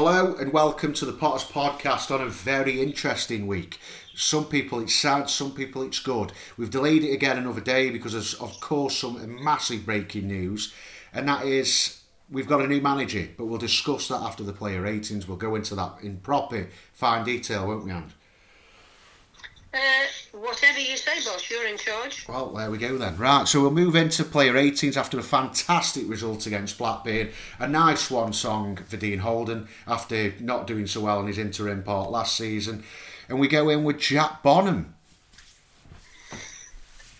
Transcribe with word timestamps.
Hello 0.00 0.36
and 0.36 0.52
welcome 0.52 0.92
to 0.92 1.04
the 1.04 1.12
Potters 1.12 1.42
podcast 1.42 2.14
on 2.14 2.20
a 2.20 2.30
very 2.30 2.80
interesting 2.80 3.48
week. 3.48 3.80
Some 4.14 4.44
people 4.44 4.78
it's 4.78 4.94
sad, 4.94 5.28
some 5.28 5.50
people 5.50 5.82
it's 5.82 5.98
good. 5.98 6.32
We've 6.56 6.70
delayed 6.70 7.02
it 7.02 7.12
again 7.12 7.36
another 7.36 7.60
day 7.60 7.90
because 7.90 8.14
of, 8.14 8.40
of 8.40 8.60
course 8.60 8.98
some 8.98 9.42
massive 9.42 9.84
breaking 9.84 10.28
news, 10.28 10.72
and 11.12 11.28
that 11.28 11.44
is 11.44 12.00
we've 12.30 12.46
got 12.46 12.60
a 12.60 12.68
new 12.68 12.80
manager. 12.80 13.28
But 13.36 13.46
we'll 13.46 13.58
discuss 13.58 14.06
that 14.06 14.20
after 14.20 14.44
the 14.44 14.52
player 14.52 14.82
ratings. 14.82 15.26
We'll 15.26 15.36
go 15.36 15.56
into 15.56 15.74
that 15.74 15.96
in 16.00 16.18
proper 16.18 16.68
fine 16.92 17.24
detail, 17.24 17.66
won't 17.66 17.84
we, 17.84 17.90
Anne? 17.90 18.12
Uh, 19.74 19.78
whatever 20.32 20.78
you 20.78 20.96
say, 20.96 21.22
boss, 21.24 21.50
you're 21.50 21.66
in 21.66 21.76
charge. 21.76 22.26
Well, 22.26 22.54
there 22.54 22.70
we 22.70 22.78
go 22.78 22.96
then. 22.96 23.18
Right, 23.18 23.46
so 23.46 23.60
we'll 23.60 23.70
move 23.70 23.96
into 23.96 24.24
player 24.24 24.54
ratings 24.54 24.96
after 24.96 25.18
a 25.18 25.22
fantastic 25.22 26.08
result 26.08 26.46
against 26.46 26.78
Blackburn. 26.78 27.30
A 27.58 27.68
nice 27.68 28.10
one 28.10 28.32
song 28.32 28.76
for 28.76 28.96
Dean 28.96 29.18
Holden 29.18 29.68
after 29.86 30.32
not 30.40 30.66
doing 30.66 30.86
so 30.86 31.02
well 31.02 31.20
in 31.20 31.26
his 31.26 31.38
interim 31.38 31.82
part 31.82 32.10
last 32.10 32.36
season. 32.36 32.82
And 33.28 33.38
we 33.38 33.46
go 33.46 33.68
in 33.68 33.84
with 33.84 33.98
Jack 33.98 34.42
Bonham. 34.42 34.94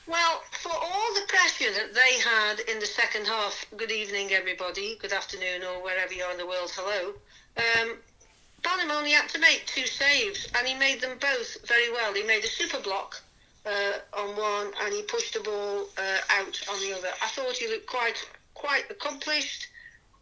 Well, 0.06 0.42
for 0.50 0.72
all 0.72 1.14
the 1.14 1.26
pressure 1.28 1.70
that 1.70 1.92
they 1.92 2.18
had 2.18 2.60
in 2.60 2.80
the 2.80 2.86
second 2.86 3.26
half, 3.26 3.66
good 3.76 3.90
evening, 3.90 4.32
everybody, 4.32 4.96
good 5.02 5.12
afternoon, 5.12 5.64
or 5.64 5.82
wherever 5.82 6.14
you 6.14 6.24
are 6.24 6.32
in 6.32 6.38
the 6.38 6.46
world, 6.46 6.72
hello. 6.74 7.12
Um, 7.58 7.98
Bonham 8.62 8.90
only 8.90 9.12
had 9.12 9.28
to 9.30 9.38
make 9.38 9.64
two 9.66 9.86
saves, 9.86 10.48
and 10.56 10.66
he 10.66 10.74
made 10.74 11.00
them 11.00 11.16
both 11.20 11.66
very 11.66 11.90
well. 11.92 12.12
He 12.14 12.22
made 12.24 12.44
a 12.44 12.48
super 12.48 12.80
block 12.80 13.20
uh, 13.64 13.92
on 14.16 14.36
one, 14.36 14.72
and 14.82 14.92
he 14.92 15.02
pushed 15.02 15.34
the 15.34 15.40
ball 15.40 15.86
uh, 15.96 16.18
out 16.30 16.60
on 16.70 16.80
the 16.80 16.94
other. 16.96 17.08
I 17.22 17.28
thought 17.28 17.56
he 17.56 17.68
looked 17.68 17.86
quite 17.86 18.16
quite 18.54 18.90
accomplished. 18.90 19.68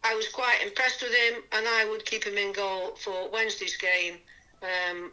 I 0.03 0.13
was 0.13 0.29
quite 0.29 0.61
impressed 0.63 1.01
with 1.01 1.13
him, 1.13 1.41
and 1.51 1.67
I 1.67 1.85
would 1.89 2.05
keep 2.05 2.23
him 2.23 2.37
in 2.37 2.53
goal 2.53 2.95
for 2.95 3.29
Wednesday's 3.31 3.75
game. 3.77 4.15
Um, 4.61 5.11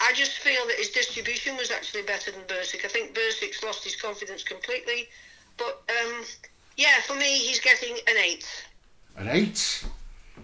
I 0.00 0.12
just 0.14 0.38
feel 0.38 0.66
that 0.66 0.76
his 0.76 0.90
distribution 0.90 1.56
was 1.56 1.70
actually 1.70 2.02
better 2.02 2.30
than 2.32 2.40
Bursik. 2.42 2.84
I 2.84 2.88
think 2.88 3.14
Bursik's 3.14 3.62
lost 3.62 3.84
his 3.84 3.94
confidence 3.94 4.42
completely, 4.42 5.08
but 5.58 5.82
um, 5.90 6.24
yeah, 6.76 7.00
for 7.06 7.14
me, 7.14 7.38
he's 7.38 7.60
getting 7.60 7.94
an 8.08 8.16
eight. 8.16 8.46
An 9.16 9.28
eight? 9.28 9.84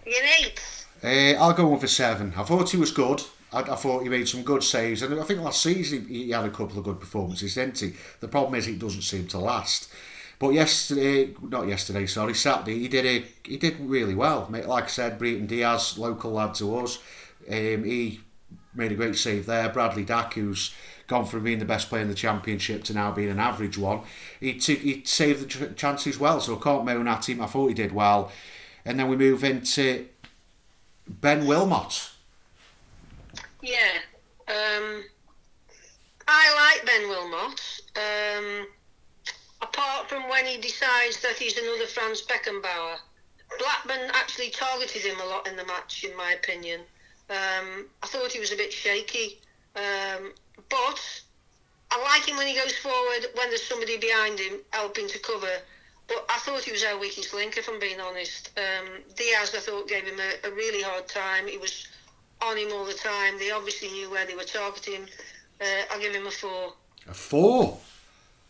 An 0.07 0.29
eight. 0.41 0.61
Uh, 1.03 1.35
I'll 1.39 1.53
go 1.53 1.69
one 1.69 1.79
for 1.79 1.87
seven. 1.87 2.33
I 2.37 2.43
thought 2.43 2.71
he 2.71 2.77
was 2.77 2.91
good. 2.91 3.23
I, 3.53 3.61
I, 3.61 3.77
thought 3.77 4.03
he 4.03 4.09
made 4.09 4.29
some 4.29 4.43
good 4.43 4.63
saves, 4.63 5.03
and 5.03 5.19
I 5.19 5.25
think 5.25 5.41
last 5.41 5.63
season 5.63 6.07
he, 6.07 6.25
he 6.25 6.31
had 6.31 6.45
a 6.45 6.51
couple 6.51 6.79
of 6.79 6.85
good 6.85 7.01
performances, 7.01 7.55
didn't 7.55 7.79
he? 7.79 7.95
The 8.21 8.29
problem 8.29 8.55
is 8.57 8.67
it 8.67 8.79
doesn't 8.79 9.03
seem 9.03 9.27
to 9.29 9.39
last. 9.39 9.91
But 10.39 10.51
yesterday, 10.51 11.35
not 11.43 11.67
yesterday, 11.67 12.07
sorry, 12.07 12.35
Saturday, 12.35 12.79
he 12.79 12.89
did 12.89 13.07
a, 13.07 13.25
he 13.45 13.57
did 13.57 13.77
really 13.81 14.15
well. 14.15 14.49
Like 14.51 14.85
I 14.85 14.89
said, 14.89 15.19
Brereton 15.19 15.47
Diaz, 15.47 15.99
local 15.99 16.33
lad 16.33 16.55
to 16.57 16.77
us, 16.79 16.99
um, 17.49 17.85
he 17.85 18.21
made 18.75 18.93
a 18.93 18.97
great 18.97 19.17
save 19.17 19.47
there. 19.47 19.69
Bradley 19.69 20.05
Dack, 20.05 20.35
who's 20.35 20.75
gone 21.09 21.25
from 21.25 21.43
being 21.43 21.59
the 21.59 21.65
best 21.65 21.89
player 21.89 22.03
in 22.03 22.09
the 22.09 22.15
championship 22.15 22.85
to 22.85 22.95
now 22.95 23.11
being 23.11 23.31
an 23.31 23.41
average 23.41 23.79
one, 23.79 24.03
he 24.39 24.55
took, 24.55 24.79
he 24.79 25.03
saved 25.05 25.51
the 25.51 25.69
chances 25.75 26.19
well. 26.21 26.39
So 26.41 26.57
I 26.57 26.63
can't 26.63 26.85
moan 26.85 27.09
at 27.09 27.29
him. 27.29 27.41
I 27.41 27.47
thought 27.47 27.69
he 27.69 27.75
did 27.75 27.93
well. 27.93 28.31
And 28.85 28.99
then 28.99 29.09
we 29.09 29.17
move 29.17 29.43
into 29.43 30.07
Ben 31.09 31.47
Wilmot. 31.47 32.11
Yeah, 33.63 33.99
um, 34.47 35.05
I 36.29 36.75
like 36.75 36.87
Ben 36.87 37.09
Wilmot. 37.09 37.81
Um, 37.97 38.67
apart 39.63 40.09
from 40.09 40.29
when 40.29 40.47
he 40.47 40.59
decides 40.59 41.21
that 41.23 41.37
he's 41.39 41.59
another 41.59 41.87
Franz 41.87 42.23
Beckenbauer, 42.23 42.99
Blackburn 43.59 44.11
actually 44.15 44.51
targeted 44.51 45.03
him 45.03 45.21
a 45.21 45.25
lot 45.25 45.49
in 45.49 45.57
the 45.57 45.65
match, 45.65 46.05
in 46.05 46.17
my 46.17 46.33
opinion. 46.33 46.81
Um, 47.31 47.87
I 48.03 48.07
thought 48.07 48.33
he 48.33 48.41
was 48.41 48.53
a 48.53 48.57
bit 48.57 48.73
shaky, 48.73 49.41
um, 49.77 50.33
but 50.69 51.23
I 51.91 52.03
like 52.03 52.29
him 52.29 52.37
when 52.37 52.47
he 52.47 52.55
goes 52.55 52.77
forward 52.79 53.27
when 53.35 53.49
there's 53.49 53.67
somebody 53.67 53.97
behind 53.97 54.39
him 54.39 54.61
helping 54.71 55.09
to 55.09 55.19
cover. 55.19 55.51
But 56.09 56.25
I 56.31 56.39
thought 56.39 56.65
he 56.65 56.73
was 56.73 56.83
our 56.85 56.99
weakest 56.99 57.35
link, 57.35 57.57
if 57.59 57.69
I'm 57.69 57.79
being 57.79 58.01
honest. 58.01 58.51
Um, 58.57 58.89
Diaz, 59.15 59.55
I 59.55 59.61
thought, 59.61 59.89
gave 59.89 60.05
him 60.05 60.19
a, 60.19 60.49
a, 60.49 60.51
really 60.53 60.83
hard 60.83 61.07
time. 61.07 61.47
He 61.47 61.59
was 61.59 61.87
on 62.41 62.57
him 62.57 62.73
all 62.73 62.87
the 62.87 62.95
time. 62.95 63.39
They 63.39 63.51
obviously 63.51 63.89
knew 63.89 64.11
where 64.11 64.25
they 64.25 64.35
were 64.35 64.45
targeting. 64.45 65.03
Uh, 65.61 65.65
I'll 65.91 66.01
give 66.01 66.15
him 66.15 66.27
a 66.27 66.31
four. 66.31 66.73
A 67.09 67.15
four? 67.15 67.79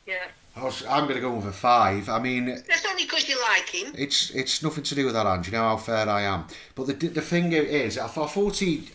Yeah. 0.06 0.28
I'm 0.56 1.04
going 1.04 1.14
to 1.14 1.20
go 1.20 1.32
with 1.32 1.46
a 1.46 1.52
five. 1.52 2.08
I 2.08 2.18
mean, 2.18 2.46
that's 2.46 2.86
only 2.86 3.04
because 3.04 3.28
you 3.28 3.40
like 3.42 3.68
him. 3.68 3.94
It's 3.96 4.30
it's 4.30 4.62
nothing 4.62 4.82
to 4.84 4.94
do 4.94 5.04
with 5.04 5.14
that, 5.14 5.26
and 5.26 5.46
you 5.46 5.52
know 5.52 5.62
how 5.62 5.76
fair 5.76 6.08
I 6.08 6.22
am. 6.22 6.46
But 6.74 6.86
the 6.86 6.94
the 6.94 7.20
thing 7.20 7.52
is, 7.52 7.96
I 7.96 8.08
thought 8.08 8.56
he, 8.56 8.88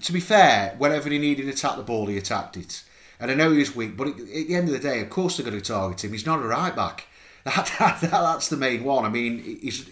to 0.00 0.12
be 0.12 0.20
fair, 0.20 0.76
whenever 0.78 1.08
he 1.08 1.18
needed 1.18 1.46
to 1.46 1.50
attack 1.50 1.76
the 1.76 1.82
ball, 1.82 2.06
he 2.06 2.18
attacked 2.18 2.56
it. 2.56 2.84
And 3.18 3.30
I 3.30 3.34
know 3.34 3.50
he 3.50 3.58
was 3.58 3.74
weak, 3.74 3.96
but 3.96 4.08
at 4.08 4.16
the 4.16 4.54
end 4.54 4.68
of 4.68 4.74
the 4.74 4.80
day, 4.80 5.00
of 5.00 5.10
course 5.10 5.36
they're 5.36 5.48
going 5.48 5.60
to 5.60 5.64
target 5.64 6.04
him. 6.04 6.12
He's 6.12 6.26
not 6.26 6.40
a 6.40 6.46
right 6.46 6.74
back. 6.74 7.06
That, 7.78 7.98
that, 8.00 8.10
that's 8.10 8.48
the 8.48 8.56
main 8.56 8.84
one. 8.84 9.04
I 9.04 9.08
mean, 9.08 9.42
he's, 9.60 9.90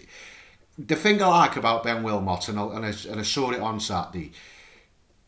the 0.77 0.95
thing 0.95 1.21
I 1.21 1.27
like 1.27 1.57
about 1.57 1.83
Ben 1.83 2.01
Wilmot, 2.01 2.47
and 2.47 2.57
I, 2.57 2.63
and, 2.75 2.85
I, 2.85 2.93
and 3.09 3.19
I 3.19 3.23
saw 3.23 3.51
it 3.51 3.59
on 3.59 3.79
Saturday, 3.79 4.31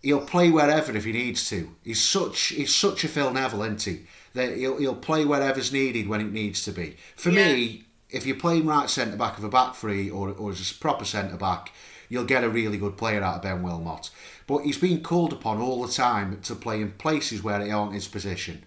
he'll 0.02 0.26
play 0.26 0.50
wherever 0.50 0.96
if 0.96 1.06
he 1.06 1.12
needs 1.12 1.50
to. 1.50 1.70
He's 1.84 2.02
such 2.02 2.40
he's 2.48 2.74
such 2.76 3.04
a 3.04 3.08
Phil 3.08 3.34
Neville, 3.34 3.64
isn't 3.64 3.84
he? 3.84 4.06
That 4.34 4.58
he'll, 4.58 4.78
he'll 4.78 4.96
play 4.96 5.26
wherever's 5.26 5.72
needed 5.72 6.08
when 6.08 6.22
it 6.22 6.32
needs 6.32 6.64
to 6.66 6.72
be. 6.72 6.98
For 7.16 7.30
yeah. 7.30 7.54
me, 7.54 7.86
if 8.10 8.26
you're 8.26 8.38
playing 8.38 8.66
right 8.66 8.90
centre 8.90 9.18
back 9.18 9.38
of 9.38 9.44
a 9.44 9.50
back 9.50 9.76
three 9.76 10.10
or, 10.10 10.30
or 10.30 10.52
as 10.52 10.72
a 10.72 10.76
proper 10.76 11.06
centre 11.06 11.38
back, 11.38 11.72
you'll 12.10 12.26
get 12.26 12.44
a 12.44 12.50
really 12.50 12.78
good 12.78 12.98
player 12.98 13.24
out 13.24 13.38
of 13.38 13.42
Ben 13.42 13.64
Wilmot. 13.64 14.12
But 14.46 14.64
he's 14.64 14.78
been 14.78 15.02
called 15.02 15.34
upon 15.34 15.60
all 15.60 15.82
the 15.86 15.92
time 15.92 16.40
to 16.42 16.56
play 16.56 16.82
in 16.82 16.92
places 16.92 17.44
where 17.44 17.64
he 17.64 17.72
aren't 17.72 17.94
his 17.94 18.08
position. 18.08 18.64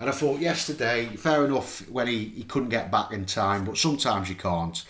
And 0.00 0.10
I 0.10 0.12
thought 0.12 0.40
yesterday, 0.40 1.06
fair 1.16 1.44
enough 1.44 1.88
when 1.88 2.08
he, 2.08 2.24
he 2.24 2.42
couldn't 2.44 2.70
get 2.70 2.90
back 2.90 3.12
in 3.12 3.26
time, 3.26 3.64
but 3.64 3.78
sometimes 3.78 4.28
you 4.28 4.34
can't. 4.34 4.84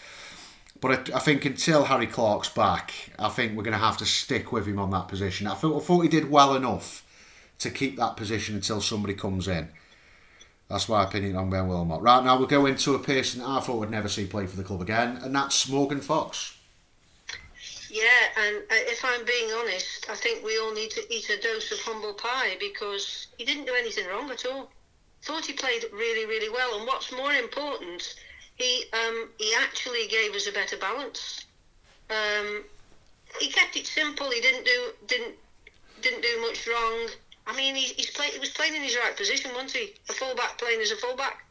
But 0.81 1.11
I, 1.11 1.17
I 1.17 1.21
think 1.21 1.45
until 1.45 1.85
Harry 1.85 2.07
Clarke's 2.07 2.49
back, 2.49 2.93
I 3.19 3.29
think 3.29 3.57
we're 3.57 3.65
going 3.65 3.79
to 3.79 3.85
have 3.85 3.99
to 3.99 4.07
stick 4.07 4.51
with 4.51 4.67
him 4.67 4.79
on 4.79 4.91
that 4.91 5.09
position. 5.09 5.47
I 5.47 5.55
thought, 5.55 5.83
I 5.83 5.85
thought 5.85 6.01
he 6.01 6.09
did 6.09 6.31
well 6.31 6.57
enough 6.57 7.05
to 7.59 7.71
keep 7.71 7.97
that 7.97 8.17
position 8.17 8.55
until 8.57 8.81
somebody 8.81 9.15
comes 9.15 9.47
in. 9.47 9.69
That's 10.69 10.89
my 10.89 11.05
opinion 11.05 11.37
on 11.37 11.51
Ben 11.51 11.69
Wilmot. 11.69 12.01
Right 12.01 12.25
now, 12.25 12.39
we'll 12.39 12.47
go 12.47 12.67
into 12.67 12.95
a 12.95 12.99
person 12.99 13.43
I 13.43 13.61
thought 13.61 13.79
would 13.79 13.91
never 13.91 14.09
see 14.09 14.27
play 14.27 14.47
for 14.47 14.57
the 14.57 14.65
club 14.65 14.81
again, 14.81 15.19
and 15.23 15.35
that's 15.35 15.69
Morgan 15.69 16.01
Fox. 16.01 16.57
Yeah, 17.91 18.03
and 18.39 18.57
uh, 18.57 18.65
if 18.71 19.05
I'm 19.05 19.25
being 19.25 19.53
honest, 19.53 20.07
I 20.11 20.17
think 20.17 20.45
we 20.45 20.59
all 20.59 20.75
need 20.75 20.91
to 20.91 21.15
eat 21.15 21.31
a 21.31 21.41
dose 21.41 21.71
of 21.71 21.79
humble 21.81 22.15
pie 22.15 22.57
because 22.59 23.29
he 23.39 23.45
didn't 23.45 23.67
do 23.67 23.75
anything 23.75 24.07
wrong 24.09 24.31
at 24.31 24.45
all 24.47 24.71
thought 25.25 25.47
he 25.47 25.53
played 25.55 25.85
really, 25.93 26.27
really 26.27 26.51
well. 26.51 26.79
And 26.79 26.87
what's 26.87 27.11
more 27.11 27.33
important, 27.33 28.15
he 28.57 28.85
um, 28.93 29.31
he 29.39 29.55
actually 29.55 30.07
gave 30.09 30.33
us 30.35 30.47
a 30.47 30.53
better 30.53 30.77
balance. 30.77 31.45
Um, 32.11 32.65
he 33.41 33.49
kept 33.49 33.77
it 33.77 33.87
simple. 33.87 34.31
He 34.31 34.41
didn't 34.41 34.65
do 34.65 34.93
didn't 35.07 35.35
didn't 36.03 36.23
do 36.23 36.41
much 36.43 36.67
wrong. 36.67 37.09
I 37.47 37.57
mean, 37.57 37.75
he, 37.75 37.93
he's 37.95 38.11
play, 38.11 38.29
he 38.31 38.39
was 38.39 38.51
playing 38.51 38.75
in 38.75 38.83
his 38.83 38.97
right 38.97 39.17
position, 39.17 39.51
wasn't 39.53 39.73
he? 39.73 39.95
A 40.09 40.13
fullback 40.13 40.57
playing 40.59 40.81
as 40.81 40.93
a 40.93 40.97
fullback. 40.97 41.45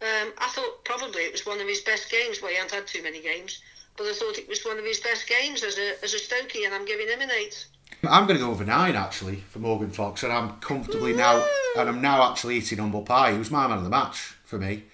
Um, 0.00 0.32
I 0.38 0.48
thought 0.48 0.84
probably 0.84 1.22
it 1.22 1.32
was 1.32 1.46
one 1.46 1.60
of 1.60 1.68
his 1.68 1.80
best 1.80 2.10
games. 2.10 2.40
Well, 2.40 2.50
he 2.50 2.56
hadn't 2.56 2.72
had 2.72 2.86
too 2.86 3.02
many 3.02 3.20
games, 3.20 3.62
but 3.96 4.06
I 4.06 4.12
thought 4.12 4.38
it 4.38 4.48
was 4.48 4.64
one 4.64 4.78
of 4.78 4.84
his 4.84 5.00
best 5.00 5.28
games 5.28 5.62
as 5.62 5.78
a 5.78 6.02
as 6.02 6.14
a 6.14 6.18
Stokey, 6.18 6.64
and 6.64 6.74
I'm 6.74 6.84
giving 6.84 7.08
him 7.08 7.20
an 7.20 7.30
eight. 7.30 7.66
I'm 8.08 8.26
going 8.26 8.38
to 8.38 8.44
go 8.44 8.50
over 8.50 8.64
nine 8.64 8.96
actually 8.96 9.36
for 9.48 9.58
Morgan 9.58 9.90
Fox, 9.90 10.22
and 10.22 10.32
I'm 10.32 10.56
comfortably 10.60 11.14
now, 11.14 11.44
and 11.78 11.88
I'm 11.88 12.00
now 12.00 12.30
actually 12.30 12.56
eating 12.56 12.78
humble 12.78 13.02
pie. 13.02 13.32
He 13.32 13.38
was 13.38 13.50
my 13.50 13.66
man 13.66 13.78
of 13.78 13.84
the 13.84 13.90
match 13.90 14.36
for 14.44 14.58
me. 14.58 14.84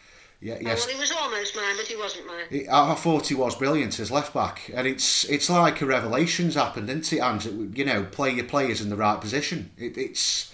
Yeah, 0.40 0.54
oh, 0.54 0.62
yes. 0.62 0.84
Oh, 0.84 0.86
well, 0.86 0.94
he 0.94 1.00
was 1.00 1.12
almost 1.12 1.56
mine, 1.56 1.76
but 1.76 1.86
he 1.86 1.96
wasn't 1.96 2.26
mine. 2.26 2.66
I, 2.70 2.94
thought 2.94 3.26
he 3.26 3.34
was 3.34 3.54
brilliant 3.54 4.00
as 4.00 4.10
left 4.10 4.32
back, 4.32 4.70
and 4.74 4.86
it's 4.86 5.24
it's 5.24 5.50
like 5.50 5.82
a 5.82 5.86
revelation's 5.86 6.54
happened, 6.54 6.88
isn't 6.88 7.12
it? 7.12 7.18
And 7.18 7.76
you 7.76 7.84
know, 7.84 8.04
play 8.04 8.30
your 8.30 8.46
players 8.46 8.80
in 8.80 8.88
the 8.88 8.96
right 8.96 9.20
position. 9.20 9.70
It, 9.76 9.98
it's 9.98 10.49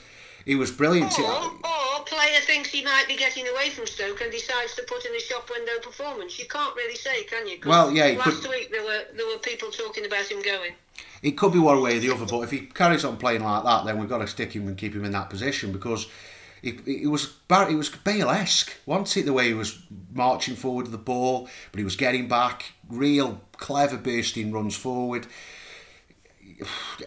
he 0.47 0.55
was 0.55 0.71
brilliant. 0.71 1.13
Or, 1.19 1.27
or 1.27 2.05
player 2.07 2.41
thinks 2.41 2.71
he 2.71 2.83
might 2.83 3.05
be 3.07 3.17
getting 3.17 3.47
away 3.49 3.69
from 3.69 3.87
Stoke 3.87 4.23
and 4.23 4.33
decides 4.33 4.75
to 4.77 4.83
put 4.85 5.05
in 5.05 5.15
a 5.15 5.21
shop 5.21 5.51
window 5.51 5.79
performance. 5.83 6.39
You 6.39 6.47
can't 6.47 6.75
really 6.75 6.97
say, 6.97 7.25
can 7.25 7.47
you? 7.47 7.59
Well, 7.67 7.91
yeah. 7.91 8.17
Last 8.19 8.41
could... 8.41 8.51
week 8.51 8.71
there 8.71 8.83
were 8.83 9.05
there 9.15 9.27
were 9.27 9.39
people 9.39 9.71
talking 9.71 10.07
about 10.07 10.31
him 10.31 10.41
going 10.41 10.73
it 11.23 11.33
could 11.33 11.53
be 11.53 11.59
one 11.59 11.81
way 11.83 11.97
or 11.97 12.01
the 12.01 12.13
other. 12.13 12.27
But 12.27 12.41
if 12.43 12.51
he 12.51 12.61
carries 12.61 13.05
on 13.05 13.17
playing 13.17 13.43
like 13.43 13.65
that, 13.65 13.85
then 13.85 13.99
we've 13.99 14.09
got 14.09 14.19
to 14.19 14.27
stick 14.27 14.53
him 14.53 14.69
and 14.69 14.77
keep 14.77 14.95
him 14.95 15.05
in 15.05 15.13
that 15.13 15.31
position 15.31 15.73
because 15.73 16.07
it, 16.63 16.87
it 16.87 17.09
was 17.09 17.35
it 17.51 17.75
was 17.75 17.89
Bale-esque, 17.89 18.73
wasn't 18.87 19.17
it? 19.17 19.27
The 19.27 19.33
way 19.33 19.49
he 19.49 19.55
was 19.55 19.79
marching 20.13 20.57
forward 20.57 20.85
with 20.85 20.93
the 20.93 20.99
ball, 20.99 21.49
but 21.73 21.79
he 21.79 21.85
was 21.85 21.97
getting 21.97 22.29
back, 22.29 22.73
real 22.89 23.41
clever 23.57 23.97
bursting 23.97 24.53
runs 24.53 24.77
forward. 24.77 25.27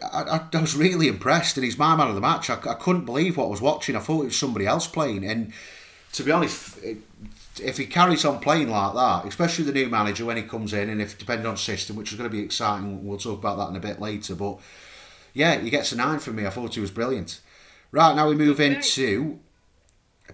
I, 0.01 0.41
I, 0.53 0.61
was 0.61 0.75
really 0.75 1.07
impressed, 1.07 1.57
and 1.57 1.63
he's 1.63 1.77
my 1.77 1.95
man 1.95 2.07
of 2.07 2.15
the 2.15 2.21
match. 2.21 2.49
I, 2.49 2.55
I 2.55 2.75
couldn't 2.75 3.05
believe 3.05 3.37
what 3.37 3.45
I 3.45 3.49
was 3.49 3.61
watching. 3.61 3.95
I 3.95 3.99
thought 3.99 4.21
it 4.21 4.25
was 4.25 4.37
somebody 4.37 4.65
else 4.65 4.87
playing, 4.87 5.23
and 5.25 5.53
to 6.13 6.23
be 6.23 6.31
honest, 6.31 6.79
if 7.61 7.77
he 7.77 7.85
carries 7.85 8.25
on 8.25 8.39
playing 8.39 8.69
like 8.69 8.93
that, 8.93 9.25
especially 9.25 9.65
the 9.65 9.71
new 9.71 9.87
manager 9.87 10.25
when 10.25 10.37
he 10.37 10.43
comes 10.43 10.73
in, 10.73 10.89
and 10.89 11.01
if 11.01 11.17
depending 11.17 11.47
on 11.47 11.57
system, 11.57 11.95
which 11.95 12.11
is 12.11 12.17
going 12.17 12.29
to 12.29 12.35
be 12.35 12.43
exciting, 12.43 13.05
we'll 13.05 13.17
talk 13.17 13.39
about 13.39 13.57
that 13.57 13.69
in 13.69 13.75
a 13.75 13.79
bit 13.79 13.99
later. 13.99 14.35
But 14.35 14.59
yeah, 15.33 15.59
he 15.59 15.69
gets 15.69 15.91
a 15.91 15.95
nine 15.95 16.19
from 16.19 16.35
me. 16.35 16.45
I 16.45 16.49
thought 16.49 16.75
he 16.75 16.81
was 16.81 16.91
brilliant. 16.91 17.39
Right 17.91 18.15
now 18.15 18.29
we 18.29 18.35
move 18.35 18.59
into 18.59 19.39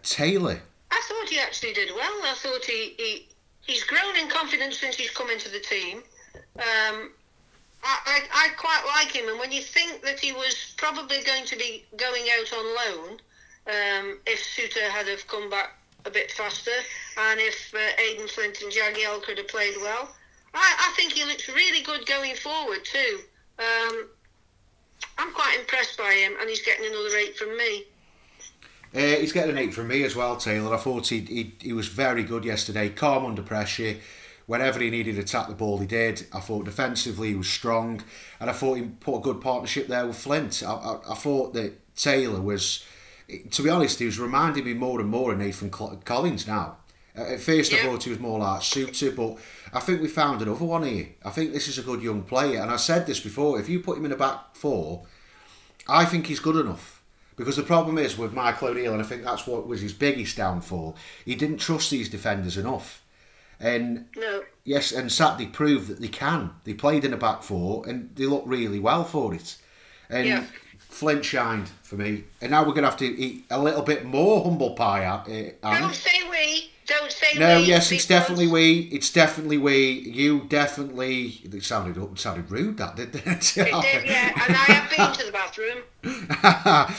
Taylor. 0.04 0.62
I 0.92 1.02
thought 1.08 1.30
he 1.30 1.40
actually 1.40 1.74
did 1.74 1.90
well. 1.96 2.22
I 2.24 2.34
thought 2.36 2.66
he, 2.66 2.96
he 2.98 3.28
he's 3.62 3.84
grown 3.84 4.16
in 4.18 4.30
confidence 4.30 4.80
since 4.80 4.96
he's 4.96 5.12
come 5.12 5.30
into 5.30 5.50
the 5.50 5.60
team. 5.60 6.04
Um, 6.58 7.12
I, 7.86 8.22
I, 8.34 8.50
quite 8.58 8.84
like 8.88 9.16
him, 9.16 9.30
and 9.30 9.40
when 9.40 9.52
you 9.52 9.62
think 9.62 10.02
that 10.02 10.20
he 10.20 10.32
was 10.32 10.74
probably 10.78 11.22
going 11.24 11.46
to 11.46 11.56
be 11.56 11.86
going 11.98 12.24
out 12.40 12.52
on 12.54 12.66
loan, 12.76 13.10
um, 13.68 14.20
if 14.26 14.40
Souttar 14.40 14.90
had 14.90 15.08
have 15.08 15.28
come 15.28 15.50
back 15.50 15.78
a 16.06 16.10
bit 16.10 16.32
faster, 16.32 16.72
and 17.18 17.40
if 17.40 17.74
uh, 17.76 18.02
Aden 18.02 18.28
Flint 18.28 18.62
and 18.62 18.72
Jagiel 18.72 19.22
could 19.22 19.38
have 19.38 19.48
played 19.48 19.76
well, 19.82 20.10
I, 20.54 20.90
I 20.90 20.94
think 20.96 21.14
he 21.14 21.26
looks 21.26 21.48
really 21.48 21.84
good 21.84 22.06
going 22.08 22.36
forward 22.36 22.84
too. 22.84 23.20
Um, 23.60 24.10
I'm 25.18 25.32
quite 25.34 25.58
impressed 25.60 25.98
by 25.98 26.12
him, 26.14 26.34
and 26.40 26.50
he's 26.50 26.62
getting 26.62 26.86
another 26.86 27.16
eight 27.18 27.38
from 27.38 27.56
me. 27.56 27.84
Uh, 28.96 29.20
he's 29.20 29.34
getting 29.34 29.52
an 29.52 29.58
eight 29.58 29.74
from 29.74 29.90
me 29.90 30.04
as 30.04 30.16
well, 30.16 30.38
Taylor. 30.38 30.74
I 30.74 30.78
thought 30.78 31.08
he, 31.08 31.54
he 31.60 31.74
was 31.74 31.88
very 31.88 32.24
good 32.24 32.46
yesterday, 32.46 32.90
calm 32.90 33.26
under 33.26 33.42
pressure. 33.42 33.98
Whenever 34.48 34.80
he 34.80 34.92
needed 34.92 35.16
to 35.16 35.24
tap 35.24 35.48
the 35.48 35.56
ball, 35.56 35.80
he 35.80 35.88
did. 35.88 36.28
I 36.32 36.40
thought 36.40 36.66
defensively 36.66 37.30
he 37.30 37.36
was 37.36 37.50
strong, 37.50 38.02
and 38.40 38.50
I 38.50 38.54
thought 38.54 38.76
he 38.76 38.84
put 38.84 39.18
a 39.18 39.22
good 39.22 39.42
partnership 39.42 39.88
there 39.88 40.06
with 40.06 40.18
Flint. 40.18 40.62
I, 40.66 40.72
I, 40.72 41.12
I 41.12 41.16
thought 41.16 41.54
that 41.56 41.96
Taylor 41.96 42.40
was, 42.42 42.86
to 43.50 43.64
be 43.64 43.70
honest, 43.70 44.00
he 44.00 44.06
was 44.06 44.20
reminding 44.20 44.66
me 44.66 44.74
more 44.74 45.00
and 45.00 45.10
more 45.10 45.32
of 45.32 45.40
Nathan 45.40 45.72
Collins 45.72 46.48
now. 46.48 46.78
At 47.16 47.40
first, 47.40 47.72
yeah. 47.72 47.80
I 47.80 47.82
thought 47.84 48.04
he 48.04 48.10
was 48.10 48.20
more 48.20 48.40
like 48.40 48.60
Souttar, 48.60 49.16
but 49.16 49.38
I 49.74 49.80
think 49.80 50.02
we 50.02 50.10
found 50.10 50.42
another 50.42 50.66
one 50.66 50.84
here. 50.84 51.08
I 51.24 51.30
think 51.30 51.54
this 51.54 51.68
is 51.68 51.78
a 51.78 51.82
good 51.82 52.04
young 52.04 52.24
player, 52.24 52.62
and 52.62 52.70
I 52.70 52.76
said 52.76 53.08
this 53.08 53.22
before. 53.22 53.60
If 53.60 53.70
you 53.70 53.80
put 53.80 53.98
him 53.98 54.06
in 54.06 54.12
a 54.12 54.18
back 54.18 54.56
four, 54.56 55.06
I 55.88 56.06
think 56.06 56.28
he's 56.28 56.42
good 56.42 56.58
enough. 56.58 57.02
Because 57.38 57.56
the 57.56 57.64
problem 57.64 57.98
is 57.98 58.18
with 58.18 58.34
Michael 58.34 58.70
O'Neill, 58.70 58.94
and 58.94 59.02
I 59.02 59.06
think 59.06 59.24
that's 59.24 59.48
what 59.48 59.66
was 59.66 59.82
his 59.82 59.94
biggest 59.94 60.38
downfall. 60.38 60.96
He 61.24 61.36
didn't 61.36 61.58
trust 61.58 61.90
these 61.90 62.10
defenders 62.10 62.58
enough. 62.58 63.02
And 63.60 64.06
no. 64.16 64.44
yes, 64.64 64.92
and 64.92 65.12
Saturday 65.12 65.48
proved 65.48 65.88
that 65.88 66.02
they 66.02 66.08
can. 66.08 66.52
They 66.64 66.74
played 66.74 67.06
in 67.06 67.14
a 67.14 67.18
back 67.18 67.44
four, 67.44 67.88
and 67.88 68.14
they 68.16 68.26
looked 68.26 68.48
really 68.48 68.80
well 68.80 69.04
for 69.04 69.34
it. 69.34 69.58
And 70.10 70.28
yeah. 70.28 70.44
Flint 70.78 71.26
shined 71.26 71.70
for 71.84 71.96
me. 71.96 72.24
And 72.42 72.52
now 72.52 72.62
we're 72.62 72.72
going 72.72 72.84
to 72.84 72.90
have 72.90 73.00
to 73.00 73.06
eat 73.06 73.46
a 73.50 73.62
little 73.62 73.82
bit 73.82 74.06
more 74.06 74.44
humble 74.44 74.76
pie. 74.76 75.06
Uh, 75.06 75.80
Don't 75.80 75.94
say 75.94 76.30
we. 76.30 76.72
Don't 76.86 77.12
say 77.12 77.38
no. 77.38 77.60
We, 77.60 77.66
yes, 77.66 77.92
it's 77.92 78.06
definitely 78.06 78.48
we. 78.48 78.82
It's 78.92 79.12
definitely 79.12 79.58
we. 79.58 79.92
You 79.92 80.46
definitely. 80.48 81.42
It 81.44 81.64
sounded 81.64 81.98
it 81.98 82.20
sounded 82.20 82.50
rude. 82.52 82.78
That 82.78 82.96
did 82.96 83.16
it? 83.16 83.26
it 83.26 83.54
did, 83.56 84.06
yeah. 84.06 84.42
And 84.48 84.56
I 84.56 84.66
have 84.72 84.90
been 84.90 85.12
to 85.14 85.26
the 85.26 85.32
bathroom. 85.32 86.96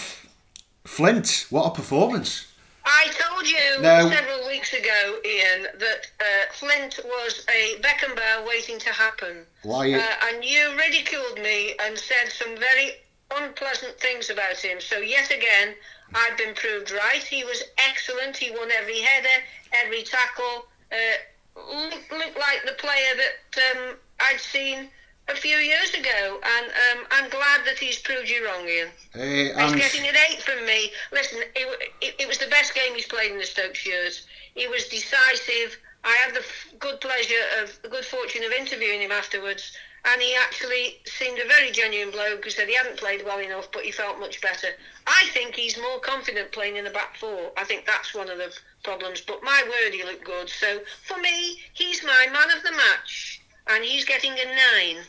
Flint, 0.85 1.47
what 1.51 1.67
a 1.67 1.71
performance! 1.71 2.46
I 2.87 3.09
told 3.19 3.49
you 3.49 3.83
no. 3.83 4.09
several 4.09 4.47
weeks 4.47 4.73
ago, 4.73 5.19
Ian, 5.25 5.67
that 5.79 6.07
uh, 6.21 6.53
Flint 6.53 7.01
was 7.05 7.45
a 7.51 7.81
Beckenbauer 7.81 8.47
waiting 8.47 8.79
to 8.79 8.91
happen. 8.91 9.45
Why? 9.65 9.93
Uh, 9.93 10.03
and 10.29 10.45
you 10.45 10.77
ridiculed 10.79 11.41
me 11.43 11.75
and 11.83 11.99
said 11.99 12.31
some 12.31 12.57
very 12.57 12.93
unpleasant 13.35 13.99
things 13.99 14.31
about 14.31 14.57
him. 14.57 14.81
So 14.81 14.99
yet 14.99 15.33
again, 15.33 15.75
I've 16.15 16.39
been 16.39 16.55
proved 16.55 16.93
right. 16.93 17.23
He 17.23 17.43
was 17.43 17.63
excellent. 17.89 18.37
He 18.37 18.53
won 18.53 18.71
every 18.71 19.01
header, 19.01 19.43
every 19.85 20.05
tackle. 20.05 20.67
Uh, 20.93 21.57
looked, 21.57 22.13
looked 22.13 22.39
like 22.39 22.63
the 22.65 22.77
player 22.79 23.15
that 23.17 23.77
um, 23.77 23.97
I'd 24.21 24.41
seen 24.41 24.89
a 25.29 25.35
few 25.35 25.57
years 25.57 25.93
ago, 25.95 26.41
and 26.43 26.67
um, 26.67 27.07
I'm 27.11 27.31
glad 27.31 27.65
that 27.67 27.79
he's 27.79 27.99
proved 27.99 28.29
you 28.29 28.47
wrong, 28.47 28.67
Ian. 28.69 28.89
Hey, 29.13 29.45
he's 29.47 29.75
getting 29.75 30.07
an 30.07 30.15
eight 30.31 30.41
from 30.43 30.65
me. 30.67 30.93
Listen, 31.13 31.41
it, 31.55 31.93
it, 32.01 32.15
it, 32.21 32.29
was 32.29 32.39
the 32.39 32.47
best 32.47 32.75
game 32.75 32.95
he's 32.95 33.07
played 33.07 33.33
in 33.33 33.39
the 33.39 33.45
Stokes 33.45 33.85
years. 33.85 34.27
He 34.55 34.69
was 34.69 34.87
decisive. 34.87 35.79
I 36.05 36.15
had 36.25 36.35
the 36.35 36.41
f- 36.41 36.75
good 36.79 37.01
pleasure 37.01 37.43
of 37.61 37.77
the 37.83 37.89
good 37.89 38.05
fortune 38.05 38.45
of 38.45 38.53
interviewing 38.53 39.01
him 39.01 39.11
afterwards, 39.11 39.73
and 40.05 40.23
he 40.23 40.37
actually 40.37 41.01
seemed 41.07 41.41
a 41.41 41.49
very 41.49 41.73
genuine 41.73 42.13
bloke 42.13 42.45
who 42.45 42.51
said 42.51 42.69
he 42.69 42.77
hadn't 42.77 42.97
played 42.97 43.25
well 43.25 43.41
enough, 43.41 43.69
but 43.73 43.83
he 43.83 43.91
felt 43.91 44.21
much 44.21 44.41
better. 44.41 44.69
I 45.09 45.25
think 45.33 45.57
he's 45.57 45.77
more 45.77 45.99
confident 45.99 46.53
playing 46.53 46.77
in 46.77 46.85
the 46.85 46.91
back 46.91 47.17
four. 47.17 47.51
I 47.57 47.65
think 47.65 47.85
that's 47.85 48.15
one 48.15 48.31
of 48.31 48.39
the 48.39 48.57
problems. 48.85 49.23
But 49.23 49.43
my 49.43 49.61
word, 49.65 49.93
he 49.93 50.05
looked 50.05 50.25
good. 50.25 50.49
So 50.49 50.81
for 51.03 51.19
me, 51.21 51.59
he's 51.73 52.05
my 52.05 52.29
man 52.33 52.57
of 52.57 52.63
the 52.63 52.71
match, 52.71 53.43
and 53.67 53.85
he's 53.85 54.05
getting 54.05 54.31
a 54.31 54.45
nine. 54.45 55.05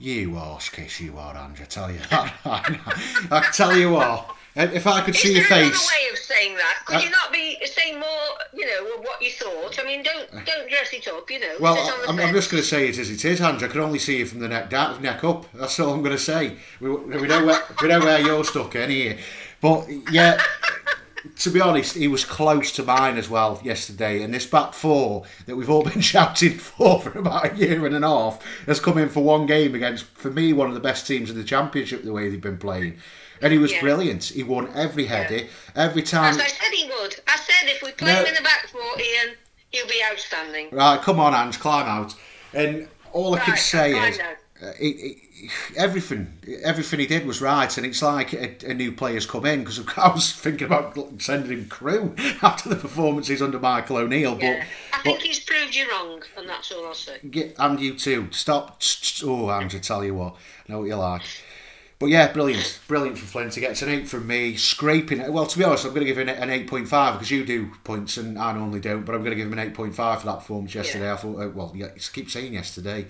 You 0.00 0.34
horse 0.34 0.70
kiss, 0.70 0.98
you 0.98 1.18
are, 1.18 1.36
Andrew. 1.36 1.62
I 1.62 1.68
tell 1.68 1.92
you 1.92 1.98
that. 2.10 2.32
I 3.30 3.50
tell 3.52 3.76
you 3.76 3.90
what. 3.90 4.34
If 4.56 4.86
I 4.86 5.02
could 5.02 5.14
Is 5.14 5.20
see 5.20 5.34
your 5.34 5.44
face. 5.44 5.92
way 5.92 6.10
of 6.10 6.18
saying 6.18 6.56
that? 6.56 6.82
Could 6.86 6.96
uh, 6.96 7.00
you 7.00 7.10
not 7.10 7.30
be 7.30 7.58
saying 7.66 8.00
more, 8.00 8.08
you 8.54 8.66
know, 8.66 9.02
what 9.02 9.20
you 9.20 9.30
thought? 9.30 9.78
I 9.78 9.84
mean, 9.84 10.02
don't 10.02 10.30
don't 10.46 10.68
dress 10.70 10.94
it 10.94 11.06
up, 11.06 11.30
you 11.30 11.38
know. 11.38 11.54
Well, 11.60 11.76
I'm, 12.08 12.18
I'm, 12.18 12.32
just 12.32 12.50
going 12.50 12.62
to 12.62 12.68
say 12.68 12.88
it 12.88 12.98
as 12.98 13.10
it 13.10 13.22
is, 13.22 13.42
Andrew. 13.42 13.68
I 13.68 13.70
can 13.70 13.80
only 13.82 13.98
see 13.98 14.18
you 14.18 14.26
from 14.26 14.40
the 14.40 14.48
neck 14.48 14.70
down, 14.70 15.02
neck 15.02 15.22
up. 15.22 15.52
That's 15.52 15.78
all 15.78 15.92
I'm 15.92 16.00
going 16.00 16.16
to 16.16 16.22
say. 16.22 16.56
We, 16.80 16.90
we 16.90 17.28
know 17.28 17.44
where 17.44 17.62
we 17.82 17.88
know 17.88 18.00
where 18.00 18.20
you're 18.20 18.42
stuck 18.44 18.74
in 18.76 18.88
here, 18.88 19.18
but 19.60 19.86
yeah 20.10 20.40
to 21.38 21.50
be 21.50 21.60
honest, 21.60 21.94
he 21.94 22.08
was 22.08 22.24
close 22.24 22.72
to 22.72 22.82
mine 22.82 23.16
as 23.16 23.28
well 23.28 23.60
yesterday. 23.62 24.22
And 24.22 24.32
this 24.32 24.46
back 24.46 24.72
four 24.72 25.24
that 25.46 25.56
we've 25.56 25.70
all 25.70 25.82
been 25.90 26.00
shouting 26.00 26.52
for 26.52 27.00
for 27.00 27.18
about 27.18 27.52
a 27.52 27.56
year 27.56 27.84
and 27.86 27.94
a 27.94 28.08
half 28.08 28.42
has 28.66 28.80
come 28.80 28.98
in 28.98 29.08
for 29.08 29.22
one 29.22 29.46
game 29.46 29.74
against, 29.74 30.04
for 30.06 30.30
me, 30.30 30.52
one 30.52 30.68
of 30.68 30.74
the 30.74 30.80
best 30.80 31.06
teams 31.06 31.30
in 31.30 31.36
the 31.36 31.44
championship. 31.44 32.02
The 32.02 32.12
way 32.12 32.28
they've 32.28 32.40
been 32.40 32.58
playing, 32.58 32.98
and 33.42 33.52
he 33.52 33.58
was 33.58 33.72
yeah. 33.72 33.80
brilliant. 33.80 34.24
He 34.24 34.42
won 34.42 34.70
every 34.74 35.06
header, 35.06 35.36
yeah. 35.36 35.46
every 35.76 36.02
time. 36.02 36.34
As 36.34 36.40
I 36.40 36.46
said 36.46 36.72
he 36.72 36.88
would. 36.88 37.16
I 37.26 37.36
said 37.36 37.68
if 37.68 37.82
we 37.82 37.92
play 37.92 38.12
no. 38.12 38.20
him 38.20 38.26
in 38.26 38.34
the 38.34 38.42
back 38.42 38.66
four, 38.68 38.80
Ian, 38.80 39.34
he'll 39.70 39.86
be 39.86 40.02
outstanding. 40.10 40.68
Right, 40.72 41.00
come 41.00 41.20
on, 41.20 41.34
Ange, 41.34 41.58
climb 41.58 41.86
out. 41.86 42.14
And 42.52 42.88
all 43.12 43.34
I 43.34 43.38
right, 43.38 43.46
can 43.46 43.56
say 43.56 44.08
is, 44.08 44.18
uh, 44.18 44.72
everything 45.76 46.32
everything 46.62 47.00
he 47.00 47.06
did 47.06 47.26
was 47.26 47.40
right 47.40 47.76
and 47.76 47.86
it's 47.86 48.02
like 48.02 48.32
a, 48.32 48.54
a 48.66 48.74
new 48.74 48.92
player's 48.92 49.26
come 49.26 49.46
in 49.46 49.60
because 49.60 49.80
I 49.96 50.12
was 50.12 50.32
thinking 50.32 50.66
about 50.66 50.96
sending 51.20 51.50
him 51.50 51.68
crew 51.68 52.14
after 52.42 52.68
the 52.68 52.76
performances 52.76 53.42
under 53.42 53.58
Michael 53.58 53.98
O'Neill 53.98 54.38
yeah. 54.40 54.64
but 54.90 54.98
I 54.98 55.02
think 55.02 55.18
but, 55.18 55.26
he's 55.26 55.40
proved 55.40 55.74
you 55.74 55.90
wrong 55.90 56.22
and 56.36 56.48
that's 56.48 56.72
all 56.72 56.86
I'll 56.86 56.94
say 56.94 57.18
get, 57.30 57.54
and 57.58 57.80
you 57.80 57.94
too 57.94 58.28
stop 58.30 58.82
oh 59.24 59.50
Andrew 59.50 59.80
tell 59.80 60.04
you 60.04 60.14
what 60.14 60.34
I 60.68 60.72
know 60.72 60.78
what 60.80 60.88
you 60.88 60.96
like 60.96 61.22
but 62.00 62.08
yeah, 62.08 62.32
brilliant, 62.32 62.80
brilliant 62.88 63.18
for 63.18 63.26
Flint. 63.26 63.54
He 63.54 63.60
gets 63.60 63.82
an 63.82 63.90
eight 63.90 64.08
from 64.08 64.26
me, 64.26 64.56
scraping 64.56 65.20
it. 65.20 65.30
Well, 65.30 65.44
to 65.44 65.58
be 65.58 65.64
honest, 65.64 65.84
I'm 65.84 65.90
going 65.90 66.00
to 66.00 66.06
give 66.06 66.16
him 66.16 66.30
an 66.30 66.48
eight 66.48 66.66
point 66.66 66.88
five 66.88 67.12
because 67.12 67.30
you 67.30 67.44
do 67.44 67.70
points 67.84 68.16
and 68.16 68.38
I 68.38 68.54
normally 68.54 68.80
don't. 68.80 69.04
But 69.04 69.14
I'm 69.14 69.20
going 69.20 69.32
to 69.32 69.36
give 69.36 69.46
him 69.46 69.52
an 69.52 69.58
eight 69.58 69.74
point 69.74 69.94
five 69.94 70.20
for 70.20 70.26
that 70.28 70.38
performance 70.38 70.74
yesterday. 70.74 71.04
Yeah. 71.04 71.12
I 71.12 71.16
thought, 71.16 71.42
uh, 71.42 71.50
well, 71.50 71.72
yeah, 71.74 71.88
keep 72.14 72.30
saying 72.30 72.54
yesterday, 72.54 73.04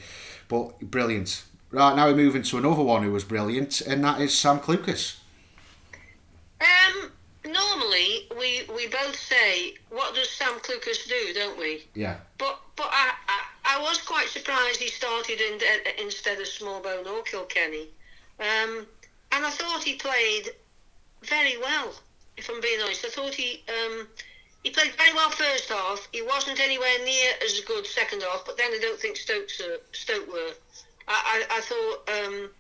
but 0.49 0.81
brilliant, 0.81 1.45
Right, 1.73 1.95
now 1.95 2.09
we 2.09 2.15
move 2.15 2.35
into 2.35 2.59
another 2.59 2.83
one 2.83 3.05
who 3.05 3.13
was 3.13 3.23
brilliant, 3.23 3.81
and 3.81 4.03
that 4.03 4.21
is 4.21 4.37
Sam 4.37 4.59
Clucas. 4.59 5.19
Um, 6.61 7.13
normally 7.45 8.27
we 8.37 8.65
we 8.75 8.89
both 8.89 9.17
say, 9.17 9.75
"What 9.89 10.15
does 10.15 10.29
Sam 10.31 10.59
Clucas 10.61 11.09
do?" 11.09 11.33
Don't 11.33 11.59
we? 11.59 11.85
Yeah. 11.95 12.17
But 12.39 12.59
but 12.75 12.89
I 12.91 13.13
I, 13.29 13.77
I 13.77 13.83
was 13.83 13.99
quite 13.99 14.29
surprised 14.29 14.81
he 14.81 14.89
started 14.89 15.41
in, 15.41 15.61
instead 16.05 16.41
of 16.41 16.47
Smallbone 16.47 17.07
or 17.07 17.23
Kilkenny, 17.23 17.87
um, 18.41 18.87
and 19.31 19.47
I 19.47 19.51
thought 19.51 19.85
he 19.85 19.95
played 19.95 20.51
very 21.23 21.57
well. 21.59 21.95
If 22.37 22.49
I'm 22.51 22.61
being 22.61 22.81
honest, 22.83 23.05
I 23.05 23.11
thought 23.11 23.35
he 23.35 23.63
um, 23.69 24.09
he 24.65 24.71
played 24.71 24.93
very 24.97 25.15
well 25.15 25.31
first 25.31 25.69
half. 25.69 26.09
He 26.11 26.23
wasn't 26.23 26.59
anywhere 26.59 26.99
near 27.05 27.31
as 27.45 27.61
good 27.61 27.87
second 27.87 28.23
half, 28.23 28.45
but 28.45 28.57
then 28.57 28.73
I 28.73 28.79
don't 28.83 28.99
think 28.99 29.17
Stokes 29.17 29.61
uh, 29.61 29.77
Stoke 29.93 30.27
were. 30.33 30.53
I, 31.13 31.45
I, 31.51 31.61
thought 31.61 32.27
um, 32.27 32.51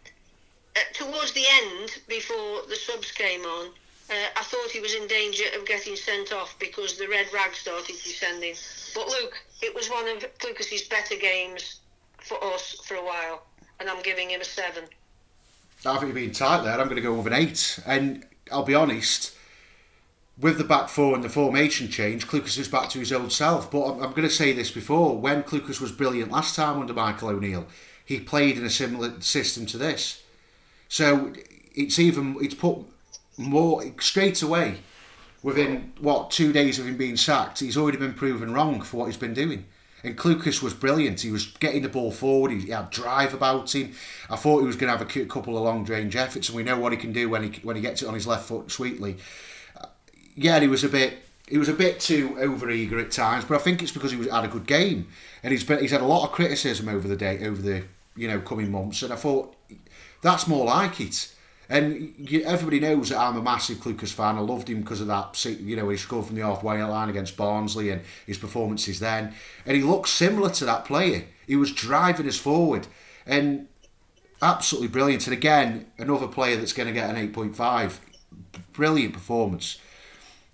uh, 0.76 0.80
towards 0.92 1.32
the 1.32 1.44
end, 1.48 1.98
before 2.08 2.62
the 2.68 2.76
subs 2.76 3.12
came 3.12 3.42
on, 3.42 3.66
uh, 4.10 4.14
I 4.36 4.42
thought 4.42 4.70
he 4.70 4.80
was 4.80 4.94
in 4.94 5.06
danger 5.06 5.44
of 5.56 5.66
getting 5.66 5.94
sent 5.94 6.32
off 6.32 6.56
because 6.58 6.98
the 6.98 7.06
red 7.06 7.26
rag 7.32 7.54
started 7.54 7.94
descending. 8.02 8.54
But 8.94 9.06
Luke, 9.08 9.40
it 9.62 9.74
was 9.74 9.88
one 9.88 10.08
of 10.08 10.24
Lucas's 10.42 10.82
better 10.82 11.14
games 11.14 11.80
for 12.18 12.42
us 12.42 12.80
for 12.84 12.94
a 12.94 13.04
while, 13.04 13.44
and 13.78 13.88
I'm 13.88 14.02
giving 14.02 14.30
him 14.30 14.40
a 14.40 14.44
seven. 14.44 14.84
I 15.86 15.92
think 15.94 16.06
you're 16.06 16.14
being 16.14 16.32
tight 16.32 16.64
there. 16.64 16.78
I'm 16.78 16.86
going 16.86 16.96
to 16.96 17.02
go 17.02 17.14
with 17.14 17.28
an 17.28 17.32
eight, 17.32 17.78
and 17.86 18.26
I'll 18.50 18.64
be 18.64 18.74
honest. 18.74 19.36
With 20.38 20.56
the 20.56 20.64
back 20.64 20.88
four 20.88 21.14
and 21.14 21.22
the 21.22 21.28
formation 21.28 21.88
change, 21.88 22.26
Clucas 22.26 22.56
is 22.56 22.66
back 22.66 22.88
to 22.90 22.98
his 22.98 23.12
old 23.12 23.30
self. 23.30 23.70
But 23.70 23.84
I'm, 23.84 24.02
I'm 24.02 24.10
going 24.10 24.26
to 24.26 24.30
say 24.30 24.52
this 24.52 24.70
before: 24.70 25.18
when 25.18 25.42
Clucas 25.42 25.80
was 25.80 25.92
brilliant 25.92 26.32
last 26.32 26.56
time 26.56 26.80
under 26.80 26.94
Michael 26.94 27.28
O'Neill, 27.28 27.66
he 28.10 28.18
played 28.18 28.58
in 28.58 28.64
a 28.64 28.70
similar 28.70 29.20
system 29.20 29.66
to 29.66 29.78
this. 29.78 30.20
So 30.88 31.32
it's 31.76 31.96
even 32.00 32.36
it's 32.40 32.56
put 32.56 32.78
more 33.38 33.84
straight 34.00 34.42
away. 34.42 34.78
within 35.44 35.92
what 36.00 36.30
two 36.32 36.52
days 36.52 36.78
of 36.78 36.86
him 36.86 36.96
being 36.96 37.16
sacked, 37.16 37.60
he's 37.60 37.76
already 37.76 37.96
been 37.96 38.12
proven 38.12 38.52
wrong 38.52 38.82
for 38.82 38.96
what 38.96 39.06
he's 39.06 39.16
been 39.16 39.32
doing. 39.32 39.64
And 40.02 40.18
Clucas 40.18 40.60
was 40.60 40.74
brilliant. 40.74 41.20
He 41.20 41.30
was 41.30 41.46
getting 41.46 41.82
the 41.82 41.88
ball 41.88 42.10
forward. 42.10 42.50
He 42.50 42.70
had 42.70 42.90
drive 42.90 43.32
about 43.32 43.72
him. 43.72 43.92
I 44.28 44.34
thought 44.34 44.60
he 44.60 44.66
was 44.66 44.76
going 44.76 44.92
to 44.92 44.98
have 44.98 45.16
a 45.16 45.26
couple 45.26 45.56
of 45.56 45.62
long 45.62 45.84
range 45.84 46.16
efforts, 46.16 46.48
and 46.48 46.56
we 46.56 46.64
know 46.64 46.78
what 46.78 46.90
he 46.90 46.98
can 46.98 47.12
do 47.12 47.28
when 47.28 47.44
he 47.44 47.60
when 47.60 47.76
he 47.76 47.82
gets 47.82 48.02
it 48.02 48.08
on 48.08 48.14
his 48.14 48.26
left 48.26 48.48
foot 48.48 48.72
sweetly. 48.72 49.18
Uh, 49.80 49.86
yeah, 50.34 50.58
he 50.58 50.66
was 50.66 50.82
a 50.82 50.88
bit 50.88 51.18
he 51.48 51.58
was 51.58 51.68
a 51.68 51.74
bit 51.74 52.00
too 52.00 52.36
over 52.40 52.68
eager 52.70 52.98
at 52.98 53.12
times, 53.12 53.44
but 53.44 53.54
I 53.54 53.58
think 53.58 53.82
it's 53.82 53.92
because 53.92 54.10
he 54.10 54.16
was 54.16 54.28
had 54.28 54.44
a 54.44 54.48
good 54.48 54.66
game, 54.66 55.06
and 55.44 55.52
he's 55.52 55.64
been, 55.64 55.78
he's 55.80 55.92
had 55.92 56.00
a 56.00 56.06
lot 56.06 56.24
of 56.24 56.32
criticism 56.32 56.88
over 56.88 57.06
the 57.06 57.16
day 57.16 57.46
over 57.46 57.62
the 57.62 57.84
you 58.16 58.28
know 58.28 58.40
coming 58.40 58.70
months, 58.70 59.02
and 59.02 59.12
I 59.12 59.16
thought 59.16 59.54
that's 60.22 60.46
more 60.46 60.64
like 60.66 61.00
it. 61.00 61.34
And 61.68 62.28
everybody 62.44 62.80
knows 62.80 63.10
that 63.10 63.20
I'm 63.20 63.36
a 63.36 63.42
massive 63.42 63.76
Clucas 63.76 64.12
fan. 64.12 64.36
I 64.36 64.40
loved 64.40 64.68
him 64.68 64.80
because 64.80 65.00
of 65.00 65.06
that. 65.06 65.44
You 65.44 65.76
know, 65.76 65.88
he 65.88 65.96
scored 65.96 66.26
from 66.26 66.34
the 66.34 66.42
halfway 66.42 66.82
line 66.82 67.08
against 67.08 67.36
Barnsley 67.36 67.90
and 67.90 68.02
his 68.26 68.38
performances 68.38 68.98
then. 68.98 69.34
And 69.64 69.76
he 69.76 69.84
looked 69.84 70.08
similar 70.08 70.50
to 70.50 70.64
that 70.64 70.84
player. 70.84 71.26
He 71.46 71.54
was 71.54 71.70
driving 71.70 72.26
us 72.26 72.36
forward 72.36 72.88
and 73.24 73.68
absolutely 74.42 74.88
brilliant. 74.88 75.28
And 75.28 75.32
again, 75.32 75.86
another 75.96 76.26
player 76.26 76.56
that's 76.56 76.72
going 76.72 76.88
to 76.88 76.92
get 76.92 77.08
an 77.08 77.32
8.5. 77.32 77.98
Brilliant 78.72 79.12
performance. 79.12 79.78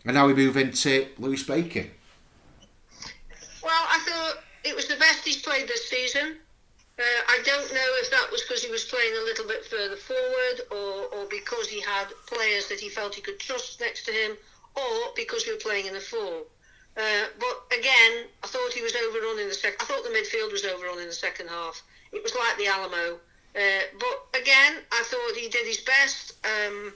And 0.05 0.17
now 0.17 0.27
we 0.27 0.35
move 0.35 0.59
into 0.59 1.09
Lewis 1.17 1.43
Baker. 1.43 1.87
Well, 3.63 3.73
I 3.73 3.99
thought 4.07 4.45
it 4.65 4.77
was 4.77 4.87
the 4.87 4.97
best 4.97 5.25
he's 5.25 5.41
played 5.41 5.67
this 5.67 5.89
season. 5.89 6.37
Uh, 6.99 7.03
I 7.29 7.43
don't 7.45 7.75
know 7.75 7.91
if 8.00 8.11
that 8.11 8.31
was 8.33 8.41
because 8.41 8.65
he 8.65 8.71
was 8.71 8.85
playing 8.85 9.12
a 9.12 9.25
little 9.25 9.47
bit 9.47 9.67
further 9.67 9.97
forward 9.97 10.61
or, 10.71 11.12
or 11.12 11.26
because 11.29 11.69
he 11.69 11.81
had 11.81 12.07
players 12.26 12.69
that 12.69 12.81
he 12.81 12.88
felt 12.88 13.15
he 13.15 13.21
could 13.21 13.38
trust 13.38 13.81
next 13.81 14.07
to 14.07 14.12
him 14.12 14.37
or 14.75 15.12
because 15.15 15.45
we 15.47 15.53
were 15.53 15.59
playing 15.59 15.87
in 15.87 15.97
a 15.97 16.00
four. 16.00 16.43
Uh, 16.97 17.26
but 17.38 17.79
again, 17.79 18.25
I 18.43 18.47
thought 18.47 18.73
he 18.73 18.81
was 18.81 18.97
overrun 18.97 19.38
in 19.41 19.49
the 19.49 19.55
second. 19.55 19.76
I 19.81 19.85
thought 19.85 20.05
the 20.05 20.11
midfield 20.11 20.53
was 20.53 20.65
overrun 20.65 20.99
in 20.99 21.07
the 21.07 21.12
second 21.12 21.49
half. 21.49 21.83
It 22.12 22.23
was 22.23 22.35
like 22.35 22.57
the 22.57 22.69
Alamo. 22.69 23.21
Uh, 23.55 23.85
but 24.00 24.41
again, 24.41 24.81
I 24.91 25.03
thought 25.05 25.37
he 25.37 25.49
did 25.49 25.67
his 25.67 25.79
best. 25.79 26.33
Um, 26.45 26.95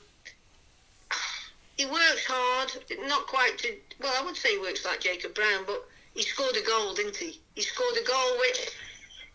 he 1.76 1.85
worked 1.85 2.25
hard, 2.26 2.73
not 3.07 3.26
quite 3.26 3.59
to. 3.59 3.75
Well, 4.00 4.14
I 4.19 4.25
would 4.25 4.37
say 4.37 4.52
he 4.52 4.61
works 4.61 4.87
like 4.87 5.00
Jacob 5.00 5.35
Brown, 5.35 5.64
but 5.66 5.85
he 6.14 6.23
scored 6.23 6.57
a 6.57 6.62
goal, 6.62 6.95
didn't 6.95 7.16
he? 7.16 7.38
He 7.54 7.61
scored 7.61 7.97
a 7.97 8.07
goal 8.07 8.38
which 8.40 8.73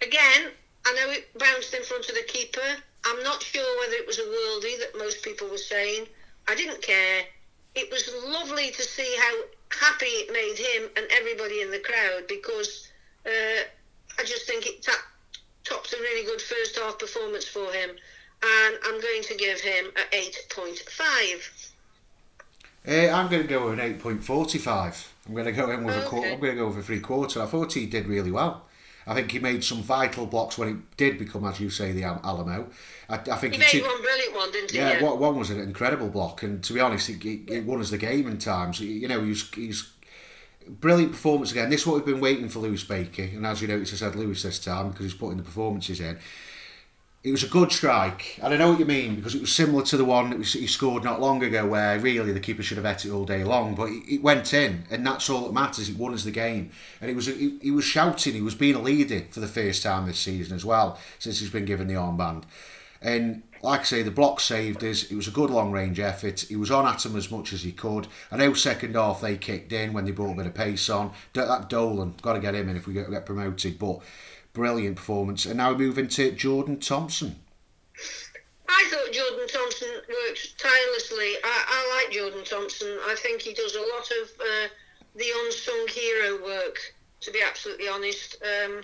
Again, 0.01 0.51
I 0.85 0.93
know 0.93 1.11
it 1.11 1.37
bounced 1.37 1.73
in 1.73 1.83
front 1.83 2.09
of 2.09 2.15
the 2.15 2.23
keeper. 2.27 2.61
I'm 3.05 3.23
not 3.23 3.41
sure 3.41 3.79
whether 3.79 3.95
it 3.95 4.07
was 4.07 4.19
a 4.19 4.23
worldie 4.23 4.79
that 4.79 4.97
most 4.97 5.23
people 5.23 5.47
were 5.49 5.57
saying. 5.57 6.07
I 6.47 6.55
didn't 6.55 6.81
care. 6.81 7.23
It 7.75 7.91
was 7.91 8.09
lovely 8.25 8.71
to 8.71 8.81
see 8.81 9.15
how 9.19 9.35
happy 9.79 10.05
it 10.05 10.31
made 10.31 10.57
him 10.57 10.89
and 10.95 11.05
everybody 11.11 11.61
in 11.61 11.71
the 11.71 11.79
crowd 11.79 12.27
because 12.27 12.91
uh, 13.25 13.63
I 14.19 14.23
just 14.23 14.47
think 14.47 14.65
it 14.65 14.81
ta- 14.83 15.05
tops 15.63 15.93
a 15.93 15.97
really 15.97 16.25
good 16.25 16.41
first 16.41 16.77
half 16.77 16.97
performance 16.99 17.45
for 17.45 17.71
him. 17.71 17.89
And 17.89 18.75
I'm 18.85 19.01
going 19.01 19.23
to 19.23 19.35
give 19.35 19.59
him 19.59 19.85
a 19.95 20.15
8.5. 20.15 21.71
Uh, 22.87 23.11
I'm 23.11 23.29
going 23.29 23.41
to 23.41 23.47
go 23.47 23.69
with 23.69 23.79
an 23.79 23.99
8.45. 23.99 25.07
I'm 25.27 25.33
going 25.33 25.45
to 25.45 25.51
go 25.51 25.71
in 25.71 25.83
with 25.83 25.95
okay. 25.95 26.05
a 26.05 26.09
quarter. 26.09 26.29
I'm 26.29 26.39
going 26.39 26.53
to 26.53 26.61
go 26.61 26.67
with 26.67 26.77
a 26.77 26.83
three 26.83 26.99
quarter. 26.99 27.41
I 27.41 27.47
thought 27.47 27.73
he 27.73 27.87
did 27.87 28.05
really 28.07 28.31
well. 28.31 28.65
I 29.07 29.13
think 29.13 29.31
he 29.31 29.39
made 29.39 29.63
some 29.63 29.81
vital 29.83 30.25
blocks 30.25 30.57
when 30.57 30.69
it 30.69 30.97
did 30.97 31.19
become, 31.19 31.45
as 31.45 31.59
you 31.59 31.69
say, 31.69 31.91
the 31.91 32.03
Alamo. 32.03 32.69
I, 33.07 33.15
I 33.15 33.35
think 33.35 33.53
he, 33.53 33.61
he 33.61 33.81
made 33.81 33.87
one 33.87 34.01
brilliant 34.01 34.35
one, 34.35 34.51
didn't 34.51 34.71
he? 34.71 34.77
Yeah, 34.77 34.99
yeah. 34.99 35.13
one 35.13 35.37
was 35.37 35.51
an 35.51 35.59
incredible 35.59 36.09
block, 36.09 36.41
and 36.43 36.63
to 36.63 36.73
be 36.73 36.79
honest, 36.79 37.09
it, 37.09 37.23
it, 37.23 37.49
it 37.49 37.65
won 37.65 37.79
us 37.81 37.91
the 37.91 37.97
game 37.97 38.27
in 38.27 38.37
times. 38.39 38.79
You 38.79 39.07
know, 39.07 39.23
he's, 39.23 39.47
he's 39.53 39.91
brilliant 40.67 41.11
performance 41.11 41.51
again. 41.51 41.69
This 41.69 41.81
is 41.81 41.87
what 41.87 41.97
we've 41.97 42.05
been 42.05 42.21
waiting 42.21 42.49
for 42.49 42.59
Lewis 42.59 42.83
Baker, 42.83 43.23
and 43.23 43.45
as 43.45 43.61
you 43.61 43.67
notice, 43.67 43.93
I 43.93 43.97
said 43.97 44.15
Lewis 44.15 44.41
this 44.43 44.59
time 44.59 44.89
because 44.89 45.05
he's 45.05 45.13
putting 45.13 45.37
the 45.37 45.43
performances 45.43 45.99
in 45.99 46.17
it 47.25 47.31
was 47.31 47.43
a 47.43 47.47
good 47.47 47.71
strike. 47.71 48.39
And 48.41 48.53
I 48.53 48.57
know 48.57 48.69
what 48.69 48.79
you 48.79 48.85
mean 48.85 49.15
because 49.15 49.33
it 49.33 49.41
was 49.41 49.51
similar 49.51 49.83
to 49.85 49.97
the 49.97 50.05
one 50.05 50.29
that 50.29 50.45
he 50.45 50.67
scored 50.67 51.03
not 51.03 51.19
long 51.19 51.43
ago, 51.43 51.65
where 51.65 51.99
really 51.99 52.31
the 52.31 52.39
keeper 52.39 52.61
should 52.61 52.77
have 52.77 52.85
hit 52.85 53.05
it 53.05 53.11
all 53.11 53.25
day 53.25 53.43
long, 53.43 53.73
but 53.73 53.89
it 53.89 54.21
went 54.21 54.53
in, 54.53 54.83
and 54.91 55.05
that's 55.05 55.27
all 55.27 55.41
that 55.45 55.53
matters. 55.53 55.89
It 55.89 55.97
won 55.97 56.13
us 56.13 56.23
the 56.23 56.29
game, 56.29 56.69
and 57.01 57.09
it 57.09 57.15
was 57.15 57.25
he, 57.25 57.71
was 57.71 57.83
shouting. 57.83 58.33
He 58.33 58.43
was 58.43 58.53
being 58.53 58.75
a 58.75 58.81
leader 58.81 59.23
for 59.31 59.39
the 59.39 59.47
first 59.47 59.81
time 59.81 60.05
this 60.05 60.19
season 60.19 60.55
as 60.55 60.63
well 60.63 60.99
since 61.17 61.39
he's 61.39 61.49
been 61.49 61.65
given 61.65 61.87
the 61.87 61.95
armband. 61.95 62.43
And 63.01 63.41
like 63.63 63.81
I 63.81 63.83
say, 63.83 64.03
the 64.03 64.11
block 64.11 64.39
saved 64.39 64.83
us. 64.83 65.09
It 65.11 65.15
was 65.15 65.27
a 65.27 65.31
good 65.31 65.49
long 65.49 65.71
range 65.71 65.99
effort. 65.99 66.41
He 66.41 66.55
was 66.55 66.69
on 66.69 66.85
at 66.85 67.05
him 67.05 67.15
as 67.15 67.31
much 67.31 67.53
as 67.53 67.63
he 67.63 67.71
could. 67.71 68.07
I 68.31 68.37
know 68.37 68.53
second 68.53 68.93
half 68.93 69.21
they 69.21 69.37
kicked 69.37 69.73
in 69.73 69.93
when 69.93 70.05
they 70.05 70.11
brought 70.11 70.33
a 70.33 70.37
bit 70.37 70.45
of 70.45 70.53
pace 70.53 70.89
on. 70.89 71.11
That 71.33 71.69
Dolan 71.69 72.13
got 72.21 72.33
to 72.33 72.39
get 72.39 72.53
him 72.53 72.69
in 72.69 72.77
if 72.77 72.85
we 72.85 72.93
get 72.93 73.25
promoted, 73.25 73.79
but 73.79 74.01
brilliant 74.55 74.95
performance. 74.95 75.45
And 75.45 75.57
now 75.57 75.73
we 75.73 75.85
move 75.85 75.99
into 75.99 76.31
Jordan 76.31 76.79
Thompson. 76.79 77.35
I 78.67 78.87
thought 78.89 79.13
Jordan 79.13 79.47
Thompson 79.47 79.89
worked 80.09 80.57
tirelessly. 80.57 81.35
I, 81.43 81.63
I 81.67 82.03
like 82.03 82.13
Jordan 82.13 82.43
Thompson. 82.43 82.97
I 83.05 83.15
think 83.19 83.41
he 83.41 83.53
does 83.53 83.75
a 83.75 83.79
lot 83.79 84.09
of 84.21 84.29
uh, 84.39 84.67
the 85.15 85.25
unsung 85.45 85.87
hero 85.93 86.43
work, 86.43 86.77
to 87.21 87.31
be 87.31 87.41
absolutely 87.45 87.87
honest. 87.87 88.37
Um, 88.41 88.81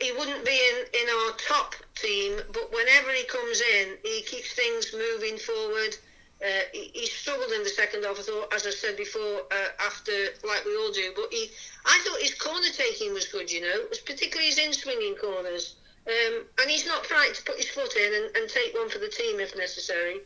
he 0.00 0.10
wouldn't 0.12 0.44
be 0.44 0.58
in, 0.70 1.02
in 1.02 1.08
our 1.08 1.32
top 1.36 1.76
team, 1.94 2.40
but 2.52 2.72
whenever 2.72 3.12
he 3.12 3.24
comes 3.24 3.60
in, 3.60 3.96
he 4.02 4.22
keeps 4.22 4.52
things 4.54 4.92
moving 4.92 5.38
forward. 5.38 5.96
Uh, 6.42 6.66
he, 6.72 6.90
he, 6.92 7.06
struggled 7.06 7.52
in 7.52 7.62
the 7.62 7.68
second 7.68 8.02
half, 8.02 8.18
I 8.18 8.22
thought, 8.22 8.52
as 8.52 8.66
I 8.66 8.70
said 8.70 8.96
before, 8.96 9.46
uh, 9.52 9.68
after, 9.86 10.10
like 10.42 10.64
we 10.64 10.76
all 10.76 10.90
do. 10.90 11.12
But 11.14 11.26
he, 11.30 11.48
I 11.86 12.02
thought 12.04 12.20
his 12.20 12.34
corner 12.34 12.66
taking 12.76 13.14
was 13.14 13.26
good, 13.28 13.50
you 13.50 13.60
know, 13.60 13.68
it 13.68 13.88
was 13.88 14.00
particularly 14.00 14.48
his 14.48 14.58
in 14.58 14.72
swinging 14.72 15.14
corners. 15.14 15.76
Um, 16.08 16.42
and 16.60 16.68
he's 16.68 16.84
not 16.84 17.06
frightened 17.06 17.36
to 17.36 17.44
put 17.44 17.58
his 17.58 17.68
foot 17.68 17.94
in 17.94 18.12
and, 18.12 18.36
and 18.36 18.50
take 18.50 18.74
one 18.74 18.88
for 18.90 18.98
the 18.98 19.08
team 19.08 19.38
if 19.38 19.56
necessary. 19.56 20.16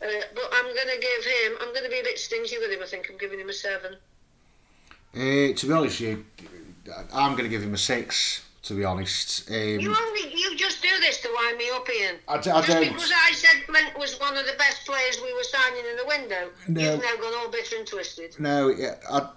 Uh, 0.00 0.24
but 0.34 0.48
I'm 0.52 0.64
going 0.64 0.88
to 0.88 1.00
give 1.00 1.24
him, 1.24 1.58
I'm 1.60 1.72
going 1.74 1.84
to 1.84 1.90
be 1.90 2.00
a 2.00 2.04
bit 2.04 2.18
stingy 2.18 2.56
with 2.58 2.70
him, 2.70 2.82
I 2.82 2.86
think. 2.86 3.08
I'm 3.10 3.18
giving 3.18 3.38
him 3.38 3.50
a 3.50 3.52
seven. 3.52 3.96
To 5.12 5.66
be 5.66 5.72
honest, 5.72 6.00
you, 6.00 6.24
I'm 7.12 7.32
going 7.32 7.44
to 7.44 7.50
give 7.50 7.62
him 7.62 7.74
a 7.74 7.78
six 7.78 8.45
to 8.66 8.74
be 8.74 8.84
honest. 8.84 9.50
Um, 9.50 9.56
you 9.56 9.94
only 9.94 10.34
you 10.34 10.56
just 10.56 10.82
do 10.82 10.88
this 11.00 11.20
to 11.22 11.28
wind 11.34 11.58
me 11.58 11.70
up, 11.72 11.88
Ian. 11.88 12.16
I, 12.28 12.38
d- 12.38 12.50
I 12.50 12.60
just 12.60 12.68
don't. 12.68 12.92
because 12.92 13.12
I 13.12 13.32
said 13.32 13.62
Flint 13.64 13.98
was 13.98 14.18
one 14.18 14.36
of 14.36 14.44
the 14.46 14.54
best 14.58 14.86
players 14.86 15.20
we 15.22 15.32
were 15.32 15.44
signing 15.44 15.84
in 15.90 15.96
the 15.96 16.06
window, 16.06 16.50
no, 16.68 16.80
you've 16.80 17.02
now 17.02 17.16
gone 17.20 17.34
all 17.38 17.50
bitter 17.50 17.76
and 17.76 17.86
twisted. 17.86 18.38
No, 18.38 18.68
yeah, 18.68 18.96
I, 19.10 19.28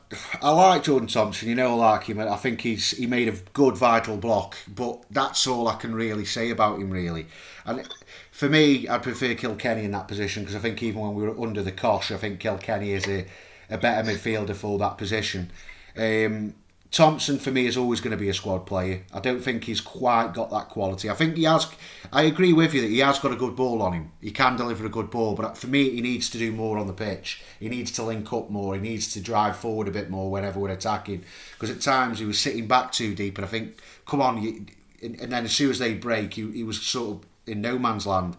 I 0.42 0.50
like 0.52 0.84
Jordan 0.84 1.08
Thompson. 1.08 1.50
You 1.50 1.56
know, 1.56 1.72
I 1.80 1.92
like 1.92 2.04
him. 2.06 2.20
I 2.20 2.36
think 2.38 2.62
he's 2.62 2.92
he 2.92 3.08
made 3.08 3.28
a 3.28 3.34
good 3.54 3.78
vital 3.78 4.18
block, 4.18 4.58
but 4.68 5.04
that's 5.12 5.46
all 5.48 5.68
I 5.68 5.76
can 5.76 5.94
really 5.94 6.26
say 6.26 6.50
about 6.50 6.80
him, 6.80 6.90
really. 6.90 7.28
And 7.66 7.88
for 8.32 8.50
me, 8.50 8.88
I'd 8.88 9.04
prefer 9.04 9.36
Kilkenny 9.36 9.84
in 9.84 9.92
that 9.92 10.08
position 10.08 10.44
because 10.44 10.56
I 10.56 10.60
think 10.60 10.82
even 10.82 11.02
when 11.02 11.14
we 11.14 11.24
were 11.24 11.40
under 11.40 11.62
the 11.62 11.72
cosh, 11.72 12.12
I 12.12 12.18
think 12.18 12.40
Kilkenny 12.40 12.94
is 12.94 13.08
a, 13.08 13.26
a 13.70 13.78
better 13.78 14.10
midfielder 14.10 14.56
for 14.56 14.80
that 14.80 14.98
position. 14.98 15.52
Um, 15.98 16.56
Thompson 16.92 17.38
for 17.38 17.52
me 17.52 17.68
is 17.68 17.78
always 17.78 18.02
going 18.02 18.12
to 18.12 18.18
be 18.18 18.30
a 18.30 18.34
squad 18.34 18.66
player. 18.66 19.04
I 19.14 19.20
don't 19.20 19.42
think 19.42 19.64
he's 19.64 19.80
quite 19.80 20.34
got 20.34 20.50
that 20.50 20.70
quality. 20.70 21.08
I 21.08 21.14
think 21.14 21.38
he 21.38 21.44
has. 21.44 21.68
I 22.12 22.24
agree 22.24 22.52
with 22.52 22.74
you 22.74 22.82
that 22.82 22.90
he 22.90 22.98
has 23.00 23.20
got 23.20 23.32
a 23.32 23.36
good 23.36 23.56
ball 23.56 23.84
on 23.84 23.94
him. 23.94 24.12
He 24.20 24.32
can 24.32 24.56
deliver 24.56 24.88
a 24.88 24.90
good 24.90 25.12
ball, 25.12 25.36
but 25.36 25.56
for 25.56 25.68
me, 25.68 25.92
he 25.92 26.02
needs 26.02 26.32
to 26.32 26.40
do 26.40 26.52
more 26.52 26.80
on 26.80 26.88
the 26.88 26.94
pitch. 26.94 27.44
He 27.60 27.70
needs 27.70 27.92
to 27.92 28.04
link 28.04 28.34
up 28.34 28.50
more. 28.50 28.74
He 28.74 28.82
needs 28.82 29.14
to 29.14 29.22
drive 29.22 29.56
forward 29.56 29.88
a 29.88 29.92
bit 29.92 30.10
more 30.10 30.32
whenever 30.32 30.60
we're 30.60 30.70
attacking. 30.70 31.24
Because 31.54 31.70
at 31.70 31.82
times 31.82 32.18
he 32.18 32.26
was 32.26 32.40
sitting 32.40 32.68
back 32.68 32.92
too 32.92 33.14
deep, 33.14 33.38
and 33.38 33.46
I 33.46 33.50
think, 33.50 33.80
come 34.08 34.22
on, 34.22 34.42
you, 34.42 34.66
and 35.04 35.32
then 35.32 35.46
as 35.46 35.52
soon 35.52 35.70
as 35.70 35.78
they 35.78 35.94
break, 35.94 36.34
he, 36.34 36.50
he 36.52 36.64
was 36.64 36.82
sort 36.82 37.18
of 37.18 37.30
in 37.46 37.62
no 37.62 37.78
man's 37.78 38.08
land. 38.08 38.36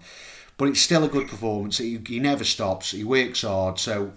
But 0.57 0.69
it's 0.69 0.81
still 0.81 1.05
a 1.05 1.09
good 1.09 1.29
performance. 1.29 1.79
He, 1.79 2.01
he 2.05 2.19
never 2.19 2.45
stops. 2.45 2.91
He 2.91 3.05
works 3.05 3.43
hard, 3.43 3.79
so 3.79 4.13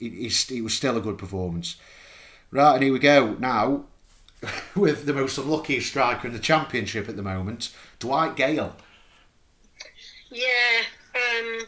it, 0.00 0.50
it 0.50 0.62
was 0.62 0.74
still 0.74 0.96
a 0.96 1.02
good 1.02 1.18
performance. 1.18 1.76
Right, 2.50 2.74
and 2.74 2.82
here 2.82 2.92
we 2.92 2.98
go 2.98 3.34
now 3.38 3.84
with 4.74 5.04
the 5.04 5.12
most 5.12 5.36
unlucky 5.36 5.80
striker 5.80 6.28
in 6.28 6.32
the 6.32 6.38
championship 6.38 7.08
at 7.08 7.16
the 7.16 7.22
moment, 7.22 7.74
Dwight 7.98 8.36
Gayle. 8.36 8.74
Yeah, 10.30 10.82
um, 11.14 11.66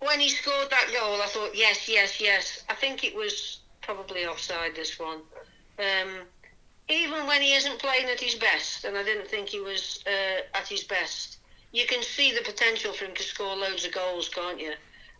when 0.00 0.20
he 0.20 0.28
scored 0.28 0.70
that 0.70 0.90
goal, 0.92 1.20
I 1.22 1.26
thought, 1.26 1.56
yes, 1.56 1.88
yes, 1.88 2.20
yes. 2.20 2.64
I 2.68 2.74
think 2.74 3.04
it 3.04 3.14
was 3.14 3.60
probably 3.82 4.26
offside 4.26 4.74
this 4.74 4.98
one. 4.98 5.20
Um, 5.78 6.20
even 6.88 7.26
when 7.26 7.42
he 7.42 7.54
isn't 7.54 7.78
playing 7.78 8.06
at 8.06 8.20
his 8.20 8.34
best, 8.34 8.84
and 8.84 8.96
I 8.96 9.02
didn't 9.02 9.28
think 9.28 9.48
he 9.48 9.60
was 9.60 10.02
uh, 10.06 10.58
at 10.58 10.66
his 10.66 10.84
best, 10.84 11.38
you 11.72 11.86
can 11.86 12.02
see 12.02 12.32
the 12.32 12.42
potential 12.42 12.92
for 12.92 13.04
him 13.04 13.14
to 13.14 13.22
score 13.22 13.56
loads 13.56 13.84
of 13.84 13.92
goals, 13.92 14.28
can't 14.28 14.60
you? 14.60 14.72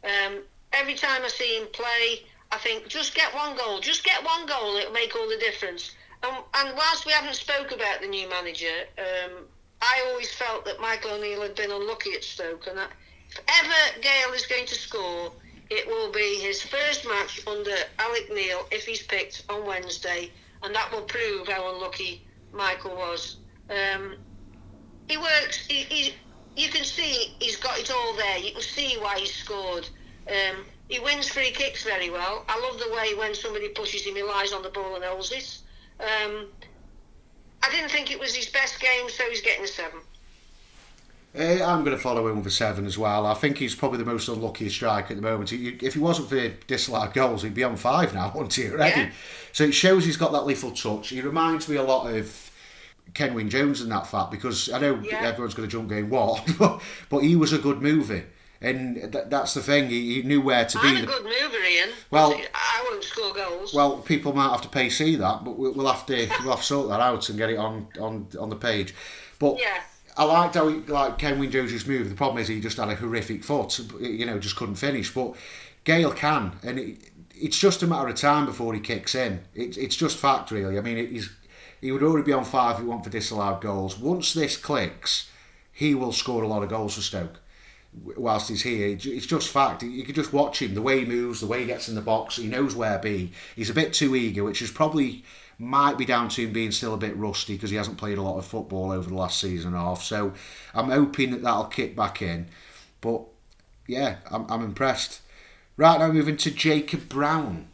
Um, 0.05 0.43
every 0.73 0.95
time 0.95 1.23
I 1.25 1.29
see 1.29 1.59
him 1.59 1.69
play, 1.73 2.23
I 2.51 2.59
think 2.59 2.89
just 2.89 3.15
get 3.15 3.35
one 3.35 3.57
goal, 3.57 3.81
just 3.81 4.05
get 4.05 4.25
one 4.25 4.47
goal, 4.47 4.77
it'll 4.77 4.93
make 4.93 5.15
all 5.15 5.29
the 5.29 5.37
difference. 5.37 5.95
And, 6.23 6.37
and 6.55 6.77
whilst 6.77 7.07
we 7.07 7.13
haven't 7.13 7.37
spoke 7.37 7.73
about 7.73 8.01
the 8.01 8.09
new 8.09 8.29
manager, 8.29 8.87
um, 8.99 9.45
I 9.81 10.05
always 10.09 10.33
felt 10.33 10.65
that 10.65 10.81
Michael 10.81 11.13
O'Neill 11.13 11.43
had 11.43 11.55
been 11.55 11.71
unlucky 11.71 12.15
at 12.15 12.25
Stoke, 12.25 12.67
and 12.67 12.79
that 12.79 12.91
if 13.31 13.39
ever 13.63 14.01
Gayle 14.01 14.33
is 14.33 14.47
going 14.47 14.67
to 14.67 14.75
score, 14.75 15.33
it 15.71 15.87
will 15.87 16.11
be 16.11 16.37
his 16.41 16.63
first 16.63 17.07
match 17.07 17.47
under 17.47 17.75
Alex 17.99 18.25
Neil 18.33 18.67
if 18.73 18.87
he's 18.87 19.03
picked 19.03 19.45
on 19.49 19.67
Wednesday, 19.67 20.31
and 20.63 20.75
that 20.75 20.91
will 20.91 21.03
prove 21.03 21.47
how 21.47 21.75
unlucky 21.75 22.27
Michael 22.53 22.97
was. 22.97 23.37
Um, 23.71 24.17
he 25.09 25.17
works. 25.17 25.67
He, 25.67 25.83
he, 25.85 26.15
you 26.57 26.69
can 26.71 26.85
see 26.85 27.35
he's 27.39 27.57
got 27.57 27.79
it 27.79 27.91
all 27.91 28.15
there. 28.15 28.39
You 28.39 28.53
can 28.53 28.63
see 28.63 28.97
why 28.99 29.19
he 29.19 29.27
scored. 29.27 29.89
Um, 30.27 30.65
he 30.89 30.99
wins 31.01 31.29
free 31.29 31.51
kicks 31.51 31.85
very 31.85 32.11
well. 32.11 32.45
I 32.49 32.59
love 32.61 32.79
the 32.79 32.93
way 32.95 33.15
when 33.15 33.35
somebody 33.35 33.69
pushes 33.69 34.05
him, 34.05 34.17
he 34.17 34.23
lies 34.23 34.53
on 34.53 34.63
the 34.63 34.71
ball 34.71 34.95
and 34.95 35.05
holds 35.05 35.33
it. 35.33 35.59
Um, 36.01 36.47
I 37.63 37.71
didn't 37.71 37.91
think 37.91 38.11
it 38.11 38.19
was 38.19 38.35
his 38.35 38.47
best 38.47 38.81
game, 38.81 39.09
so 39.09 39.25
he's 39.29 39.43
getting 39.43 39.65
a 39.65 39.69
seven. 39.69 40.01
Uh, 41.39 41.63
I'm 41.63 41.85
going 41.85 41.97
to 41.97 42.03
follow 42.03 42.27
him 42.29 42.39
with 42.39 42.47
a 42.47 42.51
seven 42.51 42.87
as 42.87 42.97
well. 42.97 43.27
I 43.27 43.35
think 43.35 43.59
he's 43.59 43.75
probably 43.75 43.99
the 43.99 44.05
most 44.05 44.29
unlucky 44.29 44.69
striker 44.71 45.13
at 45.13 45.17
the 45.17 45.23
moment. 45.23 45.51
He, 45.51 45.69
if 45.83 45.95
he 45.95 46.01
wasn't 46.01 46.31
for 46.31 46.49
disallowed 46.67 47.13
goals, 47.13 47.43
he'd 47.43 47.55
be 47.55 47.65
on 47.65 47.77
five 47.77 48.15
now, 48.15 48.33
wouldn't 48.35 48.55
he, 48.55 48.71
already? 48.71 49.03
Yeah. 49.03 49.11
So 49.53 49.65
it 49.65 49.73
shows 49.73 50.05
he's 50.05 50.17
got 50.17 50.33
that 50.33 50.47
lethal 50.47 50.71
touch. 50.71 51.11
He 51.11 51.21
reminds 51.21 51.69
me 51.69 51.77
a 51.77 51.83
lot 51.83 52.11
of 52.11 52.51
Kenwyne 53.13 53.51
Jones 53.51 53.83
in 53.83 53.89
that 53.91 54.07
fact 54.07 54.31
because 54.31 54.71
I 54.71 54.79
know 54.79 55.01
yeah. 55.03 55.21
everyone's 55.21 55.55
going 55.55 55.69
to 55.69 55.73
jump 55.73 55.89
going 55.89 56.09
what, 56.09 56.45
but, 56.59 56.81
but 57.11 57.19
he 57.19 57.37
was 57.37 57.53
a 57.53 57.59
good 57.59 57.83
mover. 57.83 58.25
And 58.61 59.13
th- 59.13 59.27
that's 59.29 59.55
the 59.55 59.63
thing. 59.63 59.89
He, 59.89 60.15
he, 60.15 60.23
knew 60.23 60.41
where 60.41 60.65
to 60.65 60.79
I'm 60.81 60.95
be. 60.95 61.03
a 61.03 61.07
good 61.07 61.23
mover, 61.23 61.65
Ian. 61.65 61.91
Well, 62.11 62.35
I 62.55 62.89
won't 62.91 63.05
score 63.05 63.33
goals. 63.33 63.73
Well, 63.73 63.99
people 63.99 64.33
might 64.33 64.51
have 64.51 64.63
to 64.63 64.69
pay 64.69 64.91
see 64.91 65.15
that, 65.15 65.45
but 65.45 65.57
we'll, 65.57 65.73
we'll 65.75 65.87
have 65.87 66.05
to 66.07 66.29
we'll 66.41 66.51
have 66.51 66.61
to 66.61 66.67
sort 66.67 66.89
that 66.89 67.01
out 67.01 67.29
and 67.29 67.39
get 67.39 67.51
it 67.51 67.59
on 67.59 67.87
on 68.01 68.27
on 68.39 68.49
the 68.49 68.57
page. 68.57 68.95
But 69.39 69.61
yeah. 69.61 69.81
I 70.17 70.25
liked 70.25 70.57
how 70.57 70.67
he, 70.67 70.79
like 70.81 71.19
Kenwyne 71.19 71.53
Jones 71.53 71.87
moved. 71.87 72.11
The 72.11 72.17
problem 72.17 72.39
is 72.43 72.49
he 72.49 72.61
just 72.61 72.79
had 72.79 72.89
a 72.89 72.97
horrific 72.97 73.45
foot. 73.45 73.79
You 74.01 74.27
know, 74.27 74.41
just 74.41 74.57
couldn't 74.57 74.75
finish. 74.75 75.15
But 75.15 75.37
Gayle 75.85 76.13
can, 76.13 76.59
and 76.65 76.81
it, 76.81 77.11
it's 77.37 77.59
just 77.61 77.85
a 77.85 77.87
matter 77.87 78.09
of 78.09 78.17
time 78.17 78.45
before 78.45 78.75
he 78.75 78.81
kicks 78.81 79.15
in. 79.15 79.41
It, 79.55 79.79
it's 79.79 79.95
just 79.95 80.19
fact, 80.19 80.51
really. 80.51 80.79
I 80.79 80.81
mean, 80.81 80.97
he's 81.09 81.31
he 81.81 81.93
would 81.93 82.03
already 82.03 82.27
be 82.27 82.33
on 82.33 82.45
five 82.45 82.75
if 82.75 82.83
he 82.83 82.89
went 82.89 83.05
for 83.05 83.11
disallowed 83.11 83.61
goals. 83.61 84.01
Once 84.01 84.35
this 84.35 84.57
clicks, 84.57 85.31
he 85.71 85.95
will 85.95 86.11
score 86.11 86.43
a 86.43 86.49
lot 86.49 86.65
of 86.65 86.71
goals 86.71 86.97
for 86.97 87.03
Stoke 87.03 87.39
whilst 88.17 88.49
he's 88.49 88.63
here. 88.63 88.89
It's 88.89 89.27
just 89.27 89.49
fact. 89.49 89.83
You 89.83 90.05
can 90.05 90.15
just 90.15 90.33
watch 90.33 90.63
him, 90.63 90.75
the 90.75 90.83
way 90.83 91.01
he 91.01 91.07
moves, 91.07 91.41
the 91.41 91.47
way 91.47 91.61
he 91.61 91.67
gets 91.67 91.89
in 91.89 91.95
the 91.95 92.01
box. 92.01 92.37
He 92.37 92.47
knows 92.47 92.75
where 92.75 92.97
to 92.97 93.03
be. 93.03 93.33
He's 93.57 93.71
a 93.71 93.75
bit 93.75 93.93
too 93.93 94.15
eager, 94.17 94.45
which 94.45 94.63
is 94.63 94.71
probably 94.71 95.25
might 95.59 95.99
be 95.99 96.05
down 96.05 96.29
to 96.29 96.43
him 96.43 96.53
being 96.53 96.71
still 96.71 96.95
a 96.95 96.99
bit 96.99 97.17
rusty 97.17 97.55
because 97.55 97.71
he 97.71 97.77
hasn't 97.77 97.99
played 97.99 98.19
a 98.19 98.23
lot 98.23 98.39
of 98.39 98.47
football 98.47 98.93
over 98.93 99.09
the 99.09 99.17
last 99.17 99.41
season 99.41 99.73
and 99.73 99.77
a 99.77 99.85
half. 99.85 100.03
So 100.03 100.33
I'm 100.73 100.91
hoping 100.91 101.33
that 101.33 101.43
that'll 101.43 101.65
kick 101.65 101.97
back 101.97 102.23
in. 102.23 102.47
But 103.01 103.23
yeah, 103.87 104.17
I'm, 104.31 104.47
I'm 104.49 104.63
impressed. 104.63 105.21
Right 105.77 105.99
now, 105.99 106.11
moving 106.11 106.37
to 106.39 106.51
Jacob 106.51 107.09
Brown. 107.09 107.69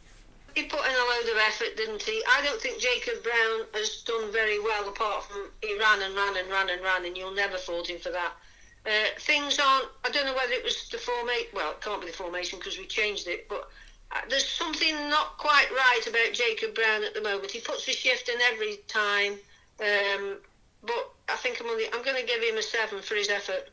He 0.55 0.63
put 0.63 0.79
in 0.79 0.93
a 0.93 1.05
load 1.09 1.31
of 1.31 1.37
effort, 1.47 1.75
didn't 1.75 2.01
he? 2.01 2.23
I 2.29 2.41
don't 2.43 2.61
think 2.61 2.79
Jacob 2.79 3.21
Brown 3.23 3.65
has 3.73 4.03
done 4.03 4.31
very 4.31 4.59
well, 4.59 4.87
apart 4.87 5.23
from 5.25 5.49
he 5.61 5.77
ran 5.77 6.01
and 6.01 6.15
ran 6.15 6.37
and 6.37 6.49
ran 6.49 6.69
and 6.69 6.81
ran, 6.81 7.05
and 7.05 7.17
you'll 7.17 7.33
never 7.33 7.57
fault 7.57 7.89
him 7.89 7.99
for 7.99 8.11
that. 8.11 8.33
Uh, 8.85 9.19
things 9.19 9.59
aren't. 9.59 9.87
I 10.03 10.11
don't 10.11 10.25
know 10.25 10.35
whether 10.35 10.53
it 10.53 10.63
was 10.63 10.87
the 10.89 10.97
formation. 10.97 11.47
Well, 11.53 11.71
it 11.71 11.81
can't 11.81 12.01
be 12.01 12.07
the 12.07 12.13
formation 12.13 12.59
because 12.59 12.77
we 12.77 12.85
changed 12.85 13.27
it. 13.27 13.49
But 13.49 13.67
uh, 14.11 14.19
there's 14.29 14.47
something 14.47 14.93
not 15.09 15.37
quite 15.37 15.67
right 15.71 16.05
about 16.07 16.33
Jacob 16.33 16.75
Brown 16.75 17.03
at 17.03 17.15
the 17.15 17.21
moment. 17.21 17.51
He 17.51 17.59
puts 17.59 17.85
the 17.85 17.93
shift 17.93 18.29
in 18.29 18.39
every 18.53 18.77
time. 18.87 19.33
Um, 19.79 20.37
but 20.83 21.11
I 21.29 21.35
think 21.37 21.59
I'm 21.59 21.67
only. 21.67 21.85
I'm 21.93 22.03
going 22.03 22.19
to 22.19 22.27
give 22.27 22.43
him 22.43 22.57
a 22.57 22.61
seven 22.61 23.01
for 23.01 23.15
his 23.15 23.29
effort. 23.29 23.69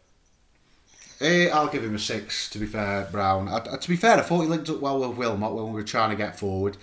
Eh, 1.20 1.48
I'll 1.52 1.68
give 1.68 1.84
him 1.84 1.94
a 1.94 1.98
six. 1.98 2.48
To 2.50 2.58
be 2.58 2.66
fair, 2.66 3.06
Brown. 3.12 3.48
I, 3.48 3.60
to 3.60 3.88
be 3.88 3.96
fair, 3.96 4.16
I 4.16 4.22
thought 4.22 4.40
he 4.40 4.48
linked 4.48 4.70
up 4.70 4.80
well 4.80 4.98
with 4.98 5.18
Wilmot 5.18 5.52
when 5.52 5.66
we 5.66 5.72
were 5.72 5.82
trying 5.82 6.10
to 6.10 6.16
get 6.16 6.38
forward. 6.38 6.78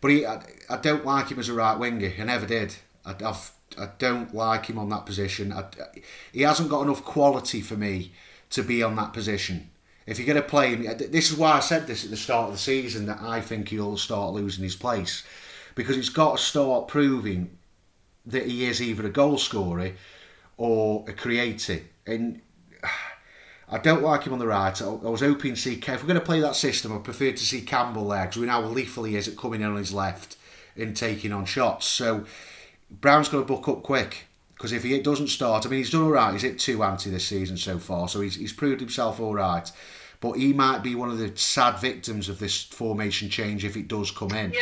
But 0.00 0.10
he, 0.10 0.26
I, 0.26 0.42
I 0.70 0.76
don't 0.78 1.04
like 1.04 1.28
him 1.28 1.38
as 1.38 1.48
a 1.48 1.54
right 1.54 1.78
winger. 1.78 2.12
I 2.18 2.24
never 2.24 2.46
did. 2.46 2.74
I, 3.04 3.14
I've 3.24 3.52
I 3.78 3.90
don't 3.98 4.34
like 4.34 4.66
him 4.66 4.78
on 4.78 4.88
that 4.90 5.06
position. 5.06 5.52
I, 5.52 5.64
he 6.32 6.42
hasn't 6.42 6.70
got 6.70 6.82
enough 6.82 7.04
quality 7.04 7.60
for 7.60 7.76
me 7.76 8.12
to 8.50 8.62
be 8.62 8.82
on 8.82 8.96
that 8.96 9.12
position. 9.12 9.70
If 10.06 10.18
you're 10.18 10.26
going 10.26 10.42
to 10.42 10.48
play 10.48 10.74
him, 10.74 10.82
this 11.10 11.30
is 11.30 11.36
why 11.36 11.52
I 11.52 11.60
said 11.60 11.86
this 11.86 12.04
at 12.04 12.10
the 12.10 12.16
start 12.16 12.46
of 12.46 12.52
the 12.52 12.58
season 12.58 13.06
that 13.06 13.20
I 13.20 13.40
think 13.40 13.68
he'll 13.68 13.96
start 13.96 14.34
losing 14.34 14.62
his 14.62 14.76
place 14.76 15.24
because 15.74 15.96
he's 15.96 16.08
got 16.08 16.36
to 16.36 16.42
start 16.42 16.88
proving 16.88 17.50
that 18.24 18.46
he 18.46 18.66
is 18.66 18.80
either 18.80 19.06
a 19.06 19.10
goal 19.10 19.38
scorer 19.38 19.92
or 20.56 21.04
a 21.08 21.12
creator. 21.12 21.80
And 22.06 22.40
I 23.68 23.78
don't 23.78 24.02
like 24.02 24.22
him 24.22 24.32
on 24.32 24.38
the 24.38 24.46
right. 24.46 24.80
I, 24.80 24.86
was 24.86 25.22
hoping 25.22 25.54
to 25.54 25.60
see 25.60 25.76
Kev. 25.76 25.96
if 25.96 26.02
we're 26.02 26.08
going 26.08 26.20
to 26.20 26.24
play 26.24 26.40
that 26.40 26.54
system, 26.54 26.92
I 26.92 26.98
prefer 26.98 27.32
to 27.32 27.36
see 27.36 27.62
Campbell 27.62 28.08
there 28.08 28.26
because 28.26 28.40
we 28.40 28.46
know 28.46 28.62
how 28.62 28.62
lethal 28.62 29.04
he 29.04 29.16
is 29.16 29.26
at 29.26 29.36
coming 29.36 29.60
in 29.60 29.66
on 29.66 29.76
his 29.76 29.92
left 29.92 30.36
and 30.76 30.96
taking 30.96 31.32
on 31.32 31.46
shots. 31.46 31.86
So 31.86 32.26
Brown's 32.90 33.28
got 33.28 33.38
to 33.38 33.44
book 33.44 33.68
up 33.68 33.82
quick 33.82 34.26
because 34.54 34.72
if 34.72 34.82
he 34.84 34.98
doesn't 35.00 35.28
start, 35.28 35.66
I 35.66 35.68
mean, 35.68 35.78
he's 35.78 35.90
done 35.90 36.02
all 36.02 36.10
right. 36.10 36.32
He's 36.32 36.42
hit 36.42 36.58
two 36.58 36.82
anti 36.82 37.10
this 37.10 37.26
season 37.26 37.56
so 37.56 37.78
far, 37.78 38.08
so 38.08 38.20
he's, 38.20 38.36
he's 38.36 38.52
proved 38.52 38.80
himself 38.80 39.20
all 39.20 39.34
right. 39.34 39.70
But 40.20 40.32
he 40.32 40.52
might 40.52 40.82
be 40.82 40.94
one 40.94 41.10
of 41.10 41.18
the 41.18 41.36
sad 41.36 41.78
victims 41.78 42.28
of 42.28 42.38
this 42.38 42.64
formation 42.64 43.28
change 43.28 43.64
if 43.64 43.76
it 43.76 43.88
does 43.88 44.10
come 44.10 44.32
in. 44.32 44.52
Yeah. 44.52 44.60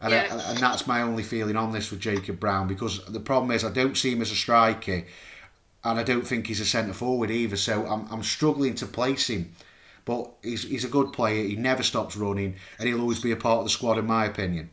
And, 0.00 0.12
yeah. 0.12 0.28
I, 0.30 0.50
and 0.50 0.58
that's 0.58 0.86
my 0.86 1.02
only 1.02 1.22
feeling 1.22 1.56
on 1.56 1.72
this 1.72 1.90
with 1.90 2.00
Jacob 2.00 2.40
Brown 2.40 2.66
because 2.66 3.04
the 3.04 3.20
problem 3.20 3.50
is 3.52 3.64
I 3.64 3.70
don't 3.70 3.96
see 3.96 4.12
him 4.12 4.22
as 4.22 4.32
a 4.32 4.36
striker 4.36 5.04
and 5.84 5.98
I 5.98 6.02
don't 6.02 6.26
think 6.26 6.46
he's 6.46 6.60
a 6.60 6.66
centre 6.66 6.92
forward 6.92 7.30
either. 7.30 7.56
So 7.56 7.86
I'm, 7.86 8.06
I'm 8.10 8.22
struggling 8.22 8.74
to 8.76 8.86
place 8.86 9.28
him. 9.28 9.52
But 10.06 10.30
he's, 10.42 10.64
he's 10.64 10.84
a 10.84 10.88
good 10.88 11.12
player. 11.12 11.44
He 11.44 11.56
never 11.56 11.82
stops 11.82 12.16
running 12.16 12.56
and 12.78 12.88
he'll 12.88 13.00
always 13.00 13.20
be 13.20 13.30
a 13.30 13.36
part 13.36 13.58
of 13.58 13.64
the 13.64 13.70
squad, 13.70 13.98
in 13.98 14.06
my 14.06 14.24
opinion. 14.24 14.70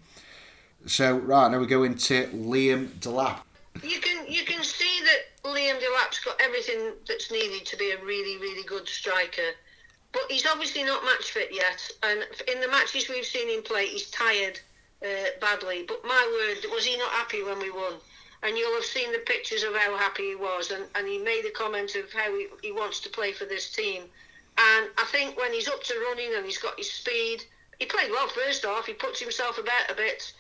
So 0.87 1.17
right 1.17 1.51
now 1.51 1.59
we 1.59 1.67
go 1.67 1.83
into 1.83 2.27
Liam 2.27 2.87
Delap. 2.99 3.39
You 3.83 3.99
can 3.99 4.25
you 4.27 4.45
can 4.45 4.63
see 4.63 5.01
that 5.03 5.49
Liam 5.49 5.79
Delap's 5.79 6.23
got 6.23 6.39
everything 6.41 6.93
that's 7.07 7.29
needed 7.29 7.65
to 7.65 7.77
be 7.77 7.91
a 7.91 8.03
really 8.03 8.37
really 8.37 8.63
good 8.63 8.87
striker, 8.87 9.51
but 10.13 10.23
he's 10.29 10.47
obviously 10.47 10.83
not 10.83 11.03
match 11.03 11.31
fit 11.31 11.49
yet. 11.51 11.89
And 12.03 12.25
in 12.47 12.61
the 12.61 12.69
matches 12.69 13.09
we've 13.09 13.25
seen 13.25 13.49
him 13.49 13.63
play, 13.63 13.87
he's 13.87 14.09
tired 14.09 14.59
uh, 15.03 15.29
badly. 15.41 15.83
But 15.85 16.03
my 16.05 16.23
word, 16.31 16.71
was 16.71 16.85
he 16.85 16.97
not 16.97 17.11
happy 17.11 17.43
when 17.43 17.59
we 17.59 17.69
won? 17.69 17.93
And 18.43 18.57
you'll 18.57 18.75
have 18.75 18.85
seen 18.85 19.11
the 19.11 19.19
pictures 19.19 19.63
of 19.63 19.75
how 19.75 19.97
happy 19.97 20.29
he 20.29 20.35
was, 20.35 20.71
and, 20.71 20.85
and 20.95 21.07
he 21.07 21.17
made 21.17 21.43
a 21.45 21.51
comment 21.51 21.95
of 21.95 22.11
how 22.13 22.31
he, 22.37 22.47
he 22.63 22.71
wants 22.71 22.99
to 23.01 23.09
play 23.09 23.33
for 23.33 23.45
this 23.45 23.71
team. 23.73 24.03
And 24.57 24.89
I 24.97 25.05
think 25.11 25.37
when 25.37 25.51
he's 25.51 25.67
up 25.67 25.83
to 25.83 26.05
running 26.09 26.33
and 26.35 26.45
he's 26.45 26.59
got 26.59 26.77
his 26.77 26.89
speed, 26.89 27.43
he 27.79 27.85
played 27.85 28.09
well 28.09 28.27
first 28.27 28.63
off. 28.63 28.85
He 28.85 28.93
puts 28.93 29.19
himself 29.19 29.57
about 29.57 29.91
a 29.91 29.95
bit 29.95 30.33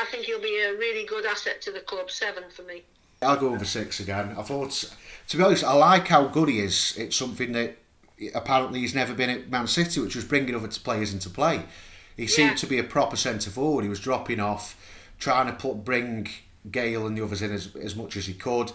I 0.00 0.06
think 0.10 0.24
he'll 0.24 0.40
be 0.40 0.60
a 0.60 0.72
really 0.72 1.04
good 1.06 1.26
asset 1.26 1.60
to 1.62 1.72
the 1.72 1.80
club. 1.80 2.10
Seven 2.10 2.44
for 2.50 2.62
me. 2.62 2.82
I'll 3.20 3.36
go 3.36 3.54
over 3.54 3.64
six 3.64 4.00
again. 4.00 4.34
I 4.36 4.42
thought, 4.42 4.84
to 5.28 5.36
be 5.36 5.42
honest, 5.42 5.64
I 5.64 5.74
like 5.74 6.08
how 6.08 6.26
good 6.26 6.48
he 6.48 6.58
is. 6.58 6.94
It's 6.96 7.16
something 7.16 7.52
that 7.52 7.76
apparently 8.34 8.80
he's 8.80 8.94
never 8.94 9.14
been 9.14 9.30
at 9.30 9.48
Man 9.48 9.66
City, 9.66 10.00
which 10.00 10.16
was 10.16 10.24
bringing 10.24 10.54
other 10.54 10.68
players 10.68 11.12
into 11.12 11.30
play. 11.30 11.62
He 12.16 12.26
seemed 12.26 12.50
yeah. 12.50 12.56
to 12.56 12.66
be 12.66 12.78
a 12.78 12.84
proper 12.84 13.16
centre 13.16 13.50
forward. 13.50 13.82
He 13.82 13.88
was 13.88 14.00
dropping 14.00 14.40
off, 14.40 14.76
trying 15.18 15.46
to 15.46 15.52
put 15.52 15.84
bring 15.84 16.28
Gayle 16.70 17.06
and 17.06 17.16
the 17.16 17.24
others 17.24 17.42
in 17.42 17.52
as, 17.52 17.74
as 17.76 17.96
much 17.96 18.16
as 18.16 18.26
he 18.26 18.34
could. 18.34 18.72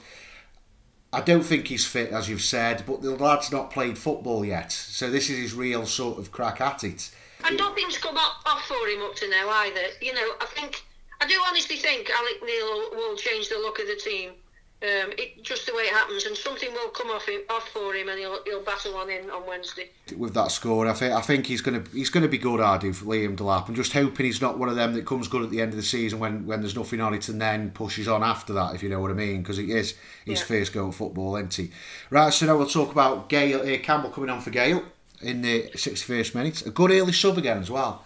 I 1.13 1.21
don't 1.21 1.43
think 1.43 1.67
he's 1.67 1.85
fit, 1.85 2.11
as 2.11 2.29
you've 2.29 2.41
said, 2.41 2.83
but 2.85 3.01
the 3.01 3.11
lad's 3.11 3.51
not 3.51 3.71
played 3.71 3.97
football 3.97 4.43
yet, 4.43 4.71
so 4.71 5.09
this 5.09 5.29
is 5.29 5.37
his 5.37 5.53
real 5.53 5.85
sort 5.85 6.19
of 6.19 6.31
crack 6.31 6.59
at 6.59 6.83
it. 6.83 7.11
And 7.45 7.57
nothing's 7.57 7.97
come 7.97 8.17
off 8.17 8.65
for 8.67 8.87
him 8.87 9.01
up 9.03 9.15
to 9.15 9.29
now 9.29 9.47
either. 9.49 9.81
You 10.01 10.13
know, 10.13 10.33
I 10.41 10.45
think 10.47 10.83
I 11.19 11.27
do 11.27 11.35
honestly 11.47 11.77
think 11.77 12.09
Alex 12.09 12.37
Neil 12.43 12.89
will 12.91 13.15
change 13.15 13.49
the 13.49 13.55
look 13.55 13.79
of 13.79 13.87
the 13.87 13.95
team. 13.95 14.31
Um, 14.79 15.11
it, 15.17 15.41
just 15.41 15.65
the 15.65 15.73
way 15.73 15.83
it 15.83 15.93
happens, 15.93 16.25
and 16.27 16.37
something 16.37 16.71
will 16.71 16.89
come 16.89 17.07
off 17.07 17.27
him, 17.27 17.41
off 17.49 17.67
for 17.69 17.95
him, 17.95 18.09
and 18.09 18.19
he'll, 18.19 18.43
he'll 18.43 18.63
battle 18.63 18.95
on 18.95 19.09
in 19.09 19.27
on 19.31 19.47
Wednesday. 19.47 19.89
With 20.15 20.35
that 20.35 20.51
score, 20.51 20.85
I 20.85 20.93
think 20.93 21.15
I 21.15 21.21
think 21.21 21.47
he's 21.47 21.61
going 21.61 21.83
to 21.83 21.89
he's 21.89 22.11
going 22.11 22.21
to 22.21 22.29
be 22.29 22.37
good. 22.37 22.59
I 22.59 22.77
do 22.77 22.93
for 22.93 23.05
Liam 23.05 23.35
Delap. 23.35 23.67
I'm 23.67 23.73
just 23.73 23.91
hoping 23.93 24.27
he's 24.27 24.39
not 24.39 24.59
one 24.59 24.69
of 24.69 24.75
them 24.75 24.93
that 24.93 25.07
comes 25.07 25.27
good 25.27 25.41
at 25.41 25.49
the 25.49 25.61
end 25.61 25.71
of 25.71 25.77
the 25.77 25.83
season 25.83 26.19
when, 26.19 26.45
when 26.45 26.61
there's 26.61 26.75
nothing 26.75 27.01
on 27.01 27.15
it, 27.15 27.27
and 27.27 27.41
then 27.41 27.71
pushes 27.71 28.07
on 28.07 28.21
after 28.23 28.53
that. 28.53 28.75
If 28.75 28.83
you 28.83 28.89
know 28.89 28.99
what 28.99 29.09
I 29.09 29.15
mean, 29.15 29.41
because 29.41 29.57
he 29.57 29.71
is 29.71 29.95
his 30.25 30.41
yeah. 30.41 30.45
first 30.45 30.73
go 30.73 30.89
at 30.89 30.93
football, 30.93 31.37
isn't 31.37 31.55
he? 31.55 31.71
Right. 32.11 32.31
So 32.31 32.45
now 32.45 32.55
we'll 32.55 32.67
talk 32.67 32.91
about 32.91 33.29
Gayle 33.29 33.61
uh, 33.61 33.79
Campbell 33.79 34.11
coming 34.11 34.29
on 34.29 34.41
for 34.41 34.51
Gayle 34.51 34.83
in 35.23 35.41
the 35.41 35.63
61st 35.69 36.35
minute. 36.35 36.67
A 36.67 36.69
good 36.69 36.91
early 36.91 37.13
sub 37.13 37.39
again 37.39 37.57
as 37.57 37.71
well. 37.71 38.05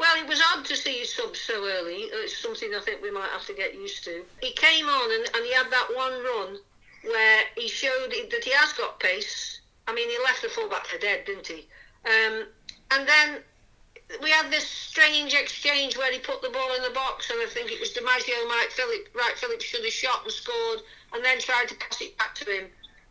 Well, 0.00 0.16
it 0.16 0.26
was 0.26 0.40
odd 0.54 0.64
to 0.64 0.76
see 0.76 1.00
his 1.00 1.14
sub 1.14 1.36
so 1.36 1.62
early. 1.62 2.08
It's 2.24 2.38
something 2.38 2.74
I 2.74 2.80
think 2.80 3.02
we 3.02 3.10
might 3.10 3.28
have 3.32 3.44
to 3.44 3.52
get 3.52 3.74
used 3.74 4.02
to. 4.04 4.24
He 4.40 4.52
came 4.52 4.88
on 4.88 5.12
and, 5.12 5.28
and 5.36 5.44
he 5.44 5.52
had 5.52 5.70
that 5.70 5.88
one 5.94 6.12
run 6.24 6.56
where 7.04 7.42
he 7.54 7.68
showed 7.68 8.10
that 8.30 8.42
he 8.42 8.50
has 8.50 8.72
got 8.72 8.98
pace. 8.98 9.60
I 9.86 9.92
mean, 9.92 10.08
he 10.08 10.16
left 10.24 10.40
the 10.40 10.48
fullback 10.48 10.86
for 10.86 10.98
dead, 10.98 11.26
didn't 11.26 11.46
he? 11.46 11.68
Um, 12.06 12.46
and 12.92 13.06
then 13.06 13.42
we 14.22 14.30
had 14.30 14.50
this 14.50 14.66
strange 14.66 15.34
exchange 15.34 15.98
where 15.98 16.10
he 16.10 16.18
put 16.18 16.40
the 16.40 16.48
ball 16.48 16.74
in 16.74 16.82
the 16.82 16.96
box, 16.96 17.28
and 17.28 17.38
I 17.42 17.46
think 17.50 17.70
it 17.70 17.78
was 17.78 17.92
D'Margio, 17.92 18.48
Mike 18.48 18.70
Philip, 18.70 19.06
right? 19.14 19.36
Phillips 19.36 19.66
should 19.66 19.84
have 19.84 19.92
shot 19.92 20.22
and 20.24 20.32
scored, 20.32 20.80
and 21.12 21.22
then 21.22 21.40
tried 21.40 21.68
to 21.68 21.74
pass 21.74 22.00
it 22.00 22.16
back 22.16 22.34
to 22.36 22.50
him. 22.50 22.64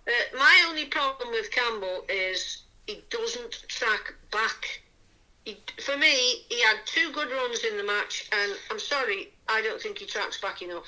Uh, 0.08 0.38
my 0.40 0.66
only 0.68 0.86
problem 0.86 1.30
with 1.30 1.52
Campbell 1.52 2.06
is 2.10 2.64
he 2.88 3.04
doesn't 3.12 3.64
track 3.68 4.16
back 4.32 4.82
he, 5.50 5.82
for 5.82 5.98
me, 5.98 6.46
he 6.50 6.62
had 6.62 6.78
two 6.86 7.12
good 7.12 7.32
runs 7.32 7.64
in 7.64 7.78
the 7.78 7.84
match, 7.84 8.30
and 8.32 8.52
I'm 8.70 8.80
sorry, 8.80 9.30
I 9.48 9.62
don't 9.62 9.82
think 9.82 9.98
he 9.98 10.06
tracks 10.06 10.40
back 10.40 10.62
enough. 10.62 10.86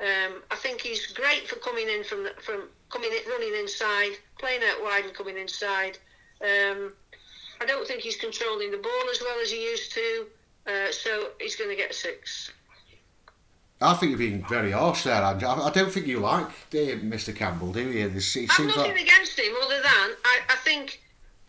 Um, 0.00 0.42
I 0.50 0.56
think 0.56 0.80
he's 0.80 1.06
great 1.06 1.48
for 1.48 1.56
coming 1.56 1.88
in 1.88 2.02
from 2.02 2.24
the, 2.24 2.32
from 2.42 2.68
coming 2.90 3.10
in, 3.12 3.30
running 3.30 3.54
inside, 3.60 4.12
playing 4.38 4.62
out 4.68 4.82
wide 4.82 5.04
and 5.04 5.14
coming 5.14 5.38
inside. 5.38 5.98
Um, 6.40 6.92
I 7.60 7.66
don't 7.66 7.86
think 7.86 8.02
he's 8.02 8.16
controlling 8.16 8.72
the 8.72 8.78
ball 8.78 9.10
as 9.12 9.20
well 9.20 9.38
as 9.40 9.50
he 9.50 9.62
used 9.62 9.92
to, 9.92 10.26
uh, 10.66 10.90
so 10.90 11.28
he's 11.40 11.54
going 11.54 11.70
to 11.70 11.76
get 11.76 11.90
a 11.90 11.94
six. 11.94 12.50
I 13.80 13.94
think 13.94 14.10
you're 14.10 14.18
being 14.18 14.44
very 14.48 14.70
harsh 14.70 15.04
there, 15.04 15.22
Andrew. 15.22 15.48
I, 15.48 15.70
don't 15.70 15.92
think 15.92 16.06
you 16.06 16.20
like 16.20 16.46
uh, 16.46 16.98
Mr. 17.02 17.34
Campbell, 17.34 17.72
do 17.72 17.88
you? 17.88 18.08
This, 18.08 18.36
it 18.36 18.48
I'm 18.58 18.68
nothing 18.68 18.92
like 18.92 19.00
against 19.00 19.38
him 19.38 19.52
other 19.62 19.76
than 19.76 20.10
I, 20.24 20.40
I 20.50 20.56
think 20.56 21.02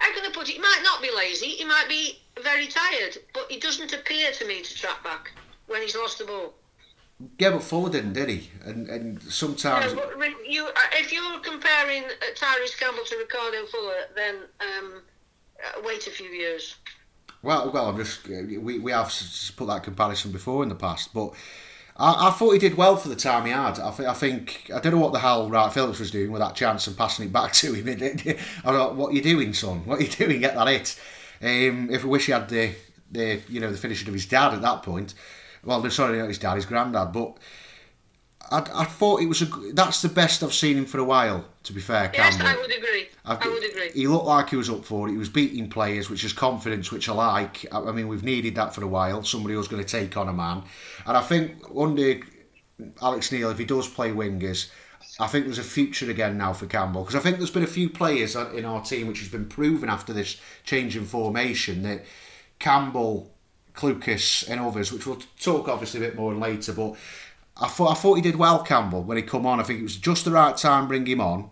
I'm 0.03 0.13
going 0.13 0.29
to 0.29 0.37
put 0.37 0.49
it. 0.49 0.53
He 0.53 0.59
might 0.59 0.81
not 0.83 1.01
be 1.01 1.09
lazy. 1.15 1.47
He 1.47 1.63
might 1.63 1.87
be 1.87 2.19
very 2.43 2.67
tired, 2.67 3.17
but 3.33 3.45
he 3.49 3.57
doesn't 3.59 3.93
appear 3.93 4.31
to 4.33 4.45
me 4.45 4.61
to 4.61 4.75
track 4.75 5.01
back 5.03 5.31
when 5.67 5.81
he's 5.81 5.95
lost 5.95 6.17
the 6.17 6.25
ball. 6.25 6.53
yeah, 7.39 7.51
but 7.51 7.63
Fuller 7.63 7.89
didn't, 7.89 8.13
did 8.13 8.27
he? 8.29 8.49
And 8.65 8.89
and 8.89 9.21
sometimes 9.23 9.93
but 9.93 10.11
you, 10.45 10.65
uh, 10.65 10.71
if 10.93 11.13
you're 11.13 11.39
comparing 11.39 12.03
uh, 12.03 12.35
Tyrese 12.35 12.77
Campbell 12.77 13.05
to 13.05 13.17
Ricardo 13.17 13.65
Fuller, 13.67 14.01
then 14.15 14.35
um, 14.59 15.01
uh, 15.63 15.81
wait 15.85 16.05
a 16.07 16.11
few 16.11 16.27
years. 16.27 16.75
Well, 17.41 17.71
well, 17.71 17.89
I'm 17.89 17.97
just 17.97 18.27
we, 18.27 18.79
we 18.79 18.91
have 18.91 19.11
put 19.55 19.67
that 19.67 19.83
comparison 19.83 20.31
before 20.31 20.63
in 20.63 20.69
the 20.69 20.75
past, 20.75 21.13
but 21.13 21.33
I, 21.97 22.27
I 22.27 22.31
thought 22.31 22.51
he 22.51 22.59
did 22.59 22.75
well 22.75 22.97
for 22.97 23.09
the 23.09 23.15
time 23.15 23.45
he 23.45 23.51
had. 23.51 23.79
I, 23.79 23.91
th- 23.91 24.07
I 24.09 24.13
think 24.13 24.71
I 24.73 24.79
don't 24.79 24.93
know 24.93 24.99
what 24.99 25.13
the 25.13 25.19
hell 25.19 25.49
Wright 25.49 25.71
Phillips 25.71 25.99
was 25.99 26.11
doing 26.11 26.31
with 26.31 26.41
that 26.41 26.55
chance 26.55 26.87
and 26.87 26.97
passing 26.97 27.25
it 27.25 27.33
back 27.33 27.53
to 27.61 27.73
him. 27.73 27.87
I 27.87 28.71
thought, 28.71 28.95
what 28.95 29.11
are 29.11 29.15
you 29.15 29.21
doing, 29.21 29.53
son? 29.53 29.85
What 29.85 29.99
are 29.99 30.03
you 30.03 30.09
doing? 30.11 30.39
Get 30.41 30.55
that 30.55 30.67
hit. 30.67 30.99
Um, 31.41 31.89
if 31.91 32.03
I 32.03 32.07
wish 32.07 32.25
he 32.27 32.31
had 32.31 32.49
the 32.49 32.73
the 33.11 33.41
you 33.49 33.59
know 33.59 33.71
the 33.71 33.77
finishing 33.77 34.07
of 34.07 34.13
his 34.13 34.25
dad 34.25 34.53
at 34.53 34.61
that 34.61 34.83
point. 34.83 35.13
Well, 35.63 35.89
sorry, 35.89 36.17
not 36.17 36.27
his 36.27 36.39
dad, 36.39 36.55
his 36.55 36.65
granddad, 36.65 37.11
but. 37.13 37.37
I, 38.51 38.59
I 38.73 38.83
thought 38.85 39.21
it 39.21 39.25
was 39.27 39.41
a. 39.41 39.45
That's 39.73 40.01
the 40.01 40.09
best 40.09 40.43
I've 40.43 40.53
seen 40.53 40.77
him 40.77 40.85
for 40.85 40.99
a 40.99 41.03
while. 41.03 41.45
To 41.63 41.73
be 41.73 41.79
fair, 41.81 42.11
Yes, 42.13 42.35
Campbell. 42.37 42.47
I 42.51 42.61
would 42.61 42.77
agree. 42.77 43.07
I've- 43.25 43.47
I 43.47 43.51
would 43.51 43.63
agree. 43.63 43.89
He 43.93 44.07
looked 44.07 44.25
like 44.25 44.49
he 44.49 44.57
was 44.57 44.69
up 44.69 44.83
for 44.83 45.07
it. 45.07 45.11
He 45.11 45.17
was 45.17 45.29
beating 45.29 45.69
players, 45.69 46.09
which 46.09 46.23
is 46.25 46.33
confidence, 46.33 46.91
which 46.91 47.07
I 47.07 47.13
like. 47.13 47.65
I, 47.71 47.79
I 47.79 47.91
mean, 47.93 48.07
we've 48.09 48.23
needed 48.23 48.55
that 48.55 48.75
for 48.75 48.83
a 48.83 48.87
while. 48.87 49.23
Somebody 49.23 49.55
who's 49.55 49.67
going 49.69 49.83
to 49.83 49.89
take 49.89 50.17
on 50.17 50.27
a 50.27 50.33
man, 50.33 50.63
and 51.07 51.15
I 51.17 51.21
think 51.21 51.53
under 51.75 52.19
Alex 53.01 53.31
Neil, 53.31 53.49
if 53.49 53.57
he 53.57 53.65
does 53.65 53.87
play 53.87 54.11
wingers, 54.11 54.69
I 55.19 55.27
think 55.27 55.45
there's 55.45 55.57
a 55.59 55.63
future 55.63 56.09
again 56.11 56.37
now 56.37 56.53
for 56.53 56.65
Campbell 56.65 57.03
because 57.03 57.15
I 57.15 57.19
think 57.19 57.37
there's 57.37 57.49
been 57.51 57.63
a 57.63 57.67
few 57.67 57.89
players 57.89 58.35
in 58.35 58.65
our 58.65 58.81
team 58.83 59.07
which 59.07 59.19
has 59.19 59.29
been 59.29 59.47
proven 59.47 59.87
after 59.89 60.11
this 60.11 60.39
change 60.65 60.97
in 60.97 61.05
formation 61.05 61.83
that 61.83 62.03
Campbell, 62.59 63.31
Clucas, 63.73 64.47
and 64.49 64.59
others, 64.59 64.91
which 64.91 65.05
we'll 65.07 65.21
talk 65.39 65.67
obviously 65.69 65.99
a 66.03 66.07
bit 66.09 66.15
more 66.17 66.33
later, 66.35 66.73
but. 66.73 66.95
I 67.57 67.67
thought 67.67 67.91
I 67.91 67.93
thought 67.93 68.15
he 68.15 68.21
did 68.21 68.35
well, 68.35 68.63
Campbell, 68.63 69.03
when 69.03 69.17
he 69.17 69.23
come 69.23 69.45
on. 69.45 69.59
I 69.59 69.63
think 69.63 69.79
it 69.79 69.83
was 69.83 69.97
just 69.97 70.25
the 70.25 70.31
right 70.31 70.55
time, 70.57 70.87
bring 70.87 71.05
him 71.05 71.21
on, 71.21 71.49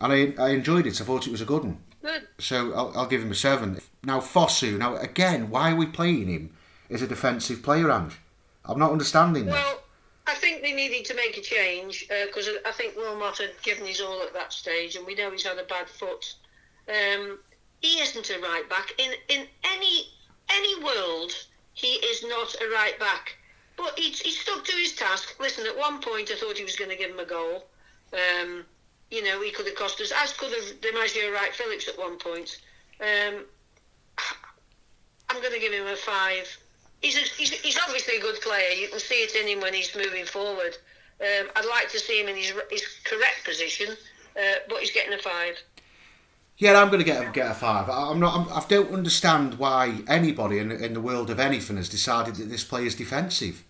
and 0.00 0.12
I, 0.12 0.42
I 0.42 0.50
enjoyed 0.50 0.86
it. 0.86 1.00
I 1.00 1.04
thought 1.04 1.26
it 1.26 1.30
was 1.30 1.40
a 1.40 1.46
good 1.46 1.64
one. 1.64 1.78
Good. 2.02 2.28
So 2.38 2.72
I'll, 2.74 2.92
I'll 2.94 3.06
give 3.06 3.22
him 3.22 3.32
a 3.32 3.34
seven. 3.34 3.80
Now 4.04 4.20
Fosu. 4.20 4.78
Now 4.78 4.96
again, 4.96 5.50
why 5.50 5.72
are 5.72 5.76
we 5.76 5.86
playing 5.86 6.28
him 6.28 6.50
as 6.90 7.02
a 7.02 7.06
defensive 7.06 7.62
player, 7.62 7.90
Ange? 7.90 8.18
I'm 8.64 8.78
not 8.78 8.92
understanding 8.92 9.46
that. 9.46 9.52
Well, 9.52 9.82
I 10.26 10.34
think 10.34 10.62
they 10.62 10.72
needed 10.72 11.04
to 11.06 11.14
make 11.14 11.36
a 11.36 11.40
change 11.40 12.08
because 12.26 12.48
I 12.66 12.72
think 12.72 12.96
Wilmot 12.96 13.38
had 13.38 13.52
given 13.62 13.86
his 13.86 14.00
all 14.00 14.22
at 14.22 14.34
that 14.34 14.52
stage, 14.52 14.96
and 14.96 15.06
we 15.06 15.14
know 15.14 15.30
he's 15.30 15.44
had 15.44 15.58
a 15.58 15.64
bad 15.64 15.88
foot. 15.88 16.34
Um, 16.88 17.38
he 17.80 18.00
isn't 18.00 18.30
a 18.30 18.38
right 18.40 18.68
back 18.68 18.92
in 18.98 19.12
in 19.28 19.46
any 19.64 20.08
any 20.50 20.82
world. 20.82 21.32
He 21.74 21.94
is 21.94 22.24
not 22.24 22.54
a 22.60 22.70
right 22.72 22.98
back, 22.98 23.36
but 23.76 23.98
he, 23.98 24.10
he 24.10 24.30
stuck 24.30 24.64
to 24.64 24.72
his 24.76 24.94
task. 24.94 25.36
Listen, 25.40 25.66
at 25.66 25.76
one 25.76 26.00
point 26.00 26.30
I 26.30 26.36
thought 26.36 26.56
he 26.56 26.64
was 26.64 26.76
going 26.76 26.90
to 26.90 26.96
give 26.96 27.10
him 27.10 27.18
a 27.18 27.24
goal. 27.24 27.66
Um, 28.12 28.64
you 29.10 29.22
know, 29.22 29.40
he 29.42 29.50
could 29.50 29.66
have 29.66 29.76
cost 29.76 30.00
us, 30.00 30.12
as 30.22 30.32
could 30.32 30.52
have 30.52 30.80
D'Margio 30.80 31.32
Wright 31.32 31.54
Phillips 31.54 31.88
at 31.88 31.98
one 31.98 32.18
point. 32.18 32.60
Um, 33.00 33.44
I'm 35.28 35.40
going 35.40 35.52
to 35.52 35.60
give 35.60 35.72
him 35.72 35.86
a 35.86 35.96
five. 35.96 36.46
He's, 37.02 37.16
a, 37.16 37.20
he's, 37.20 37.50
he's 37.50 37.78
obviously 37.78 38.16
a 38.16 38.20
good 38.20 38.40
player. 38.40 38.70
You 38.70 38.88
can 38.88 38.98
see 38.98 39.22
it 39.22 39.34
in 39.34 39.46
him 39.46 39.60
when 39.60 39.74
he's 39.74 39.94
moving 39.94 40.24
forward. 40.24 40.76
Um, 41.20 41.48
I'd 41.56 41.66
like 41.66 41.90
to 41.90 41.98
see 41.98 42.20
him 42.20 42.28
in 42.28 42.36
his, 42.36 42.52
his 42.70 42.82
correct 43.04 43.44
position, 43.44 43.96
uh, 44.36 44.58
but 44.68 44.80
he's 44.80 44.90
getting 44.90 45.12
a 45.12 45.18
five. 45.18 45.56
Yeah, 46.58 46.80
I'm 46.80 46.88
going 46.88 47.00
to 47.00 47.04
get 47.04 47.26
a, 47.28 47.30
get 47.32 47.50
a 47.50 47.54
five. 47.54 47.90
I- 47.90 48.10
I'm 48.10 48.18
not. 48.20 48.34
I'm, 48.34 48.52
I 48.52 48.64
don't 48.66 48.92
understand 48.92 49.54
why 49.58 49.98
anybody 50.08 50.58
in, 50.58 50.70
in 50.72 50.94
the 50.94 51.00
world 51.00 51.28
of 51.30 51.38
anything 51.38 51.76
has 51.76 51.88
decided 51.88 52.36
that 52.36 52.48
this 52.48 52.64
player 52.64 52.86
is 52.86 52.94
defensive. 52.94 53.62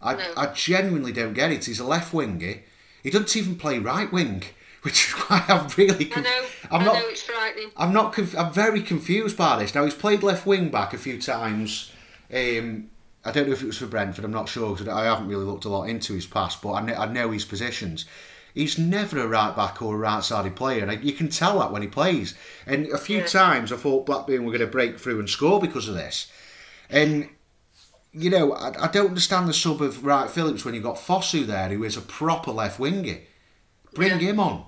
I, 0.00 0.14
No. 0.14 0.32
I 0.36 0.46
genuinely 0.46 1.12
don't 1.12 1.34
get 1.34 1.50
it. 1.52 1.64
He's 1.64 1.80
a 1.80 1.84
left 1.84 2.14
winger. 2.14 2.54
He 3.02 3.10
doesn't 3.10 3.34
even 3.36 3.56
play 3.56 3.78
right 3.78 4.10
wing, 4.12 4.44
which 4.82 5.08
is 5.08 5.12
why 5.12 5.44
I'm 5.48 5.68
really. 5.76 6.12
I 6.14 6.20
know, 6.20 6.44
I'm 6.70 6.80
I 6.82 6.84
not. 6.84 6.94
know 6.94 7.08
it's 7.08 7.22
frightening. 7.22 7.70
I'm 7.76 7.92
not. 7.92 8.12
Conf- 8.12 8.38
I'm 8.38 8.52
very 8.52 8.82
confused 8.82 9.36
by 9.36 9.58
this. 9.58 9.74
Now 9.74 9.84
he's 9.84 9.94
played 9.94 10.22
left 10.22 10.46
wing 10.46 10.68
back 10.70 10.94
a 10.94 10.98
few 10.98 11.20
times. 11.20 11.90
Um, 12.32 12.90
I 13.24 13.32
don't 13.32 13.48
know 13.48 13.52
if 13.52 13.62
it 13.62 13.66
was 13.66 13.76
for 13.78 13.86
Brentford. 13.86 14.24
I'm 14.24 14.30
not 14.30 14.48
sure 14.48 14.74
'cause 14.76 14.86
I 14.88 15.04
haven't 15.04 15.28
really 15.28 15.44
looked 15.44 15.64
a 15.66 15.68
lot 15.68 15.88
into 15.88 16.14
his 16.14 16.26
past, 16.26 16.62
but 16.62 16.72
I, 16.74 16.84
kn- 16.86 16.98
I 16.98 17.06
know 17.06 17.30
his 17.32 17.44
positions. 17.44 18.06
He's 18.54 18.78
never 18.78 19.18
a 19.18 19.26
right 19.28 19.54
back 19.54 19.80
or 19.82 19.94
a 19.94 19.98
right 19.98 20.22
sided 20.22 20.56
player, 20.56 20.84
and 20.84 21.04
you 21.04 21.12
can 21.12 21.28
tell 21.28 21.58
that 21.60 21.72
when 21.72 21.82
he 21.82 21.88
plays. 21.88 22.34
And 22.66 22.86
a 22.88 22.98
few 22.98 23.18
Yeah. 23.18 23.26
times 23.26 23.72
I 23.72 23.76
thought 23.76 24.06
Blackburn 24.06 24.44
were 24.44 24.50
going 24.52 24.60
to 24.60 24.66
break 24.66 24.98
through 24.98 25.18
and 25.20 25.28
score 25.28 25.60
because 25.60 25.88
of 25.88 25.94
this. 25.94 26.30
And 26.88 27.28
you 28.12 28.30
know, 28.30 28.52
I, 28.52 28.84
I 28.84 28.88
don't 28.88 29.08
understand 29.08 29.48
the 29.48 29.52
sub 29.54 29.80
of 29.80 30.04
Wright 30.04 30.28
Phillips 30.30 30.64
when 30.64 30.74
you've 30.74 30.82
got 30.82 30.96
Fosu 30.96 31.46
there, 31.46 31.68
who 31.68 31.84
is 31.84 31.96
a 31.96 32.00
proper 32.02 32.50
left 32.50 32.80
winger. 32.80 33.18
Bring 33.94 34.18
Yeah. 34.20 34.30
him 34.30 34.40
on. 34.40 34.64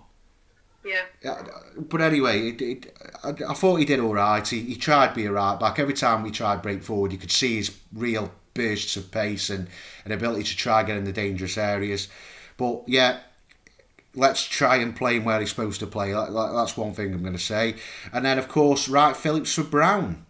Yeah. 0.85 1.03
Yeah, 1.23 1.43
but 1.77 2.01
anyway, 2.01 2.49
it, 2.49 2.61
it, 2.63 2.97
I, 3.23 3.31
I 3.31 3.55
thought 3.55 3.77
he 3.77 3.85
did 3.85 4.01
all 4.01 4.15
right. 4.15 4.47
He, 4.47 4.61
he 4.61 4.75
tried 4.77 5.09
to 5.09 5.15
be 5.15 5.27
a 5.27 5.33
right 5.33 5.59
back. 5.59 5.79
Every 5.79 5.95
time 5.95 6.23
we 6.25 6.33
tried 6.33 6.61
break 6.63 6.83
forward, 6.83 7.13
you 7.13 7.19
could 7.19 7.31
see 7.31 7.57
his 7.57 7.77
real 7.93 8.33
bursts 8.55 8.97
of 8.97 9.11
pace 9.13 9.49
and 9.49 9.69
an 10.05 10.13
ability 10.13 10.43
to 10.45 10.57
try 10.57 10.83
get 10.83 10.97
in 10.97 11.05
the 11.05 11.13
dangerous 11.13 11.57
areas. 11.57 12.09
But 12.57 12.83
yeah, 12.89 13.21
let's 14.15 14.45
try 14.45 14.77
and 14.77 14.95
play 14.95 15.17
him 15.17 15.25
where 15.25 15.41
he's 15.41 15.51
supposed 15.51 15.81
to 15.81 15.87
play. 15.87 16.13
That- 16.13 16.33
that- 16.33 16.53
That's 16.55 16.77
one 16.77 16.93
thing 16.95 17.13
I'm 17.15 17.23
going 17.23 17.33
to 17.33 17.39
say. 17.39 17.77
And 18.13 18.25
then, 18.25 18.39
of 18.39 18.49
course, 18.49 18.89
Wright 18.89 19.17
Phillips 19.17 19.55
for 19.55 19.63
Brown. 19.63 20.27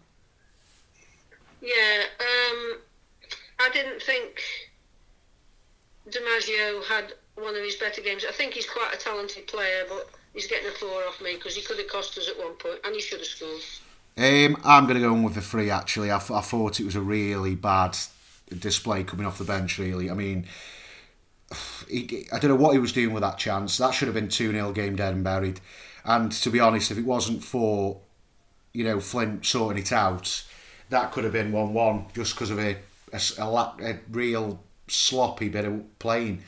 Yeah, 1.61 2.03
um, 2.19 2.77
I 3.59 3.69
didn't 3.73 4.01
think 4.01 4.41
D'Margio 6.09 6.83
had 6.85 7.13
one 7.35 7.55
of 7.55 7.63
his 7.63 7.75
better 7.75 8.01
games. 8.01 8.25
I 8.27 8.31
think 8.31 8.53
he's 8.53 8.69
quite 8.69 8.91
a 8.93 8.97
talented 8.97 9.47
player, 9.47 9.83
but 9.87 10.09
he's 10.33 10.47
getting 10.47 10.67
a 10.67 10.71
four 10.71 11.03
off 11.07 11.21
me 11.21 11.35
because 11.35 11.55
he 11.55 11.61
could 11.61 11.77
have 11.77 11.87
cost 11.87 12.17
us 12.17 12.27
at 12.29 12.37
one 12.37 12.53
point 12.55 12.79
and 12.83 12.93
he 12.93 13.01
should 13.01 13.19
have 13.19 13.27
scored. 13.27 13.61
Um, 14.17 14.57
I'm 14.63 14.83
going 14.85 14.95
to 14.95 15.07
go 15.07 15.13
in 15.13 15.23
with 15.23 15.35
the 15.35 15.41
three, 15.41 15.69
actually. 15.71 16.11
I, 16.11 16.19
th- 16.19 16.31
I 16.31 16.41
thought 16.41 16.79
it 16.79 16.85
was 16.85 16.95
a 16.95 17.01
really 17.01 17.55
bad 17.55 17.97
display 18.59 19.03
coming 19.03 19.25
off 19.25 19.39
the 19.39 19.43
bench, 19.45 19.79
really. 19.79 20.11
I 20.11 20.13
mean, 20.13 20.45
he, 21.93 22.27
I 22.31 22.39
don't 22.39 22.49
know 22.49 22.55
what 22.55 22.73
he 22.73 22.79
was 22.79 22.91
doing 22.91 23.13
with 23.13 23.21
that 23.21 23.37
chance. 23.37 23.77
That 23.77 23.91
should 23.91 24.07
have 24.07 24.15
been 24.15 24.29
2 24.29 24.51
0 24.51 24.71
game 24.73 24.95
dead 24.95 25.13
and 25.13 25.23
buried. 25.23 25.59
And 26.05 26.31
to 26.31 26.49
be 26.49 26.59
honest, 26.59 26.91
if 26.91 26.97
it 26.97 27.05
wasn't 27.05 27.43
for, 27.43 28.01
you 28.73 28.83
know, 28.83 28.99
Flint 28.99 29.45
sorting 29.45 29.81
it 29.81 29.91
out, 29.91 30.43
that 30.89 31.11
could 31.11 31.23
have 31.23 31.33
been 31.33 31.51
1 31.51 31.73
1 31.73 32.05
just 32.13 32.35
because 32.35 32.49
of 32.49 32.59
a, 32.59 32.77
a, 33.13 33.21
a 33.37 33.49
la- 33.49 33.77
a 33.81 33.99
real 34.11 34.59
sloppy 34.87 35.49
bit 35.49 35.65
of 35.65 35.99
playing. 35.99 36.43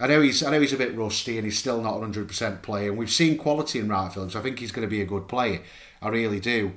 I 0.00 0.06
know 0.06 0.20
he's 0.20 0.42
I 0.42 0.50
know 0.50 0.60
he's 0.60 0.72
a 0.72 0.78
bit 0.78 0.96
rusty 0.96 1.38
and 1.38 1.44
he's 1.44 1.58
still 1.58 1.82
not 1.82 1.94
100% 1.94 2.62
player. 2.62 2.90
And 2.90 2.98
we've 2.98 3.10
seen 3.10 3.36
quality 3.36 3.78
in 3.78 3.88
Wright 3.88 4.12
Phillips. 4.12 4.36
I 4.36 4.42
think 4.42 4.58
he's 4.58 4.72
going 4.72 4.86
to 4.86 4.90
be 4.90 5.02
a 5.02 5.06
good 5.06 5.26
player. 5.28 5.60
I 6.00 6.08
really 6.08 6.40
do. 6.40 6.72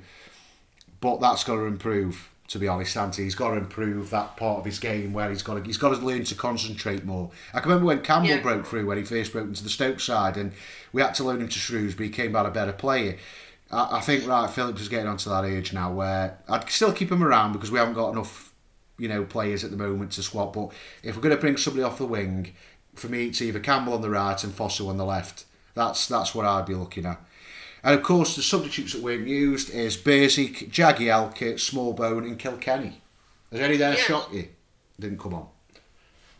But 1.00 1.20
that's 1.20 1.44
got 1.44 1.56
to 1.56 1.64
improve. 1.66 2.31
To 2.52 2.58
be 2.58 2.68
honest, 2.68 2.94
Ante, 2.98 3.22
he's 3.24 3.34
got 3.34 3.52
to 3.52 3.56
improve 3.56 4.10
that 4.10 4.36
part 4.36 4.58
of 4.58 4.66
his 4.66 4.78
game 4.78 5.14
where 5.14 5.30
he's 5.30 5.42
got 5.42 5.54
to 5.54 5.62
he's 5.62 5.78
got 5.78 5.94
to 5.98 6.04
learn 6.04 6.24
to 6.24 6.34
concentrate 6.34 7.02
more. 7.02 7.30
I 7.54 7.60
can 7.60 7.70
remember 7.70 7.86
when 7.86 8.02
Campbell 8.02 8.28
Yeah. 8.28 8.42
broke 8.42 8.66
through 8.66 8.84
when 8.84 8.98
he 8.98 9.04
first 9.04 9.32
broke 9.32 9.48
into 9.48 9.62
the 9.64 9.70
Stoke 9.70 10.00
side, 10.00 10.36
and 10.36 10.52
we 10.92 11.00
had 11.00 11.14
to 11.14 11.24
loan 11.24 11.40
him 11.40 11.48
to 11.48 11.58
Shrewsbury. 11.58 12.08
He 12.08 12.12
came 12.14 12.36
out 12.36 12.44
a 12.44 12.50
better 12.50 12.74
player. 12.74 13.16
I, 13.70 13.96
I 13.96 14.00
think 14.00 14.26
Wright 14.28 14.50
Phillips 14.50 14.82
is 14.82 14.90
getting 14.90 15.08
onto 15.08 15.30
that 15.30 15.46
age 15.46 15.72
now 15.72 15.90
where 15.94 16.36
I'd 16.46 16.68
still 16.68 16.92
keep 16.92 17.10
him 17.10 17.24
around 17.24 17.52
because 17.52 17.70
we 17.70 17.78
haven't 17.78 17.94
got 17.94 18.10
enough, 18.12 18.52
you 18.98 19.08
know, 19.08 19.24
players 19.24 19.64
at 19.64 19.70
the 19.70 19.78
moment 19.78 20.12
to 20.12 20.22
swap. 20.22 20.52
But 20.52 20.72
if 21.02 21.16
we're 21.16 21.22
going 21.22 21.34
to 21.34 21.40
bring 21.40 21.56
somebody 21.56 21.84
off 21.84 21.96
the 21.96 22.04
wing, 22.04 22.52
for 22.94 23.08
me 23.08 23.28
it's 23.28 23.40
either 23.40 23.60
Campbell 23.60 23.94
on 23.94 24.02
the 24.02 24.10
right 24.10 24.44
and 24.44 24.52
Fosu 24.54 24.88
on 24.90 24.98
the 24.98 25.06
left. 25.06 25.46
That's 25.72 26.06
that's 26.06 26.34
what 26.34 26.44
I'd 26.44 26.66
be 26.66 26.74
looking 26.74 27.06
at. 27.06 27.18
And 27.84 27.98
of 27.98 28.04
course, 28.04 28.36
the 28.36 28.42
substitutes 28.42 28.92
that 28.92 29.02
weren't 29.02 29.26
used 29.26 29.70
is 29.70 29.96
Bursik, 29.96 30.70
Jagielka, 30.70 31.54
Smallbone, 31.54 32.26
and 32.26 32.38
Kilkenny. 32.38 33.00
Has 33.50 33.60
any 33.60 33.76
there 33.76 33.94
Yeah. 33.94 34.00
shocked 34.02 34.32
you? 34.32 34.48
Didn't 35.00 35.18
come 35.18 35.34
on. 35.34 35.48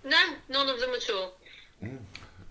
No, 0.04 0.34
none 0.48 0.68
of 0.68 0.78
them 0.80 0.90
at 0.94 1.10
all. 1.10 1.32
Hmm, 1.80 1.96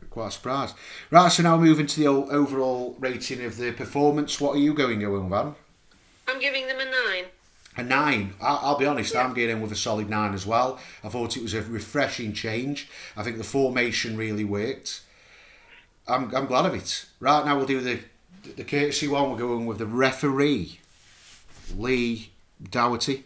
quite 0.10 0.34
surprised. 0.34 0.76
Right, 1.10 1.32
so 1.32 1.44
now 1.44 1.58
moving 1.58 1.88
to 1.88 2.00
the 2.00 2.08
overall 2.08 2.96
rating 3.00 3.44
of 3.46 3.58
the 3.58 3.72
performance. 3.72 4.40
What 4.42 4.56
are 4.56 4.60
you 4.60 4.74
going, 4.74 5.04
Owen 5.06 5.30
Van? 5.30 5.56
I'm 6.28 6.40
giving 6.40 6.68
them 6.68 6.80
a 6.80 6.86
nine. 6.86 7.26
A 7.78 7.84
nine. 7.84 8.34
I'll, 8.42 8.60
I'll 8.62 8.78
be 8.78 8.86
honest, 8.86 9.14
yeah. 9.14 9.24
I'm 9.24 9.34
getting 9.34 9.58
in 9.58 9.62
with 9.62 9.72
a 9.72 9.76
solid 9.78 10.10
nine 10.10 10.34
as 10.34 10.46
well. 10.46 10.80
I 11.04 11.10
thought 11.10 11.38
it 11.38 11.44
was 11.44 11.54
a 11.54 11.62
refreshing 11.62 12.34
change. 12.34 12.90
I 13.16 13.24
think 13.24 13.38
the 13.38 13.44
formation 13.46 14.18
really 14.18 14.44
worked. 14.44 15.02
I'm, 16.08 16.34
I'm 16.36 16.46
glad 16.48 16.66
of 16.66 16.74
it. 16.74 17.06
Right 17.22 17.46
now, 17.46 17.56
we'll 17.56 17.66
do 17.66 17.80
the 17.80 18.00
the 18.56 18.64
courtesy 18.64 19.08
one. 19.08 19.32
We're 19.32 19.38
going 19.38 19.66
with 19.66 19.78
the 19.78 19.86
referee, 19.86 20.80
Lee 21.78 22.32
Doherty. 22.70 23.24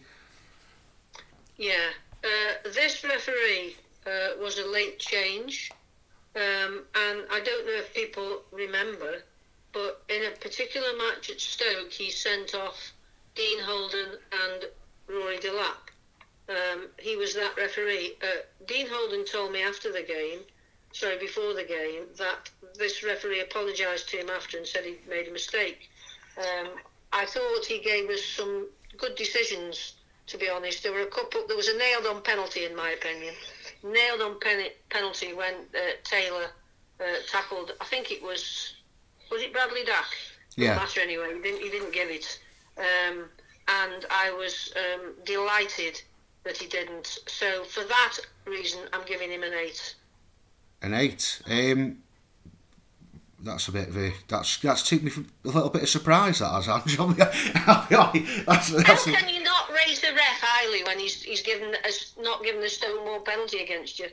Yeah, 1.56 1.90
uh, 2.22 2.70
this 2.74 3.02
referee 3.02 3.76
uh, 4.06 4.40
was 4.40 4.58
a 4.58 4.66
late 4.66 4.98
change, 4.98 5.70
um, 6.34 6.84
and 6.94 7.24
I 7.30 7.40
don't 7.44 7.66
know 7.66 7.78
if 7.78 7.94
people 7.94 8.42
remember, 8.52 9.22
but 9.72 10.02
in 10.08 10.24
a 10.24 10.30
particular 10.36 10.88
match 10.98 11.30
at 11.30 11.40
Stoke, 11.40 11.90
he 11.90 12.10
sent 12.10 12.54
off 12.54 12.92
Dean 13.34 13.60
Holden 13.60 14.18
and 14.32 14.64
Rory 15.08 15.38
Delap. 15.38 15.90
Um, 16.48 16.88
he 16.98 17.16
was 17.16 17.34
that 17.34 17.56
referee. 17.56 18.12
Uh, 18.22 18.42
Dean 18.66 18.86
Holden 18.88 19.24
told 19.24 19.52
me 19.52 19.62
after 19.62 19.90
the 19.90 20.02
game, 20.02 20.40
sorry, 20.96 21.18
before 21.18 21.52
the 21.52 21.64
game, 21.64 22.04
that 22.16 22.50
this 22.78 23.04
referee 23.04 23.40
apologised 23.40 24.08
to 24.10 24.16
him 24.18 24.30
after 24.30 24.56
and 24.56 24.66
said 24.66 24.84
he 24.84 24.96
made 25.08 25.28
a 25.28 25.32
mistake. 25.32 25.90
Um, 26.38 26.68
I 27.12 27.26
thought 27.26 27.64
he 27.66 27.78
gave 27.78 28.08
us 28.08 28.24
some 28.24 28.68
good 28.96 29.14
decisions. 29.14 29.94
To 30.28 30.38
be 30.38 30.48
honest, 30.48 30.82
there 30.82 30.92
were 30.92 31.02
a 31.02 31.06
couple. 31.06 31.46
There 31.46 31.56
was 31.56 31.68
a 31.68 31.78
nailed-on 31.78 32.22
penalty, 32.22 32.64
in 32.64 32.74
my 32.74 32.90
opinion. 32.90 33.34
Nailed-on 33.84 34.40
pen- 34.40 34.72
penalty 34.90 35.34
when 35.34 35.54
uh, 35.54 35.78
Taylor 36.02 36.46
uh, 37.00 37.04
tackled. 37.30 37.72
I 37.80 37.84
think 37.84 38.10
it 38.10 38.22
was 38.22 38.74
was 39.30 39.42
it 39.42 39.52
Bradley 39.52 39.84
Dack? 39.84 40.06
Yeah. 40.56 40.74
No 40.74 40.80
matter 40.80 41.00
anyway. 41.00 41.34
He 41.36 41.42
didn't. 41.42 41.62
He 41.62 41.70
didn't 41.70 41.92
give 41.92 42.08
it. 42.10 42.40
Um, 42.78 43.26
and 43.68 44.04
I 44.10 44.32
was 44.32 44.72
um, 44.76 45.14
delighted 45.24 46.00
that 46.44 46.56
he 46.56 46.66
didn't. 46.66 47.18
So 47.26 47.64
for 47.64 47.84
that 47.84 48.18
reason, 48.46 48.80
I'm 48.92 49.04
giving 49.06 49.30
him 49.30 49.42
an 49.42 49.52
eight. 49.52 49.94
An 50.82 50.94
eight. 50.94 51.42
Um, 51.50 51.98
that's 53.40 53.68
a 53.68 53.72
bit 53.72 53.88
of 53.88 53.96
a 53.96 54.12
that's 54.28 54.58
that's 54.58 54.88
taken 54.88 55.06
me 55.06 55.10
for 55.10 55.20
a 55.44 55.48
little 55.48 55.70
bit 55.70 55.82
of 55.82 55.88
surprise. 55.88 56.40
That 56.40 56.50
has, 56.50 56.68
I'll 56.68 56.82
be, 56.84 56.96
I'll 56.98 58.12
be 58.12 58.20
that's, 58.46 58.70
that's 58.70 59.04
How 59.06 59.14
can 59.14 59.28
you 59.28 59.42
not 59.42 59.70
raise 59.70 60.00
the 60.00 60.08
ref 60.08 60.40
highly 60.40 60.84
when 60.84 60.98
he's 60.98 61.22
he's 61.22 61.42
given 61.42 61.74
as 61.84 62.12
not 62.18 62.42
given 62.42 62.60
the 62.60 62.68
Stonewall 62.68 63.20
penalty 63.20 63.62
against 63.62 63.98
you? 63.98 64.08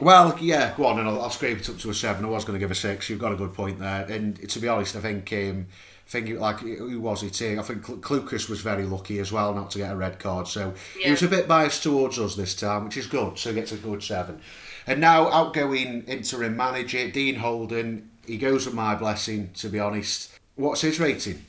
Well, 0.00 0.36
yeah, 0.40 0.74
go 0.76 0.86
on, 0.86 0.98
and 1.00 1.08
I'll, 1.08 1.22
I'll 1.22 1.30
scrape 1.30 1.58
it 1.58 1.68
up 1.68 1.78
to 1.78 1.90
a 1.90 1.94
seven. 1.94 2.24
I 2.24 2.28
was 2.28 2.44
going 2.44 2.58
to 2.58 2.60
give 2.62 2.70
a 2.70 2.74
six. 2.74 3.08
You've 3.08 3.18
got 3.18 3.32
a 3.32 3.36
good 3.36 3.54
point 3.54 3.78
there, 3.78 4.04
and 4.04 4.48
to 4.48 4.60
be 4.60 4.68
honest, 4.68 4.94
I 4.94 5.00
think 5.00 5.32
um, 5.32 5.66
think 6.06 6.38
like 6.38 6.60
who 6.60 7.00
was 7.00 7.22
it? 7.22 7.58
I 7.58 7.62
think 7.62 7.82
Clucas 7.82 8.48
was 8.48 8.60
very 8.60 8.84
lucky 8.84 9.18
as 9.18 9.30
well 9.30 9.54
not 9.54 9.70
to 9.72 9.78
get 9.78 9.92
a 9.92 9.96
red 9.96 10.18
card, 10.18 10.48
so 10.48 10.72
yeah. 10.98 11.06
he 11.06 11.10
was 11.10 11.22
a 11.22 11.28
bit 11.28 11.46
biased 11.48 11.82
towards 11.82 12.18
us 12.18 12.34
this 12.36 12.54
time, 12.54 12.84
which 12.84 12.96
is 12.96 13.06
good. 13.06 13.38
So 13.38 13.50
he 13.50 13.56
gets 13.56 13.72
a 13.72 13.76
good 13.76 14.02
seven. 14.02 14.40
And 14.88 15.00
now 15.00 15.28
outgoing 15.30 16.04
interim 16.04 16.56
manager 16.56 17.10
Dean 17.10 17.36
Holden 17.36 18.08
he 18.28 18.36
goes 18.36 18.66
with 18.66 18.74
my 18.74 18.94
blessing, 18.94 19.50
to 19.54 19.68
be 19.68 19.78
honest. 19.78 20.30
What's 20.54 20.82
his 20.82 21.00
rating? 21.00 21.46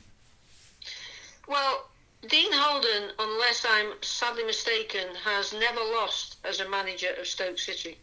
Well, 1.46 1.90
Dean 2.26 2.52
Holden, 2.52 3.10
unless 3.18 3.66
I'm 3.68 3.92
sadly 4.00 4.44
mistaken, 4.44 5.06
has 5.22 5.52
never 5.52 5.80
lost 5.80 6.38
as 6.44 6.60
a 6.60 6.68
manager 6.68 7.10
of 7.20 7.26
Stoke 7.26 7.58
City. 7.58 7.98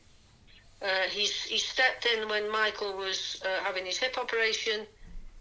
Uh, 0.80 1.10
he's 1.10 1.44
he 1.44 1.58
stepped 1.58 2.06
in 2.06 2.30
when 2.30 2.52
Michael 2.52 2.96
was 2.96 3.42
uh, 3.44 3.64
having 3.64 3.86
his 3.86 3.98
hip 3.98 4.18
operation. 4.18 4.86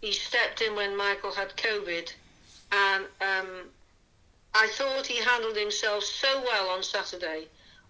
He 0.01 0.11
stepped 0.11 0.61
in 0.61 0.75
when 0.75 0.97
Michael 0.97 1.31
had 1.31 1.55
COVID, 1.57 2.11
and 2.71 3.05
um, 3.21 3.69
I 4.55 4.67
thought 4.71 5.05
he 5.05 5.23
handled 5.23 5.57
himself 5.57 6.03
so 6.03 6.41
well 6.41 6.69
on 6.69 6.81
Saturday. 6.81 7.47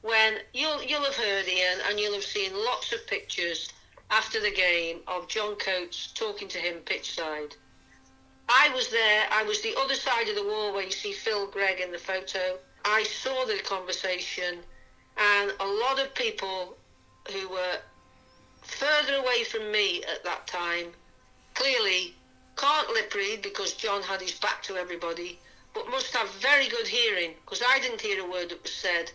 When 0.08 0.36
you'll 0.54 0.82
you'll 0.84 1.04
have 1.04 1.18
heard 1.18 1.50
Ian, 1.50 1.80
and 1.90 2.00
you'll 2.00 2.14
have 2.14 2.24
seen 2.24 2.54
lots 2.56 2.94
of 2.94 3.06
pictures 3.08 3.68
after 4.10 4.40
the 4.40 4.52
game 4.52 5.02
of 5.06 5.28
John 5.28 5.58
Coates 5.58 6.14
talking 6.14 6.48
to 6.48 6.58
him 6.60 6.76
pitch 6.86 7.14
side. 7.14 7.54
I 8.48 8.70
was 8.74 8.88
there, 8.88 9.28
I 9.30 9.44
was 9.44 9.60
the 9.60 9.76
other 9.78 9.96
side 9.96 10.30
of 10.30 10.36
the 10.36 10.46
wall 10.46 10.72
where 10.72 10.86
you 10.86 10.92
see 10.92 11.12
Phil 11.12 11.48
Gregg 11.48 11.82
in 11.82 11.92
the 11.92 11.98
photo. 11.98 12.58
I 12.86 13.04
saw 13.04 13.44
the 13.44 13.60
conversation, 13.66 14.60
and 15.18 15.52
a 15.60 15.68
lot 15.68 16.00
of 16.00 16.16
people 16.16 16.78
who 17.34 17.50
were 17.50 17.78
further 18.62 19.16
away 19.16 19.44
from 19.44 19.70
me 19.74 20.06
at 20.06 20.24
that 20.24 20.48
time 20.48 20.94
clearly 21.54 22.16
can't 22.56 22.90
lip 22.92 23.14
read 23.14 23.42
because 23.42 23.74
John 23.74 24.02
had 24.04 24.22
his 24.22 24.40
back 24.40 24.64
to 24.64 24.78
everybody, 24.78 25.38
but 25.74 25.90
must 25.90 26.16
have 26.16 26.30
very 26.36 26.70
good 26.70 26.88
hearing 26.88 27.34
because 27.44 27.62
I 27.62 27.80
didn't 27.82 28.00
hear 28.00 28.24
a 28.24 28.32
word 28.32 28.52
that 28.52 28.64
was 28.64 28.72
said 28.72 29.12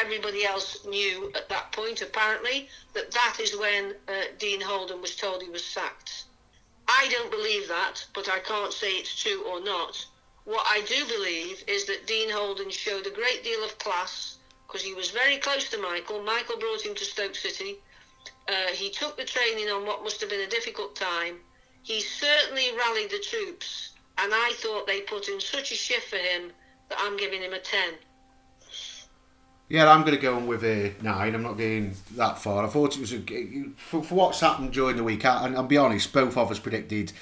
everybody 0.00 0.44
else 0.44 0.84
knew 0.86 1.30
at 1.34 1.48
that 1.48 1.72
point, 1.72 2.02
apparently, 2.02 2.68
that 2.94 3.10
that 3.12 3.36
is 3.40 3.56
when 3.56 3.94
uh, 4.08 4.12
Dean 4.38 4.60
Holden 4.60 5.00
was 5.00 5.16
told 5.16 5.42
he 5.42 5.50
was 5.50 5.64
sacked. 5.64 6.24
I 6.88 7.08
don't 7.10 7.30
believe 7.30 7.68
that, 7.68 8.04
but 8.14 8.28
I 8.28 8.40
can't 8.40 8.72
say 8.72 8.92
it's 8.92 9.22
true 9.22 9.44
or 9.44 9.60
not. 9.60 10.04
What 10.44 10.66
I 10.66 10.80
do 10.82 11.06
believe 11.06 11.62
is 11.66 11.84
that 11.84 12.06
Dean 12.06 12.30
Holden 12.30 12.70
showed 12.70 13.06
a 13.06 13.10
great 13.10 13.44
deal 13.44 13.62
of 13.62 13.78
class 13.78 14.38
because 14.66 14.82
he 14.82 14.94
was 14.94 15.10
very 15.10 15.36
close 15.36 15.68
to 15.70 15.78
Michael. 15.78 16.22
Michael 16.22 16.58
brought 16.58 16.84
him 16.84 16.94
to 16.94 17.04
Stoke 17.04 17.34
City. 17.34 17.76
Uh, 18.48 18.68
he 18.72 18.90
took 18.90 19.16
the 19.16 19.24
training 19.24 19.68
on 19.68 19.86
what 19.86 20.02
must 20.02 20.20
have 20.20 20.30
been 20.30 20.40
a 20.40 20.56
difficult 20.56 20.96
time. 20.96 21.36
He 21.82 22.00
certainly 22.00 22.70
rallied 22.76 23.10
the 23.10 23.18
troops, 23.18 23.90
and 24.18 24.32
I 24.34 24.52
thought 24.56 24.86
they 24.86 25.02
put 25.02 25.28
in 25.28 25.40
such 25.40 25.72
a 25.72 25.76
shift 25.76 26.08
for 26.08 26.16
him 26.16 26.52
that 26.88 26.98
I'm 27.00 27.16
giving 27.16 27.42
him 27.42 27.52
a 27.52 27.58
10. 27.58 27.94
Yeah, 29.70 29.88
I'm 29.88 30.00
going 30.00 30.16
to 30.16 30.20
go 30.20 30.34
on 30.34 30.48
with 30.48 30.64
a 30.64 30.92
nine. 31.00 31.32
I'm 31.32 31.44
not 31.44 31.56
going 31.56 31.94
that 32.16 32.38
far. 32.38 32.64
I 32.64 32.68
thought 32.68 32.96
it 32.96 33.00
was 33.00 33.12
a, 33.12 33.20
for, 33.76 34.02
for 34.02 34.16
what's 34.16 34.40
happened 34.40 34.72
during 34.72 34.96
the 34.96 35.04
week. 35.04 35.24
And 35.24 35.56
I'll 35.56 35.62
be 35.62 35.76
honest, 35.76 36.12
both 36.12 36.36
of 36.36 36.50
us 36.50 36.58
predicted 36.58 37.12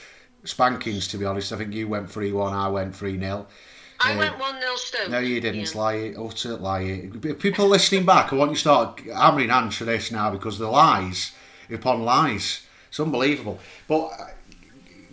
spankings. 0.44 1.08
To 1.08 1.18
be 1.18 1.26
honest, 1.26 1.52
I 1.52 1.56
think 1.56 1.74
you 1.74 1.86
went 1.88 2.10
three 2.10 2.32
one, 2.32 2.54
I 2.54 2.68
went 2.68 2.96
three 2.96 3.20
0 3.20 3.46
I 4.00 4.14
uh, 4.14 4.18
went 4.18 4.38
one 4.38 4.58
0 4.60 4.74
Stoke. 4.76 5.10
No, 5.10 5.18
you 5.18 5.42
didn't. 5.42 5.74
Yeah. 5.74 5.78
Lie, 5.78 6.14
utter 6.18 6.56
lie. 6.56 7.10
People 7.38 7.68
listening 7.68 8.06
back, 8.06 8.32
I 8.32 8.36
want 8.36 8.52
you 8.52 8.56
to 8.56 8.60
start 8.60 9.00
hammering 9.00 9.50
hands 9.50 9.76
for 9.76 9.84
this 9.84 10.10
now 10.10 10.30
because 10.30 10.58
the 10.58 10.68
lies 10.68 11.32
upon 11.70 12.02
lies. 12.02 12.62
It's 12.88 12.98
unbelievable. 12.98 13.58
But 13.86 14.37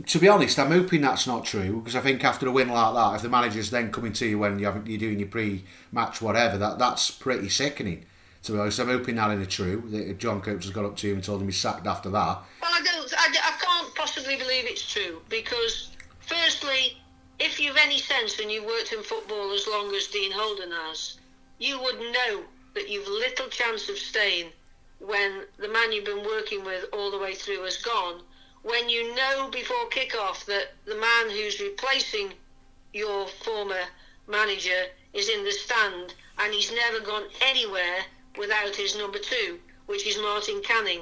to 0.08 0.20
be 0.20 0.28
honest, 0.28 0.60
I'm 0.60 0.72
hoping 0.72 1.02
that's 1.02 1.28
not 1.28 1.46
true 1.46 1.80
because 1.80 1.96
I 1.96 2.02
think 2.02 2.24
after 2.24 2.48
a 2.48 2.52
win 2.52 2.70
like 2.70 2.94
that, 2.94 3.16
if 3.16 3.22
the 3.22 3.30
manager's 3.30 3.70
then 3.70 3.92
coming 3.92 4.14
to 4.14 4.26
you 4.26 4.40
when 4.40 4.60
you're 4.60 4.74
doing 4.74 5.20
your 5.20 5.28
pre-match 5.28 6.22
whatever, 6.22 6.58
that 6.58 6.80
that's 6.80 7.12
pretty 7.12 7.50
sickening. 7.50 8.06
To 8.44 8.52
be 8.52 8.60
honest, 8.60 8.80
I'm 8.80 8.88
hoping 8.88 9.16
that 9.16 9.32
isn't 9.32 9.50
true. 9.50 9.84
That 9.88 10.20
John 10.20 10.42
Coates 10.42 10.66
has 10.66 10.74
got 10.74 10.86
up 10.86 10.96
to 10.98 11.08
him 11.08 11.16
and 11.16 11.24
told 11.24 11.42
him 11.42 11.48
he's 11.48 11.58
sacked 11.58 11.88
after 11.88 12.10
that. 12.10 12.38
Well, 12.62 12.72
I 12.72 12.82
don't. 12.84 13.14
I, 13.18 13.28
I 13.28 13.58
can't 13.60 13.96
possibly 13.96 14.36
believe 14.36 14.66
it's 14.66 14.92
true 14.92 15.22
because, 15.30 15.92
firstly, 16.20 17.02
if 17.40 17.60
you've 17.60 17.78
any 17.78 17.98
sense 17.98 18.40
and 18.40 18.52
you've 18.52 18.66
worked 18.66 18.94
in 18.94 19.02
football 19.02 19.52
as 19.52 19.66
long 19.68 19.94
as 19.96 20.08
Dean 20.08 20.32
Holden 20.32 20.72
has, 20.72 21.18
you 21.58 21.82
would 21.82 22.00
know 22.00 22.44
that 22.76 22.90
you've 22.90 23.08
little 23.08 23.48
chance 23.48 23.90
of 23.90 23.98
staying 23.98 24.52
when 25.00 25.44
the 25.58 25.70
man 25.70 25.92
you've 25.92 26.06
been 26.06 26.24
working 26.24 26.64
with 26.64 26.86
all 26.94 27.10
the 27.10 27.20
way 27.20 27.34
through 27.34 27.64
has 27.64 27.78
gone 27.78 28.22
when 28.66 28.90
you 28.90 29.16
know 29.16 29.48
before 29.52 29.88
kick-off 29.92 30.44
that 30.48 30.74
the 30.86 30.96
man 30.96 31.30
who's 31.30 31.62
replacing 31.62 32.34
your 32.94 33.28
former 33.28 33.84
manager 34.28 34.86
is 35.14 35.30
in 35.30 35.44
the 35.46 35.52
stand 35.52 36.16
and 36.40 36.52
he's 36.52 36.72
never 36.72 37.00
gone 37.06 37.26
anywhere 37.48 38.00
without 38.40 38.76
his 38.76 38.98
number 38.98 39.20
two, 39.20 39.60
which 39.86 40.08
is 40.08 40.18
Martin 40.18 40.64
Canning. 40.64 41.02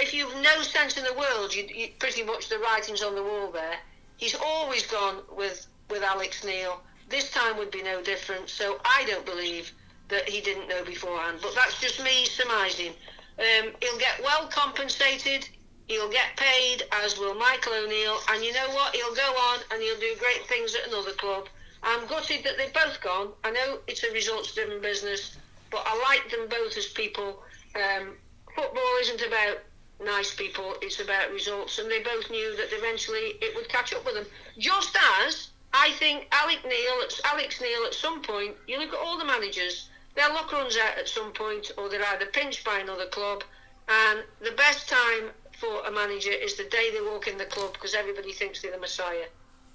If 0.00 0.14
you've 0.14 0.34
no 0.40 0.62
sense 0.62 0.96
in 0.96 1.04
the 1.04 1.12
world, 1.12 1.54
you, 1.54 1.64
you 1.74 1.88
pretty 1.98 2.22
much 2.22 2.48
the 2.48 2.58
writing's 2.58 3.02
on 3.02 3.14
the 3.14 3.22
wall 3.22 3.50
there. 3.52 3.76
He's 4.16 4.34
always 4.34 4.86
gone 4.86 5.18
with, 5.36 5.66
with 5.90 6.02
Alex 6.02 6.42
Neil. 6.44 6.80
This 7.10 7.30
time 7.30 7.58
would 7.58 7.70
be 7.70 7.82
no 7.82 8.02
different, 8.02 8.48
so 8.48 8.80
I 8.86 9.04
don't 9.06 9.26
believe 9.26 9.70
that 10.08 10.26
he 10.26 10.40
didn't 10.40 10.66
know 10.66 10.82
beforehand. 10.82 11.40
But 11.42 11.54
that's 11.54 11.78
just 11.78 12.02
me 12.02 12.24
surmising. 12.24 12.92
Um, 13.38 13.72
he'll 13.82 13.98
get 13.98 14.22
well 14.24 14.48
compensated. 14.48 15.46
He'll 15.88 16.10
get 16.10 16.36
paid, 16.36 16.84
as 16.92 17.18
will 17.18 17.34
Michael 17.34 17.74
O'Neill, 17.74 18.18
and 18.30 18.44
you 18.44 18.52
know 18.52 18.68
what? 18.70 18.94
He'll 18.94 19.14
go 19.14 19.34
on 19.50 19.60
and 19.70 19.82
he'll 19.82 19.98
do 19.98 20.14
great 20.18 20.46
things 20.46 20.74
at 20.74 20.88
another 20.88 21.12
club. 21.12 21.48
I'm 21.82 22.06
gutted 22.06 22.44
that 22.44 22.56
they've 22.56 22.72
both 22.72 23.00
gone. 23.00 23.32
I 23.44 23.50
know 23.50 23.78
it's 23.88 24.04
a 24.04 24.12
results-driven 24.12 24.80
business, 24.80 25.36
but 25.70 25.82
I 25.84 25.98
like 26.02 26.30
them 26.30 26.48
both 26.48 26.76
as 26.76 26.86
people. 26.86 27.42
Um, 27.74 28.16
football 28.54 28.96
isn't 29.00 29.22
about 29.22 29.58
nice 30.02 30.34
people; 30.34 30.76
it's 30.80 31.00
about 31.00 31.32
results, 31.32 31.78
and 31.78 31.90
they 31.90 32.02
both 32.02 32.30
knew 32.30 32.56
that 32.56 32.68
eventually 32.72 33.34
it 33.40 33.54
would 33.56 33.68
catch 33.68 33.92
up 33.92 34.04
with 34.04 34.14
them. 34.14 34.26
Just 34.58 34.96
as 35.18 35.48
I 35.74 35.90
think 35.92 36.28
Alex 36.32 36.60
Neil, 36.64 37.02
Alex 37.24 37.60
Neil, 37.60 37.84
at 37.86 37.94
some 37.94 38.22
point, 38.22 38.54
you 38.68 38.78
look 38.78 38.92
at 38.92 38.98
all 38.98 39.18
the 39.18 39.24
managers, 39.24 39.88
their 40.14 40.28
luck 40.28 40.52
runs 40.52 40.76
out 40.76 40.98
at 40.98 41.08
some 41.08 41.32
point, 41.32 41.72
or 41.76 41.88
they're 41.88 42.06
either 42.06 42.26
pinched 42.26 42.64
by 42.64 42.78
another 42.78 43.06
club. 43.06 43.42
And 43.88 44.22
the 44.40 44.52
best 44.52 44.88
time 44.88 45.30
for 45.62 45.86
a 45.86 45.92
manager 45.92 46.32
is 46.32 46.56
the 46.56 46.64
day 46.64 46.90
they 46.92 47.00
walk 47.00 47.28
in 47.28 47.38
the 47.38 47.44
club 47.44 47.72
because 47.74 47.94
everybody 47.94 48.32
thinks 48.32 48.60
they're 48.60 48.72
the 48.72 48.78
messiah. 48.78 49.30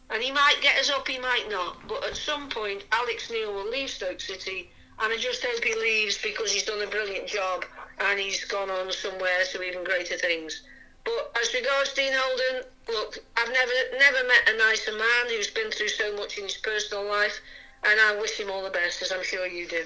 And 0.09 0.21
he 0.21 0.31
might 0.31 0.57
get 0.61 0.77
us 0.77 0.89
up, 0.89 1.07
he 1.07 1.17
might 1.17 1.47
not. 1.49 1.87
But 1.87 2.03
at 2.03 2.17
some 2.17 2.49
point, 2.49 2.83
Alex 2.91 3.31
Neil 3.31 3.53
will 3.53 3.69
leave 3.69 3.89
Stoke 3.89 4.19
City, 4.19 4.69
and 4.99 5.13
I 5.13 5.17
just 5.17 5.45
hope 5.45 5.63
he 5.63 5.73
leaves 5.75 6.17
because 6.21 6.51
he's 6.51 6.65
done 6.65 6.81
a 6.81 6.87
brilliant 6.87 7.27
job 7.27 7.63
and 7.99 8.19
he's 8.19 8.43
gone 8.45 8.69
on 8.69 8.91
somewhere 8.91 9.43
to 9.51 9.63
even 9.63 9.85
greater 9.85 10.17
things. 10.17 10.63
But 11.05 11.31
as 11.41 11.53
regards 11.53 11.93
Dean 11.93 12.11
Holden, 12.13 12.69
look, 12.89 13.19
I've 13.37 13.51
never 13.51 13.71
never 13.97 14.27
met 14.27 14.49
a 14.53 14.57
nicer 14.57 14.91
man 14.91 15.29
who's 15.29 15.49
been 15.49 15.71
through 15.71 15.87
so 15.87 16.15
much 16.17 16.37
in 16.37 16.43
his 16.43 16.57
personal 16.57 17.07
life, 17.07 17.39
and 17.85 17.99
I 17.99 18.19
wish 18.19 18.37
him 18.37 18.51
all 18.51 18.63
the 18.63 18.69
best, 18.69 19.01
as 19.01 19.13
I'm 19.13 19.23
sure 19.23 19.47
you 19.47 19.67
do. 19.67 19.85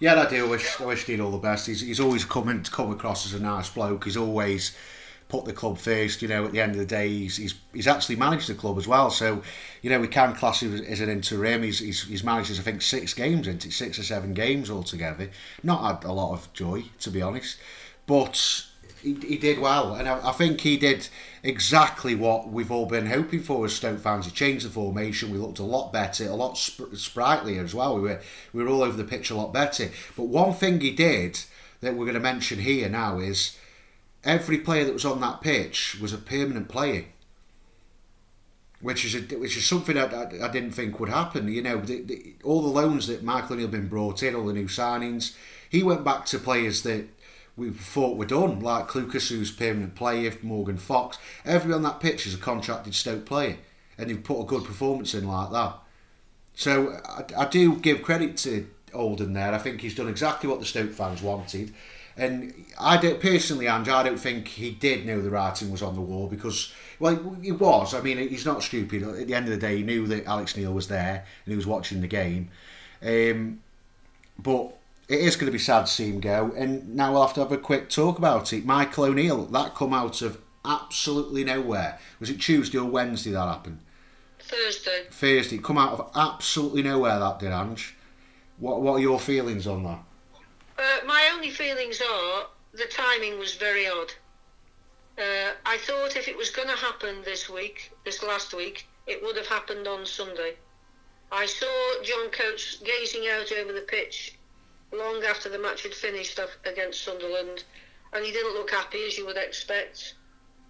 Yeah, 0.00 0.20
I 0.20 0.28
do. 0.28 0.46
I 0.46 0.48
wish, 0.48 0.80
I 0.80 0.86
wish 0.86 1.06
Dean 1.06 1.20
all 1.20 1.30
the 1.30 1.38
best. 1.38 1.66
He's, 1.66 1.82
he's 1.82 2.00
always 2.00 2.24
coming 2.24 2.62
to 2.62 2.70
come 2.70 2.90
across 2.90 3.26
as 3.26 3.34
a 3.34 3.42
nice 3.42 3.70
bloke. 3.70 4.04
He's 4.04 4.16
always 4.16 4.74
put 5.30 5.44
the 5.44 5.52
club 5.52 5.78
first. 5.78 6.20
You 6.20 6.28
know, 6.28 6.44
at 6.44 6.52
the 6.52 6.60
end 6.60 6.72
of 6.72 6.78
the 6.78 6.86
day, 6.86 7.08
he's 7.08 7.36
he's, 7.36 7.54
he's 7.72 7.86
actually 7.86 8.16
managed 8.16 8.48
the 8.48 8.54
club 8.54 8.76
as 8.78 8.86
well. 8.86 9.10
So, 9.10 9.42
you 9.82 9.90
know, 9.90 10.00
we 10.00 10.08
can 10.08 10.34
class 10.34 10.62
him 10.62 10.74
as 10.74 11.00
an 11.00 11.08
interim. 11.08 11.62
He's, 11.62 11.78
he's, 11.78 12.04
he's 12.04 12.24
managed, 12.24 12.58
I 12.58 12.62
think, 12.62 12.82
six 12.82 13.14
games, 13.14 13.46
into 13.46 13.70
six 13.70 13.98
or 13.98 14.02
seven 14.02 14.34
games 14.34 14.70
altogether. 14.70 15.30
Not 15.62 16.02
had 16.02 16.08
a 16.08 16.12
lot 16.12 16.32
of 16.32 16.52
joy, 16.52 16.84
to 17.00 17.10
be 17.10 17.22
honest, 17.22 17.58
but 18.06 18.66
he, 19.02 19.14
he 19.14 19.38
did 19.38 19.58
well, 19.58 19.94
and 19.94 20.08
I, 20.08 20.28
I, 20.28 20.32
think 20.32 20.60
he 20.60 20.76
did 20.76 21.08
exactly 21.42 22.14
what 22.14 22.48
we've 22.48 22.70
all 22.70 22.86
been 22.86 23.06
hoping 23.06 23.40
for 23.40 23.64
as 23.64 23.72
Stoke 23.72 24.00
fans. 24.00 24.26
He 24.26 24.32
changed 24.32 24.66
the 24.66 24.70
formation. 24.70 25.30
We 25.30 25.38
looked 25.38 25.58
a 25.58 25.64
lot 25.64 25.92
better, 25.92 26.28
a 26.28 26.34
lot 26.34 26.58
sp- 26.60 26.92
sprightlier 26.94 27.64
as 27.64 27.74
well. 27.74 27.94
We 27.94 28.02
were 28.02 28.20
we 28.52 28.62
were 28.62 28.68
all 28.68 28.82
over 28.82 28.96
the 28.96 29.04
pitch 29.04 29.30
a 29.30 29.36
lot 29.36 29.52
better. 29.52 29.88
But 30.16 30.24
one 30.24 30.52
thing 30.52 30.80
he 30.80 30.90
did 30.90 31.40
that 31.80 31.94
we're 31.94 32.04
going 32.04 32.14
to 32.14 32.20
mention 32.20 32.58
here 32.58 32.88
now 32.88 33.18
is 33.18 33.56
every 34.24 34.58
player 34.58 34.84
that 34.84 34.92
was 34.92 35.04
on 35.04 35.20
that 35.20 35.40
pitch 35.40 35.98
was 36.00 36.12
a 36.12 36.18
permanent 36.18 36.68
player. 36.68 37.06
Which 38.80 39.04
is 39.04 39.14
a, 39.14 39.36
which 39.36 39.58
is 39.58 39.66
something 39.66 39.98
I, 39.98 40.04
I, 40.06 40.46
I 40.46 40.50
didn't 40.50 40.70
think 40.70 40.98
would 40.98 41.10
happen. 41.10 41.48
You 41.48 41.62
know, 41.62 41.80
the, 41.80 42.00
the, 42.00 42.34
all 42.42 42.62
the 42.62 42.68
loans 42.68 43.08
that 43.08 43.22
Michael 43.22 43.56
O'Neill 43.56 43.68
been 43.68 43.88
brought 43.88 44.22
in, 44.22 44.34
all 44.34 44.46
the 44.46 44.54
new 44.54 44.68
signings, 44.68 45.36
he 45.68 45.82
went 45.82 46.02
back 46.02 46.24
to 46.26 46.38
players 46.38 46.82
that 46.82 47.06
we 47.56 47.70
thought 47.70 48.16
were 48.16 48.24
done, 48.24 48.60
like 48.60 48.88
Clucas, 48.88 49.28
who's 49.28 49.50
permanent 49.50 49.94
player, 49.94 50.32
Morgan 50.42 50.78
Fox. 50.78 51.18
Everyone 51.44 51.84
on 51.84 51.92
that 51.92 52.00
pitch 52.00 52.26
is 52.26 52.34
a 52.34 52.38
contracted 52.38 52.94
Stoke 52.94 53.26
player, 53.26 53.58
and 53.98 54.08
he 54.08 54.16
put 54.16 54.40
a 54.40 54.46
good 54.46 54.64
performance 54.64 55.14
in 55.14 55.28
like 55.28 55.50
that. 55.52 55.76
So 56.54 57.00
I, 57.06 57.24
I 57.42 57.46
do 57.46 57.76
give 57.76 58.02
credit 58.02 58.38
to 58.38 58.66
Holden 58.94 59.34
there. 59.34 59.52
I 59.52 59.58
think 59.58 59.82
he's 59.82 59.94
done 59.94 60.08
exactly 60.08 60.48
what 60.48 60.58
the 60.58 60.66
Stoke 60.66 60.92
fans 60.92 61.20
wanted. 61.22 61.74
And 62.20 62.66
I 62.78 62.98
don't 62.98 63.18
personally, 63.18 63.66
Andrew, 63.66 63.94
I 63.94 64.02
don't 64.02 64.20
think 64.20 64.46
he 64.46 64.72
did 64.72 65.06
know 65.06 65.22
the 65.22 65.30
writing 65.30 65.70
was 65.70 65.80
on 65.80 65.94
the 65.94 66.02
wall 66.02 66.26
because, 66.26 66.70
well, 66.98 67.34
he 67.40 67.50
was. 67.50 67.94
I 67.94 68.02
mean, 68.02 68.18
he's 68.18 68.44
not 68.44 68.62
stupid. 68.62 69.02
At 69.02 69.26
the 69.26 69.34
end 69.34 69.46
of 69.46 69.52
the 69.52 69.56
day, 69.56 69.78
he 69.78 69.82
knew 69.82 70.06
that 70.08 70.26
Alex 70.26 70.54
Neil 70.54 70.74
was 70.74 70.88
there 70.88 71.24
and 71.44 71.52
he 71.52 71.56
was 71.56 71.66
watching 71.66 72.02
the 72.02 72.06
game. 72.06 72.50
Um, 73.02 73.62
but 74.38 74.76
it 75.08 75.20
is 75.20 75.36
going 75.36 75.46
to 75.46 75.52
be 75.52 75.58
sad 75.58 75.86
to 75.86 75.92
see 75.92 76.10
him 76.10 76.20
go. 76.20 76.52
And 76.54 76.94
now 76.94 77.12
we'll 77.12 77.26
have 77.26 77.34
to 77.34 77.40
have 77.40 77.52
a 77.52 77.56
quick 77.56 77.88
talk 77.88 78.18
about 78.18 78.52
it. 78.52 78.66
Michael 78.66 79.04
O'Neill, 79.04 79.46
that 79.46 79.74
come 79.74 79.94
out 79.94 80.20
of 80.20 80.38
absolutely 80.62 81.42
nowhere. 81.42 81.98
Was 82.20 82.28
it 82.28 82.38
Tuesday 82.38 82.76
or 82.76 82.84
Wednesday 82.84 83.30
that 83.30 83.48
happened? 83.48 83.78
Thursday. 84.38 85.06
Thursday. 85.10 85.56
Come 85.56 85.78
out 85.78 85.98
of 85.98 86.10
absolutely 86.14 86.82
nowhere 86.82 87.18
that 87.18 87.38
did, 87.38 87.50
Ange. 87.50 87.94
What, 88.58 88.82
what 88.82 88.92
are 88.92 89.00
your 89.00 89.18
feelings 89.18 89.66
on 89.66 89.84
that? 89.84 90.00
Uh, 90.80 91.04
my 91.04 91.30
only 91.34 91.50
feelings 91.50 92.00
are 92.00 92.46
the 92.72 92.86
timing 92.86 93.38
was 93.38 93.54
very 93.54 93.86
odd. 93.86 94.10
Uh, 95.18 95.52
I 95.66 95.76
thought 95.76 96.16
if 96.16 96.26
it 96.26 96.36
was 96.36 96.48
going 96.48 96.68
to 96.68 96.76
happen 96.76 97.20
this 97.22 97.50
week, 97.50 97.92
this 98.06 98.22
last 98.22 98.54
week, 98.54 98.86
it 99.06 99.22
would 99.22 99.36
have 99.36 99.46
happened 99.46 99.86
on 99.86 100.06
Sunday. 100.06 100.54
I 101.30 101.44
saw 101.44 102.02
John 102.02 102.30
Coates 102.30 102.78
gazing 102.78 103.28
out 103.28 103.52
over 103.52 103.74
the 103.74 103.82
pitch 103.82 104.38
long 104.90 105.22
after 105.24 105.50
the 105.50 105.58
match 105.58 105.82
had 105.82 105.92
finished 105.92 106.40
against 106.64 107.04
Sunderland, 107.04 107.64
and 108.14 108.24
he 108.24 108.32
didn't 108.32 108.54
look 108.54 108.70
happy 108.70 109.04
as 109.06 109.18
you 109.18 109.26
would 109.26 109.36
expect. 109.36 110.14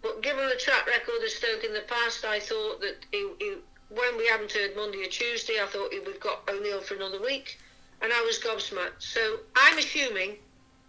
But 0.02 0.22
given 0.22 0.48
the 0.48 0.56
track 0.56 0.88
record 0.88 1.22
of 1.22 1.30
Stoke 1.30 1.62
in 1.62 1.72
the 1.72 1.82
past, 1.82 2.24
I 2.24 2.40
thought 2.40 2.80
that 2.80 2.96
he, 3.12 3.30
he, 3.38 3.54
when 3.90 4.18
we 4.18 4.26
hadn't 4.26 4.50
heard 4.50 4.74
Monday 4.74 5.04
or 5.04 5.08
Tuesday, 5.08 5.62
I 5.62 5.66
thought 5.66 5.92
we've 5.92 6.18
got 6.18 6.48
O'Neill 6.48 6.80
for 6.80 6.96
another 6.96 7.22
week, 7.22 7.58
and 8.02 8.12
I 8.12 8.22
was 8.22 8.38
gobsmacked. 8.38 9.00
So 9.00 9.40
I'm 9.56 9.78
assuming 9.78 10.36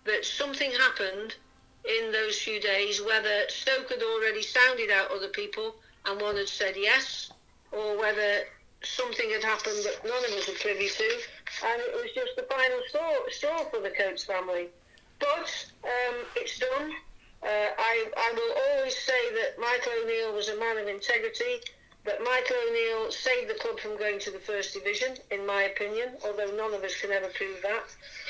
that 0.05 0.25
something 0.25 0.71
happened 0.71 1.35
in 1.85 2.11
those 2.11 2.39
few 2.39 2.59
days, 2.59 3.01
whether 3.01 3.43
Stoke 3.49 3.89
had 3.89 4.03
already 4.03 4.41
sounded 4.41 4.91
out 4.91 5.11
other 5.11 5.29
people 5.29 5.75
and 6.05 6.21
one 6.21 6.37
had 6.37 6.47
said 6.47 6.75
yes, 6.77 7.31
or 7.71 7.97
whether 7.97 8.43
something 8.83 9.29
had 9.29 9.43
happened 9.43 9.77
that 9.83 10.03
none 10.03 10.25
of 10.25 10.31
us 10.31 10.47
were 10.47 10.55
privy 10.55 10.89
to, 10.89 11.19
and 11.65 11.81
it 11.81 11.93
was 11.93 12.09
just 12.15 12.35
the 12.35 12.43
final 12.43 12.79
straw, 12.87 13.13
straw 13.29 13.69
for 13.69 13.79
the 13.81 13.91
Coates 13.91 14.23
family. 14.23 14.67
But 15.19 15.71
um, 15.83 16.15
it's 16.35 16.57
done. 16.57 16.91
Uh, 17.43 17.69
I, 17.77 18.05
I 18.17 18.33
will 18.33 18.55
always 18.67 18.97
say 18.97 19.33
that 19.33 19.59
Michael 19.59 19.93
O'Neill 20.03 20.33
was 20.33 20.49
a 20.49 20.57
man 20.57 20.77
of 20.77 20.87
integrity, 20.87 21.61
that 22.03 22.23
Michael 22.23 22.57
O'Neill 22.67 23.11
saved 23.11 23.49
the 23.49 23.59
club 23.59 23.79
from 23.79 23.97
going 23.97 24.19
to 24.19 24.31
the 24.31 24.39
First 24.39 24.73
Division, 24.73 25.17
in 25.29 25.45
my 25.45 25.63
opinion, 25.63 26.09
although 26.25 26.51
none 26.55 26.73
of 26.73 26.83
us 26.83 26.99
can 26.99 27.11
ever 27.11 27.27
prove 27.27 27.61
that. 27.61 27.83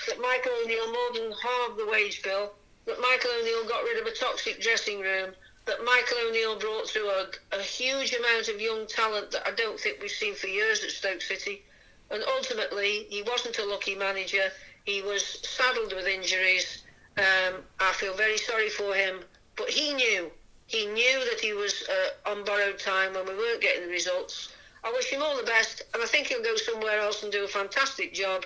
That 0.08 0.20
Michael 0.20 0.52
O'Neill 0.64 0.92
more 0.92 1.14
than 1.14 1.32
halved 1.32 1.80
the 1.80 1.88
wage 1.88 2.22
bill, 2.22 2.52
that 2.86 3.00
Michael 3.00 3.32
O'Neill 3.40 3.68
got 3.68 3.84
rid 3.84 4.02
of 4.02 4.08
a 4.08 4.16
toxic 4.16 4.62
dressing 4.62 5.00
room, 5.00 5.32
that 5.66 5.84
Michael 5.86 6.18
O'Neill 6.28 6.60
brought 6.60 6.90
through 6.90 7.10
a, 7.10 7.28
a 7.54 7.62
huge 7.62 8.14
amount 8.14 8.50
of 8.50 8.60
young 8.60 8.88
talent 8.88 9.32
that 9.32 9.48
I 9.48 9.52
don't 9.52 9.80
think 9.80 10.02
we've 10.02 10.12
seen 10.12 10.36
for 10.36 10.48
years 10.48 10.84
at 10.84 10.92
Stoke 10.92 11.22
City. 11.22 11.64
And 12.10 12.24
ultimately, 12.36 13.06
he 13.10 13.22
wasn't 13.22 13.60
a 13.60 13.66
lucky 13.66 13.96
manager. 13.96 14.52
He 14.86 15.02
was 15.02 15.24
saddled 15.48 15.94
with 15.94 16.08
injuries. 16.08 16.84
Um, 17.18 17.62
I 17.80 17.94
feel 17.94 18.16
very 18.16 18.38
sorry 18.38 18.70
for 18.70 18.94
him, 18.94 19.22
but 19.56 19.70
he 19.70 19.94
knew. 19.94 20.32
He 20.72 20.86
knew 20.86 21.26
that 21.26 21.42
he 21.42 21.52
was 21.52 21.84
uh, 21.90 22.30
on 22.30 22.46
borrowed 22.46 22.80
time 22.80 23.14
when 23.14 23.26
we 23.26 23.36
weren't 23.36 23.60
getting 23.60 23.84
the 23.84 23.92
results. 23.92 24.54
I 24.86 24.92
wish 24.94 25.10
him 25.10 25.22
all 25.22 25.36
the 25.36 25.44
best, 25.44 25.82
and 25.94 26.02
I 26.02 26.06
think 26.06 26.28
he'll 26.28 26.42
go 26.42 26.56
somewhere 26.56 26.98
else 27.02 27.24
and 27.24 27.32
do 27.32 27.44
a 27.44 27.48
fantastic 27.48 28.14
job. 28.14 28.46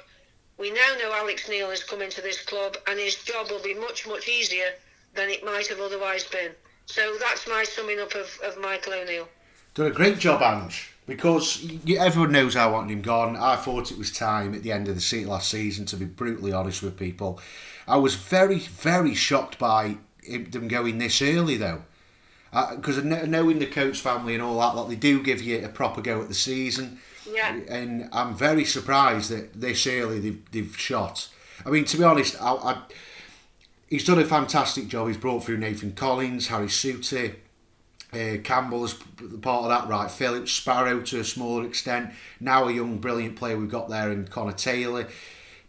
We 0.57 0.71
now 0.71 0.95
know 0.99 1.13
Alex 1.13 1.47
Neil 1.47 1.69
has 1.69 1.83
come 1.83 2.01
into 2.01 2.23
this 2.23 2.43
club, 2.43 2.77
and 2.87 2.99
his 2.99 3.13
job 3.23 3.51
will 3.51 3.61
be 3.61 3.75
much, 3.75 4.07
much 4.07 4.27
easier 4.27 4.69
than 5.13 5.29
it 5.29 5.45
might 5.45 5.67
have 5.67 5.79
otherwise 5.79 6.23
been. 6.23 6.49
So 6.87 7.15
that's 7.19 7.47
my 7.47 7.63
summing 7.63 7.99
up 7.99 8.15
of, 8.15 8.39
of 8.43 8.59
Michael 8.59 8.93
O'Neill. 8.93 9.27
Done 9.75 9.85
a 9.85 9.91
great 9.91 10.17
job, 10.17 10.41
Ange, 10.41 10.95
because 11.05 11.63
everyone 11.95 12.31
knows 12.31 12.55
I 12.55 12.65
wanted 12.65 12.91
him 12.91 13.03
gone. 13.03 13.35
I 13.35 13.55
thought 13.55 13.91
it 13.91 13.99
was 13.99 14.11
time 14.11 14.55
at 14.55 14.63
the 14.63 14.71
end 14.71 14.87
of 14.87 14.95
the 14.95 15.01
seat 15.01 15.27
last 15.27 15.51
season, 15.51 15.85
to 15.85 15.95
be 15.95 16.05
brutally 16.05 16.53
honest 16.53 16.81
with 16.81 16.97
people. 16.97 17.39
I 17.87 17.97
was 17.97 18.15
very, 18.15 18.57
very 18.57 19.13
shocked 19.13 19.59
by 19.59 19.97
them 20.27 20.67
going 20.67 20.97
this 20.97 21.21
early, 21.21 21.57
though. 21.57 21.83
Because 22.75 23.03
knowing 23.03 23.59
the 23.59 23.65
Coates 23.65 23.99
family 23.99 24.33
and 24.33 24.41
all 24.41 24.59
that, 24.59 24.75
like 24.75 24.87
they 24.87 24.95
do 24.95 25.21
give 25.21 25.41
you 25.41 25.63
a 25.65 25.69
proper 25.69 26.01
go 26.01 26.21
at 26.21 26.29
the 26.29 26.33
season. 26.33 26.99
Yeah. 27.29 27.53
And 27.67 28.07
I'm 28.13 28.35
very 28.35 28.63
surprised 28.63 29.29
that 29.31 29.59
this 29.59 29.85
early 29.87 30.19
they've, 30.19 30.51
they've 30.51 30.77
shot. 30.77 31.29
I 31.65 31.69
mean, 31.69 31.85
to 31.85 31.97
be 31.97 32.03
honest, 32.03 32.41
I, 32.41 32.53
I 32.53 32.81
he's 33.89 34.05
done 34.05 34.19
a 34.19 34.25
fantastic 34.25 34.87
job. 34.87 35.07
He's 35.07 35.17
brought 35.17 35.43
through 35.43 35.57
Nathan 35.57 35.93
Collins, 35.93 36.47
Harry 36.47 36.67
Souttar, 36.67 37.35
uh, 38.13 38.37
Campbell 38.43 38.85
is 38.85 38.93
part 39.41 39.63
of 39.63 39.69
that, 39.69 39.89
Wright 39.89 40.09
Phillips, 40.09 40.51
Sparrow 40.51 41.01
to 41.01 41.19
a 41.19 41.23
smaller 41.23 41.65
extent. 41.65 42.11
Now 42.39 42.67
a 42.67 42.71
young, 42.71 42.97
brilliant 42.99 43.35
player 43.35 43.57
we've 43.57 43.69
got 43.69 43.89
there 43.89 44.11
in 44.11 44.27
Connor 44.27 44.53
Taylor. 44.53 45.07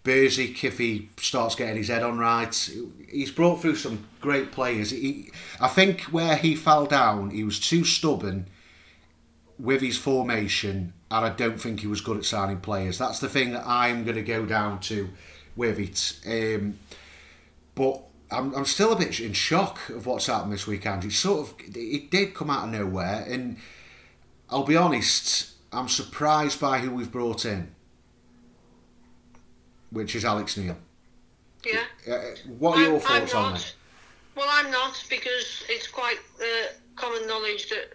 Bursik, 0.06 0.62
if 0.62 0.78
he 0.78 1.08
starts 1.16 1.56
getting 1.56 1.76
his 1.76 1.88
head 1.88 2.04
on 2.04 2.16
right, 2.16 2.70
he's 3.10 3.32
brought 3.32 3.60
through 3.60 3.74
some 3.74 4.06
great 4.20 4.52
players. 4.52 4.90
He, 4.90 5.32
I 5.60 5.66
think 5.66 6.02
where 6.02 6.36
he 6.36 6.54
fell 6.54 6.86
down, 6.86 7.30
he 7.30 7.42
was 7.42 7.58
too 7.58 7.84
stubborn 7.84 8.46
with 9.58 9.80
his 9.80 9.98
formation, 9.98 10.92
and 11.10 11.24
I 11.24 11.30
don't 11.30 11.60
think 11.60 11.80
he 11.80 11.86
was 11.88 12.00
good 12.00 12.18
at 12.18 12.24
signing 12.24 12.60
players. 12.60 12.98
That's 12.98 13.18
the 13.18 13.28
thing 13.28 13.52
that 13.52 13.66
I'm 13.66 14.04
going 14.04 14.16
to 14.16 14.22
go 14.22 14.46
down 14.46 14.78
to 14.80 15.08
with 15.56 15.78
it. 15.78 16.20
Um, 16.26 16.78
but 17.74 18.00
I'm, 18.30 18.54
I'm 18.54 18.64
still 18.64 18.92
a 18.92 18.96
bit 18.96 19.18
in 19.18 19.32
shock 19.32 19.88
of 19.88 20.06
what's 20.06 20.26
happened 20.26 20.52
this 20.52 20.66
weekend. 20.66 21.04
It 21.04 21.12
sort 21.12 21.48
of 21.48 21.54
it 21.74 22.10
did 22.10 22.34
come 22.34 22.50
out 22.50 22.64
of 22.64 22.70
nowhere, 22.70 23.24
and 23.28 23.56
I'll 24.50 24.64
be 24.64 24.76
honest, 24.76 25.52
I'm 25.72 25.88
surprised 25.88 26.60
by 26.60 26.78
who 26.78 26.90
we've 26.92 27.10
brought 27.10 27.44
in, 27.44 27.74
which 29.96 30.14
is 30.14 30.24
Alex 30.24 30.56
Neil. 30.56 30.76
Yeah. 31.64 31.80
Uh, 32.08 32.20
what 32.58 32.76
are 32.76 32.84
I'm, 32.84 32.90
your 32.92 33.00
thoughts 33.00 33.34
on 33.34 33.54
that? 33.54 33.74
Well, 34.36 34.48
I'm 34.50 34.70
not 34.70 35.02
because 35.08 35.64
it's 35.68 35.88
quite 35.88 36.18
uh, 36.40 36.66
common 36.94 37.26
knowledge 37.26 37.70
that 37.70 37.94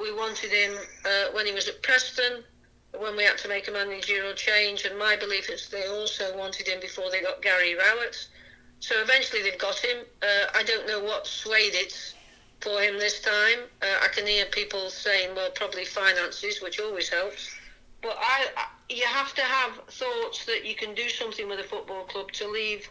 we 0.00 0.12
wanted 0.12 0.50
him 0.50 0.74
uh, 1.04 1.32
when 1.32 1.46
he 1.46 1.52
was 1.52 1.66
at 1.68 1.82
Preston, 1.82 2.44
when 2.98 3.16
we 3.16 3.24
had 3.24 3.38
to 3.38 3.48
make 3.48 3.68
a 3.68 3.72
managerial 3.72 4.34
change, 4.34 4.84
and 4.84 4.98
my 4.98 5.16
belief 5.16 5.48
is 5.48 5.68
they 5.68 5.86
also 5.86 6.36
wanted 6.36 6.68
him 6.68 6.78
before 6.80 7.10
they 7.10 7.22
got 7.22 7.40
Gary 7.40 7.74
Rowett. 7.74 8.28
So 8.80 9.00
eventually 9.00 9.42
they've 9.42 9.58
got 9.58 9.78
him. 9.78 10.04
Uh, 10.22 10.46
I 10.54 10.62
don't 10.64 10.86
know 10.86 11.00
what 11.00 11.26
swayed 11.26 11.74
it, 11.74 12.14
for 12.62 12.80
him 12.80 12.98
this 12.98 13.20
time. 13.20 13.66
Uh, 13.82 14.04
I 14.04 14.08
can 14.08 14.26
hear 14.26 14.44
people 14.46 14.88
saying, 14.88 15.34
well, 15.34 15.50
probably 15.54 15.84
finances, 15.84 16.62
which 16.62 16.80
always 16.80 17.08
helps. 17.08 17.50
But 18.00 18.16
I, 18.18 18.46
I, 18.56 18.66
you 18.88 19.06
have 19.06 19.34
to 19.34 19.42
have 19.42 19.72
thoughts 19.88 20.44
that 20.46 20.64
you 20.64 20.74
can 20.74 20.94
do 20.94 21.08
something 21.08 21.48
with 21.48 21.60
a 21.60 21.64
football 21.64 22.04
club 22.04 22.30
to 22.32 22.48
leave 22.48 22.88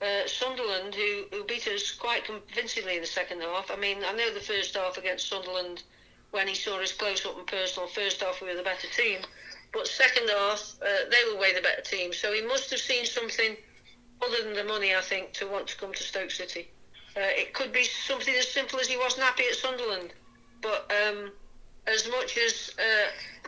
uh, 0.00 0.26
Sunderland, 0.26 0.94
who, 0.94 1.24
who 1.32 1.44
beat 1.44 1.66
us 1.66 1.90
quite 1.92 2.24
convincingly 2.24 2.96
in 2.96 3.00
the 3.00 3.06
second 3.06 3.40
half. 3.40 3.70
I 3.70 3.76
mean, 3.76 3.98
I 4.04 4.12
know 4.12 4.32
the 4.32 4.40
first 4.40 4.76
half 4.76 4.96
against 4.96 5.28
Sunderland, 5.28 5.82
when 6.30 6.46
he 6.46 6.54
saw 6.54 6.80
us 6.80 6.92
close 6.92 7.24
up 7.24 7.38
and 7.38 7.46
personal, 7.46 7.88
first 7.88 8.22
half 8.22 8.40
we 8.40 8.48
were 8.48 8.54
the 8.54 8.62
better 8.62 8.88
team. 8.88 9.20
But 9.72 9.86
second 9.86 10.28
half, 10.28 10.74
uh, 10.82 11.10
they 11.10 11.32
were 11.32 11.40
way 11.40 11.54
the 11.54 11.62
better 11.62 11.82
team. 11.82 12.12
So 12.12 12.32
he 12.32 12.42
must 12.42 12.70
have 12.70 12.80
seen 12.80 13.04
something 13.04 13.56
other 14.22 14.42
than 14.44 14.54
the 14.54 14.64
money, 14.64 14.94
I 14.94 15.00
think, 15.00 15.32
to 15.34 15.46
want 15.46 15.66
to 15.68 15.76
come 15.76 15.92
to 15.92 16.02
Stoke 16.02 16.30
City. 16.30 16.68
Uh, 17.16 17.20
it 17.20 17.54
could 17.54 17.72
be 17.72 17.84
something 17.84 18.34
as 18.34 18.48
simple 18.48 18.78
as 18.78 18.86
he 18.86 18.96
wasn't 18.96 19.24
happy 19.24 19.44
at 19.48 19.54
Sunderland. 19.54 20.12
But 20.60 20.90
um, 20.92 21.32
as 21.86 22.08
much 22.08 22.36
as 22.38 22.72
uh, 22.78 23.47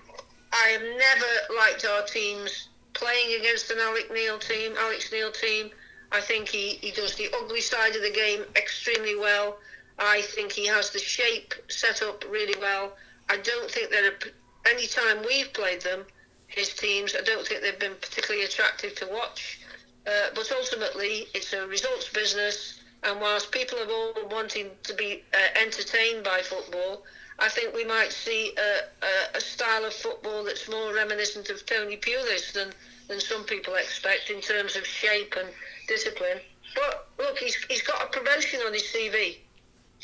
I 0.52 0.68
have 0.68 0.82
never 0.82 1.54
liked 1.56 1.84
our 1.84 2.04
teams 2.04 2.68
playing 2.92 3.40
against 3.40 3.70
an 3.70 3.78
Alex 3.78 4.08
Neil 4.12 4.38
team, 4.38 4.74
Alex 4.78 5.10
Neil 5.12 5.30
team, 5.30 5.70
I 6.12 6.20
think 6.20 6.48
he, 6.48 6.70
he 6.80 6.90
does 6.90 7.14
the 7.14 7.28
ugly 7.34 7.60
side 7.60 7.94
of 7.94 8.02
the 8.02 8.10
game 8.10 8.44
extremely 8.56 9.16
well. 9.16 9.58
I 9.98 10.22
think 10.22 10.52
he 10.52 10.66
has 10.66 10.90
the 10.90 10.98
shape 10.98 11.54
set 11.68 12.02
up 12.02 12.24
really 12.28 12.58
well. 12.60 12.96
I 13.28 13.36
don't 13.36 13.70
think 13.70 13.90
that 13.90 14.32
any 14.68 14.86
time 14.86 15.24
we've 15.24 15.52
played 15.52 15.82
them, 15.82 16.04
his 16.48 16.74
teams, 16.74 17.14
I 17.14 17.22
don't 17.22 17.46
think 17.46 17.62
they've 17.62 17.78
been 17.78 17.94
particularly 18.00 18.44
attractive 18.44 18.94
to 18.96 19.06
watch. 19.06 19.60
Uh, 20.06 20.30
but 20.34 20.50
ultimately, 20.50 21.28
it's 21.34 21.52
a 21.52 21.66
results 21.66 22.08
business. 22.08 22.80
And 23.04 23.20
whilst 23.20 23.52
people 23.52 23.78
are 23.78 23.90
all 23.90 24.14
wanting 24.30 24.70
to 24.82 24.94
be 24.94 25.22
uh, 25.32 25.60
entertained 25.60 26.24
by 26.24 26.40
football, 26.42 27.04
I 27.40 27.48
think 27.48 27.74
we 27.74 27.84
might 27.84 28.12
see 28.12 28.54
a, 28.56 29.04
a, 29.04 29.38
a, 29.38 29.40
style 29.40 29.84
of 29.84 29.94
football 29.94 30.44
that's 30.44 30.68
more 30.68 30.94
reminiscent 30.94 31.48
of 31.48 31.64
Tony 31.64 31.96
Pulis 31.96 32.52
than, 32.52 32.70
than 33.08 33.18
some 33.18 33.44
people 33.44 33.74
expect 33.74 34.28
in 34.28 34.40
terms 34.42 34.76
of 34.76 34.86
shape 34.86 35.34
and 35.38 35.48
discipline. 35.88 36.38
But 36.74 37.08
look, 37.18 37.38
he's, 37.38 37.56
he's 37.68 37.82
got 37.82 38.02
a 38.02 38.06
promotion 38.08 38.60
on 38.66 38.74
his 38.74 38.82
CV, 38.82 39.38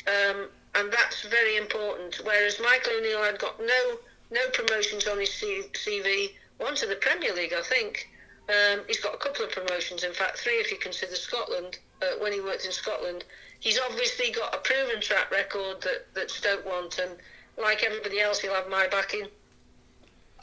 um, 0.07 0.49
and 0.75 0.91
that's 0.91 1.25
very 1.27 1.57
important. 1.57 2.19
Whereas 2.23 2.59
Michael 2.59 2.93
O'Neill 2.97 3.23
had 3.23 3.39
got 3.39 3.59
no 3.59 3.97
no 4.29 4.41
promotions 4.49 5.07
on 5.07 5.19
his 5.19 5.29
CV, 5.29 6.31
one 6.57 6.75
to 6.75 6.85
the 6.85 6.95
Premier 6.95 7.33
League, 7.33 7.53
I 7.53 7.61
think. 7.61 8.09
Um, 8.49 8.81
he's 8.87 8.99
got 8.99 9.13
a 9.13 9.17
couple 9.17 9.45
of 9.45 9.51
promotions, 9.51 10.03
in 10.03 10.13
fact, 10.13 10.39
three 10.39 10.53
if 10.53 10.71
you 10.71 10.77
consider 10.77 11.15
Scotland, 11.15 11.79
uh, 12.01 12.19
when 12.19 12.33
he 12.33 12.41
worked 12.41 12.65
in 12.65 12.71
Scotland. 12.71 13.23
He's 13.59 13.79
obviously 13.79 14.31
got 14.31 14.53
a 14.53 14.59
proven 14.59 15.01
track 15.01 15.31
record 15.31 15.81
that, 15.81 16.13
that 16.13 16.29
Stoke 16.29 16.65
want, 16.65 16.99
and 16.99 17.11
like 17.57 17.83
everybody 17.83 18.19
else, 18.19 18.39
he'll 18.39 18.53
have 18.53 18.69
my 18.69 18.87
backing. 18.87 19.27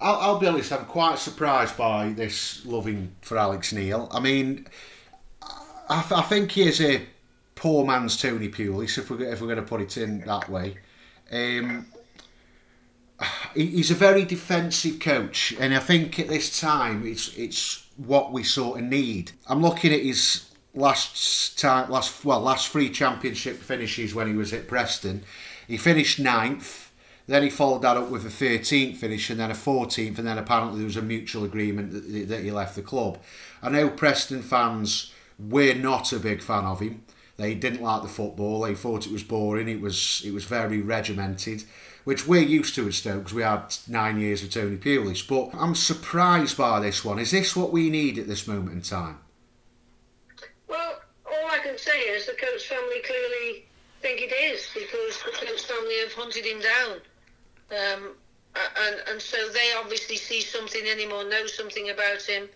I'll, 0.00 0.16
I'll 0.16 0.38
be 0.38 0.46
honest, 0.46 0.72
I'm 0.72 0.84
quite 0.86 1.18
surprised 1.18 1.76
by 1.76 2.10
this 2.10 2.64
loving 2.66 3.14
for 3.20 3.38
Alex 3.38 3.72
Neil. 3.72 4.08
I 4.10 4.20
mean, 4.20 4.66
I, 5.88 6.04
I 6.10 6.22
think 6.22 6.52
he 6.52 6.62
is 6.62 6.80
a 6.80 7.02
poor 7.54 7.86
man's 7.86 8.20
Tony 8.20 8.48
Pulis, 8.48 8.98
if 8.98 9.10
we're, 9.10 9.22
if 9.22 9.40
we're 9.40 9.46
going 9.46 9.56
to 9.56 9.62
put 9.62 9.80
it 9.80 9.96
in 9.96 10.20
that 10.22 10.48
way. 10.48 10.76
Um, 11.30 11.86
he's 13.54 13.90
a 13.90 13.94
very 13.94 14.24
defensive 14.24 14.98
coach, 14.98 15.54
and 15.58 15.74
I 15.74 15.78
think 15.78 16.18
at 16.18 16.28
this 16.28 16.60
time 16.60 17.06
it's 17.06 17.36
it's 17.36 17.86
what 17.96 18.32
we 18.32 18.42
sort 18.42 18.80
of 18.80 18.84
need. 18.86 19.32
I'm 19.46 19.62
looking 19.62 19.92
at 19.92 20.00
his 20.00 20.50
last 20.74 21.58
time, 21.58 21.90
last 21.90 22.24
well, 22.24 22.40
last 22.40 22.68
three 22.68 22.90
championship 22.90 23.56
finishes 23.56 24.14
when 24.14 24.26
he 24.26 24.34
was 24.34 24.52
at 24.52 24.68
Preston. 24.68 25.22
He 25.66 25.76
finished 25.76 26.20
ninth. 26.20 26.92
Then 27.26 27.42
he 27.42 27.48
followed 27.48 27.80
that 27.82 27.96
up 27.96 28.10
with 28.10 28.26
a 28.26 28.28
13th 28.28 28.96
finish 28.96 29.30
and 29.30 29.40
then 29.40 29.50
a 29.50 29.54
14th, 29.54 30.18
and 30.18 30.26
then 30.26 30.36
apparently 30.36 30.80
there 30.80 30.86
was 30.86 30.98
a 30.98 31.02
mutual 31.02 31.44
agreement 31.44 31.92
that, 31.92 32.28
that 32.28 32.42
he 32.42 32.50
left 32.50 32.76
the 32.76 32.82
club. 32.82 33.18
I 33.62 33.70
know 33.70 33.88
Preston 33.88 34.42
fans 34.42 35.10
we're 35.38 35.74
not 35.74 36.12
a 36.12 36.18
big 36.18 36.42
fan 36.42 36.64
of 36.64 36.80
him. 36.80 37.02
They 37.36 37.54
didn't 37.54 37.82
like 37.82 38.02
the 38.02 38.08
football. 38.08 38.60
They 38.60 38.74
thought 38.74 39.06
it 39.06 39.12
was 39.12 39.24
boring. 39.24 39.68
It 39.68 39.80
was 39.80 40.22
it 40.24 40.32
was 40.32 40.44
very 40.44 40.80
regimented, 40.80 41.64
which 42.04 42.28
we're 42.28 42.42
used 42.42 42.74
to 42.76 42.86
at 42.86 42.94
Stokes. 42.94 43.32
We 43.32 43.42
had 43.42 43.74
nine 43.88 44.20
years 44.20 44.42
of 44.42 44.50
Tony 44.50 44.76
Pulis, 44.76 45.26
but 45.26 45.50
I'm 45.58 45.74
surprised 45.74 46.56
by 46.56 46.80
this 46.80 47.04
one. 47.04 47.18
Is 47.18 47.32
this 47.32 47.56
what 47.56 47.72
we 47.72 47.90
need 47.90 48.18
at 48.18 48.28
this 48.28 48.46
moment 48.46 48.72
in 48.72 48.82
time? 48.82 49.18
Can 51.64 51.78
say 51.78 51.98
is 52.00 52.26
the 52.26 52.32
Coates 52.32 52.66
family 52.66 53.00
clearly 53.06 53.64
think 54.02 54.20
it 54.20 54.34
is 54.34 54.68
because 54.74 55.22
the 55.22 55.46
Coates 55.46 55.64
family 55.64 55.98
have 56.02 56.12
hunted 56.12 56.44
him 56.44 56.60
down. 56.60 57.00
Um, 57.70 58.16
and, 58.54 58.96
and 59.08 59.20
so 59.20 59.48
they 59.48 59.72
obviously 59.78 60.16
see 60.16 60.42
something 60.42 60.86
in 60.86 60.98
him 60.98 61.10
or 61.10 61.24
know 61.24 61.46
something 61.46 61.88
about 61.88 62.20
him 62.20 62.50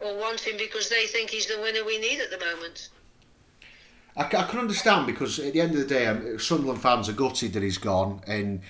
or 0.00 0.16
want 0.18 0.40
him 0.40 0.56
because 0.56 0.88
they 0.88 1.06
think 1.06 1.28
he's 1.28 1.46
the 1.46 1.60
winner 1.60 1.84
we 1.84 1.98
need 1.98 2.20
at 2.20 2.30
the 2.30 2.38
moment. 2.38 2.88
I, 4.16 4.22
I 4.22 4.44
can 4.44 4.60
understand 4.60 5.06
because 5.06 5.38
at 5.38 5.52
the 5.52 5.60
end 5.60 5.72
of 5.72 5.80
the 5.80 5.84
day, 5.84 6.06
um, 6.06 6.38
Sunderland 6.38 6.80
fans 6.80 7.10
are 7.10 7.12
gutted 7.12 7.52
that 7.52 7.62
he's 7.62 7.78
gone 7.78 8.22
and 8.26 8.62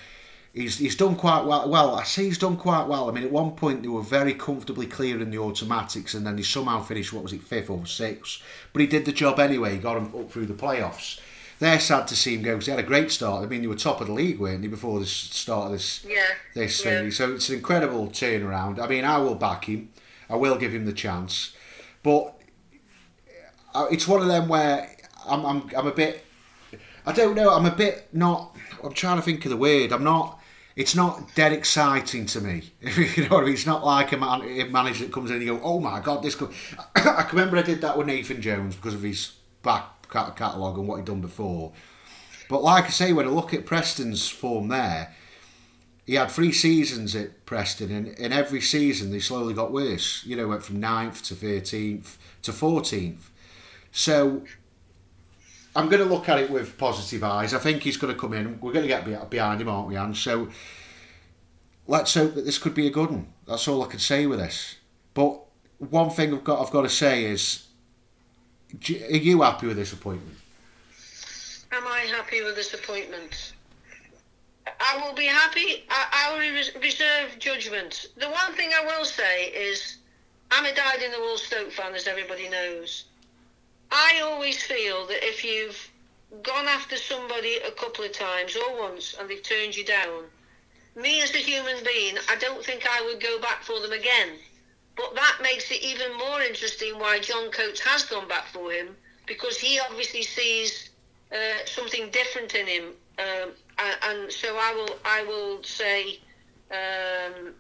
he's 0.54 0.78
he's 0.78 0.96
done 0.96 1.16
quite 1.16 1.44
well. 1.44 1.68
Well, 1.68 1.96
I 1.96 2.04
say 2.04 2.24
he's 2.24 2.38
done 2.38 2.56
quite 2.56 2.86
well. 2.86 3.08
I 3.08 3.12
mean, 3.12 3.24
at 3.24 3.30
one 3.30 3.52
point 3.52 3.82
they 3.82 3.88
were 3.88 4.02
very 4.02 4.34
comfortably 4.34 4.86
clear 4.86 5.20
in 5.20 5.30
the 5.30 5.38
automatics, 5.38 6.14
and 6.14 6.26
then 6.26 6.38
he 6.38 6.44
somehow 6.44 6.82
finished 6.82 7.12
what 7.12 7.24
was 7.24 7.32
it 7.32 7.42
fifth 7.42 7.68
or 7.68 7.84
sixth. 7.84 8.42
But 8.72 8.80
he 8.80 8.86
did 8.86 9.04
the 9.04 9.12
job 9.12 9.38
anyway. 9.38 9.72
He 9.72 9.78
got 9.78 9.98
him 9.98 10.14
up 10.14 10.30
through 10.30 10.46
the 10.46 10.54
playoffs. 10.54 11.20
They're 11.58 11.80
sad 11.80 12.08
to 12.08 12.16
see 12.16 12.34
him 12.34 12.42
go 12.42 12.52
because 12.52 12.66
he 12.66 12.70
had 12.72 12.80
a 12.80 12.84
great 12.84 13.10
start. 13.10 13.44
I 13.44 13.46
mean, 13.46 13.62
they 13.62 13.68
were 13.68 13.76
top 13.76 14.00
of 14.00 14.08
the 14.08 14.12
league, 14.12 14.38
weren't 14.38 14.62
they, 14.62 14.68
before 14.68 14.98
the 14.98 15.06
start 15.06 15.66
of 15.66 15.72
this 15.72 16.04
yeah. 16.08 16.22
this 16.54 16.84
yeah. 16.84 17.00
thing. 17.00 17.10
So 17.10 17.34
it's 17.34 17.48
an 17.48 17.56
incredible 17.56 18.08
turnaround. 18.08 18.80
I 18.80 18.86
mean, 18.86 19.04
I 19.04 19.18
will 19.18 19.34
back 19.34 19.66
him. 19.66 19.90
I 20.28 20.36
will 20.36 20.56
give 20.56 20.72
him 20.72 20.86
the 20.86 20.92
chance, 20.92 21.54
but 22.02 22.40
uh, 23.74 23.86
it's 23.90 24.08
one 24.08 24.22
of 24.22 24.28
them 24.28 24.48
where 24.48 24.90
I'm, 25.26 25.44
I'm, 25.44 25.70
I'm 25.76 25.86
a 25.86 25.92
bit. 25.92 26.24
I 27.06 27.12
don't 27.12 27.34
know. 27.34 27.50
I'm 27.50 27.66
a 27.66 27.74
bit 27.74 28.08
not. 28.12 28.56
I'm 28.82 28.94
trying 28.94 29.16
to 29.16 29.22
think 29.22 29.44
of 29.44 29.50
the 29.50 29.56
word. 29.56 29.92
I'm 29.92 30.04
not. 30.04 30.40
It's 30.76 30.94
not 30.94 31.34
dead 31.34 31.52
exciting 31.52 32.26
to 32.26 32.40
me. 32.40 32.72
you 32.80 33.28
know 33.28 33.38
I 33.38 33.44
mean? 33.44 33.54
It's 33.54 33.66
not 33.66 33.84
like 33.84 34.12
a, 34.12 34.16
man, 34.16 34.42
a 34.42 34.64
manager 34.64 35.04
that 35.04 35.12
comes 35.12 35.30
in 35.30 35.36
and 35.36 35.44
you 35.44 35.56
go, 35.56 35.62
"Oh 35.62 35.80
my 35.80 36.00
god, 36.00 36.22
this." 36.22 36.40
I 36.96 37.22
can 37.22 37.38
remember 37.38 37.56
I 37.56 37.62
did 37.62 37.80
that 37.82 37.96
with 37.96 38.08
Nathan 38.08 38.42
Jones 38.42 38.74
because 38.74 38.94
of 38.94 39.02
his 39.02 39.32
back 39.62 40.08
catalogue 40.10 40.78
and 40.78 40.88
what 40.88 40.96
he'd 40.96 41.06
done 41.06 41.20
before. 41.20 41.72
But 42.48 42.62
like 42.62 42.84
I 42.84 42.88
say, 42.88 43.12
when 43.12 43.26
I 43.26 43.30
look 43.30 43.54
at 43.54 43.66
Preston's 43.66 44.28
form 44.28 44.68
there, 44.68 45.14
he 46.06 46.14
had 46.14 46.30
three 46.30 46.52
seasons 46.52 47.16
at 47.16 47.46
Preston, 47.46 47.90
and 47.90 48.08
in 48.08 48.32
every 48.32 48.60
season 48.60 49.10
they 49.10 49.20
slowly 49.20 49.54
got 49.54 49.72
worse. 49.72 50.24
You 50.26 50.36
know, 50.36 50.48
went 50.48 50.62
from 50.62 50.80
9th 50.80 51.22
to 51.28 51.34
13th 51.34 52.16
to 52.42 52.52
14th. 52.52 53.30
So 53.92 54.44
I'm 55.76 55.88
going 55.88 56.02
to 56.02 56.08
look 56.08 56.28
at 56.28 56.38
it 56.38 56.50
with 56.50 56.78
positive 56.78 57.24
eyes. 57.24 57.52
I 57.52 57.58
think 57.58 57.82
he's 57.82 57.96
going 57.96 58.12
to 58.14 58.18
come 58.18 58.32
in. 58.32 58.60
We're 58.60 58.72
going 58.72 58.88
to 58.88 58.88
get 58.88 59.30
behind 59.30 59.60
him, 59.60 59.68
aren't 59.68 59.88
we, 59.88 59.96
Anne? 59.96 60.14
So 60.14 60.48
let's 61.86 62.14
hope 62.14 62.34
that 62.34 62.44
this 62.44 62.58
could 62.58 62.74
be 62.74 62.86
a 62.86 62.90
good 62.90 63.10
one. 63.10 63.32
That's 63.46 63.66
all 63.66 63.82
I 63.82 63.86
can 63.88 63.98
say 63.98 64.26
with 64.26 64.38
this. 64.38 64.76
But 65.14 65.40
one 65.78 66.10
thing 66.10 66.32
I've 66.32 66.44
got, 66.44 66.64
I've 66.64 66.72
got 66.72 66.82
to 66.82 66.88
say 66.88 67.24
is, 67.24 67.66
are 68.72 69.16
you 69.16 69.42
happy 69.42 69.66
with 69.66 69.76
this 69.76 69.92
appointment? 69.92 70.36
Am 71.72 71.86
I 71.86 72.00
happy 72.00 72.42
with 72.42 72.54
this 72.54 72.72
appointment? 72.72 73.52
I 74.66 75.04
will 75.04 75.14
be 75.14 75.26
happy. 75.26 75.84
I, 75.90 76.06
I 76.12 76.32
will 76.32 76.80
reserve 76.80 77.38
judgment. 77.38 78.06
The 78.16 78.28
one 78.28 78.52
thing 78.54 78.70
I 78.72 78.84
will 78.84 79.04
say 79.04 79.46
is, 79.46 79.98
I'm 80.50 80.64
a 80.64 80.74
dyed 80.74 81.02
in 81.02 81.10
the 81.10 81.18
wool 81.18 81.36
Stoke 81.36 81.72
fan, 81.72 81.94
as 81.94 82.06
everybody 82.06 82.48
knows. 82.48 83.04
I 83.90 84.20
always 84.22 84.62
feel 84.62 85.06
that 85.06 85.26
if 85.26 85.44
you've 85.44 85.90
gone 86.42 86.66
after 86.66 86.96
somebody 86.96 87.56
a 87.56 87.70
couple 87.70 88.04
of 88.04 88.12
times 88.12 88.56
or 88.56 88.80
once 88.80 89.14
and 89.18 89.28
they've 89.28 89.42
turned 89.42 89.76
you 89.76 89.84
down, 89.84 90.24
me 90.96 91.22
as 91.22 91.34
a 91.34 91.38
human 91.38 91.76
being, 91.84 92.16
I 92.28 92.36
don't 92.36 92.64
think 92.64 92.86
I 92.86 93.02
would 93.02 93.20
go 93.20 93.40
back 93.40 93.62
for 93.62 93.80
them 93.80 93.92
again. 93.92 94.38
But 94.96 95.14
that 95.14 95.38
makes 95.42 95.70
it 95.70 95.82
even 95.82 96.16
more 96.16 96.40
interesting 96.40 96.98
why 96.98 97.18
John 97.18 97.50
Coates 97.50 97.80
has 97.80 98.04
gone 98.04 98.28
back 98.28 98.46
for 98.46 98.70
him 98.70 98.96
because 99.26 99.58
he 99.58 99.80
obviously 99.80 100.22
sees 100.22 100.90
uh, 101.32 101.64
something 101.66 102.10
different 102.10 102.54
in 102.54 102.66
him. 102.66 102.84
Um, 103.18 103.50
and 104.08 104.32
so 104.32 104.56
I 104.56 104.72
will 104.74 104.96
I 105.04 105.24
will 105.24 105.62
say 105.62 106.18
um, 106.70 107.54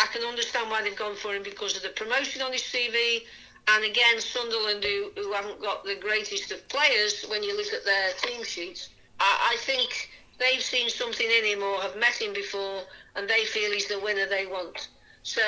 I 0.00 0.06
can 0.12 0.22
understand 0.22 0.70
why 0.70 0.82
they've 0.82 0.96
gone 0.96 1.16
for 1.16 1.34
him 1.34 1.42
because 1.42 1.76
of 1.76 1.82
the 1.82 1.88
promotion 1.90 2.42
on 2.42 2.52
his 2.52 2.62
CV. 2.62 3.24
And 3.70 3.84
again, 3.84 4.20
Sunderland, 4.20 4.82
who, 4.82 5.10
who 5.16 5.32
haven't 5.32 5.60
got 5.60 5.84
the 5.84 5.96
greatest 5.96 6.50
of 6.52 6.66
players 6.68 7.24
when 7.28 7.42
you 7.42 7.56
look 7.56 7.72
at 7.72 7.84
their 7.84 8.12
team 8.22 8.44
sheets, 8.44 8.88
I, 9.20 9.54
I 9.54 9.56
think 9.60 10.10
they've 10.38 10.62
seen 10.62 10.88
something 10.88 11.26
in 11.26 11.44
him 11.44 11.62
or 11.62 11.80
have 11.82 11.96
met 11.96 12.14
him 12.20 12.32
before 12.32 12.82
and 13.16 13.28
they 13.28 13.44
feel 13.44 13.70
he's 13.70 13.88
the 13.88 14.00
winner 14.00 14.26
they 14.26 14.46
want. 14.46 14.88
So 15.22 15.42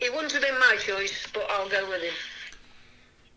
it 0.00 0.12
wouldn't 0.12 0.32
have 0.32 0.42
been 0.42 0.58
my 0.58 0.76
choice, 0.80 1.26
but 1.32 1.46
I'll 1.50 1.68
go 1.68 1.88
with 1.88 2.02
him. 2.02 2.14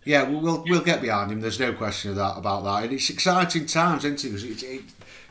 Yeah, 0.03 0.23
we'll 0.23 0.63
we'll 0.67 0.81
get 0.81 1.01
behind 1.01 1.31
him. 1.31 1.41
There's 1.41 1.59
no 1.59 1.73
question 1.73 2.09
of 2.09 2.17
that 2.17 2.35
about 2.35 2.63
that. 2.63 2.85
And 2.85 2.93
it's 2.93 3.09
exciting 3.11 3.67
times, 3.67 4.03
isn't 4.03 4.25
it? 4.25 4.49
It's, 4.49 4.63
it, 4.63 4.81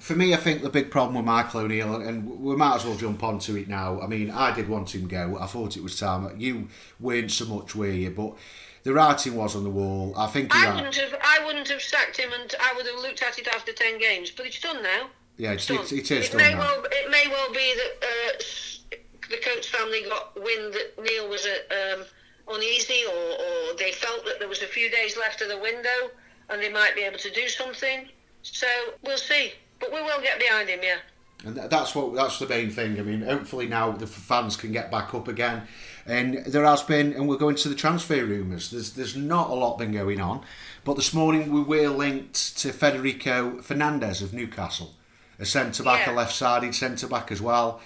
for 0.01 0.17
me, 0.17 0.33
I 0.33 0.39
think 0.39 0.63
the 0.63 0.71
big 0.71 0.91
problem 0.91 1.15
with 1.17 1.25
Michael 1.25 1.61
O'Neill, 1.61 1.97
and 1.97 2.41
we 2.41 2.57
might 2.57 2.77
as 2.77 2.85
well 2.85 2.97
jump 2.97 3.23
onto 3.23 3.55
it 3.57 3.69
now. 3.69 4.01
I 4.01 4.07
mean, 4.07 4.31
I 4.31 4.53
did 4.55 4.69
want 4.69 4.95
him 4.95 5.07
go. 5.07 5.39
I 5.39 5.47
thought 5.47 5.77
it 5.77 5.83
was 5.83 5.99
time. 5.99 6.41
You 6.41 6.69
weren't 6.99 7.31
so 7.31 7.45
much, 7.45 7.75
were 7.75 7.87
you? 7.87 8.11
But 8.11 8.35
the 8.83 8.95
writing 8.95 9.37
was 9.37 9.55
on 9.55 9.63
the 9.63 9.71
wall. 9.71 10.15
I 10.17 10.27
think 10.27 10.55
I 10.55 10.75
wouldn't 10.75 10.97
have. 10.97 11.15
I 11.23 11.45
wouldn't 11.45 11.69
have 11.69 11.83
sacked 11.83 12.17
him, 12.17 12.31
and 12.33 12.55
I 12.61 12.73
would 12.77 12.87
have 12.87 13.01
looked 13.01 13.23
at 13.23 13.39
it 13.39 13.47
after 13.49 13.73
ten 13.73 13.99
games. 13.99 14.31
But 14.31 14.47
it's 14.47 14.61
done 14.61 14.83
now. 14.83 15.11
Yeah, 15.37 15.53
it's, 15.53 15.69
it's, 15.71 15.93
it 15.93 16.11
is 16.11 16.27
it 16.29 16.33
done 16.33 16.41
may 16.41 16.55
now. 16.55 16.61
well. 16.61 16.85
It 16.91 17.11
may 17.11 17.27
well 17.29 17.53
be 17.53 17.75
that 17.77 17.93
uh, 18.03 18.97
the 19.29 19.37
Coates 19.37 19.69
family 19.69 20.03
got 20.09 20.35
wind 20.35 20.75
that 20.75 21.03
Neil 21.03 21.29
was 21.29 21.47
uh, 21.47 21.99
um, 21.99 22.05
uneasy, 22.49 23.05
or, 23.07 23.15
or 23.15 23.77
they 23.77 23.93
felt 23.93 24.25
that 24.25 24.39
there 24.39 24.49
was 24.49 24.63
a 24.63 24.67
few 24.67 24.91
days 24.91 25.17
left 25.17 25.43
of 25.43 25.49
the 25.49 25.59
window, 25.59 26.11
and 26.49 26.63
they 26.63 26.71
might 26.71 26.95
be 26.95 27.03
able 27.03 27.19
to 27.19 27.31
do 27.31 27.49
something. 27.49 28.09
So 28.43 28.67
we'll 29.03 29.19
see. 29.19 29.53
But 29.81 29.93
we 29.93 30.03
will 30.03 30.21
get 30.21 30.39
behind 30.39 30.69
him, 30.69 30.81
yeah. 30.83 30.99
And 31.45 31.57
that's 31.57 31.95
what 31.95 32.15
that's 32.15 32.39
the 32.39 32.47
main 32.47 32.71
thing. 32.71 32.99
I 33.01 33.03
mean, 33.03 33.23
hopefully 33.23 33.67
now 33.67 33.93
the 33.93 34.07
fans 34.07 34.57
can 34.57 34.73
get 34.73 34.91
back 34.91 35.15
up 35.15 35.27
again. 35.27 35.63
And 36.07 36.45
there 36.45 36.65
has 36.65 36.83
been, 36.83 37.13
and 37.15 37.29
we're 37.29 37.37
going 37.39 37.57
to 37.57 37.69
the 37.71 37.75
transfer 37.75 38.25
rumours. 38.27 38.71
There's 38.71 38.93
there's 38.93 39.17
not 39.17 39.49
a 39.49 39.55
lot 39.55 39.79
been 39.79 39.93
going 39.93 40.21
on, 40.21 40.43
but 40.85 40.97
this 40.97 41.15
morning 41.15 41.51
we 41.51 41.63
were 41.63 41.89
linked 41.89 42.59
to 42.59 42.73
Federico 42.73 43.63
Fernandez 43.63 44.21
of 44.21 44.35
Newcastle, 44.35 44.95
a 45.39 45.47
centre 45.47 45.83
back, 45.83 46.07
Yeah. 46.07 46.13
a 46.13 46.15
left-sided 46.15 46.75
centre 46.75 47.07
back 47.07 47.33
as 47.33 47.41
well. 47.41 47.81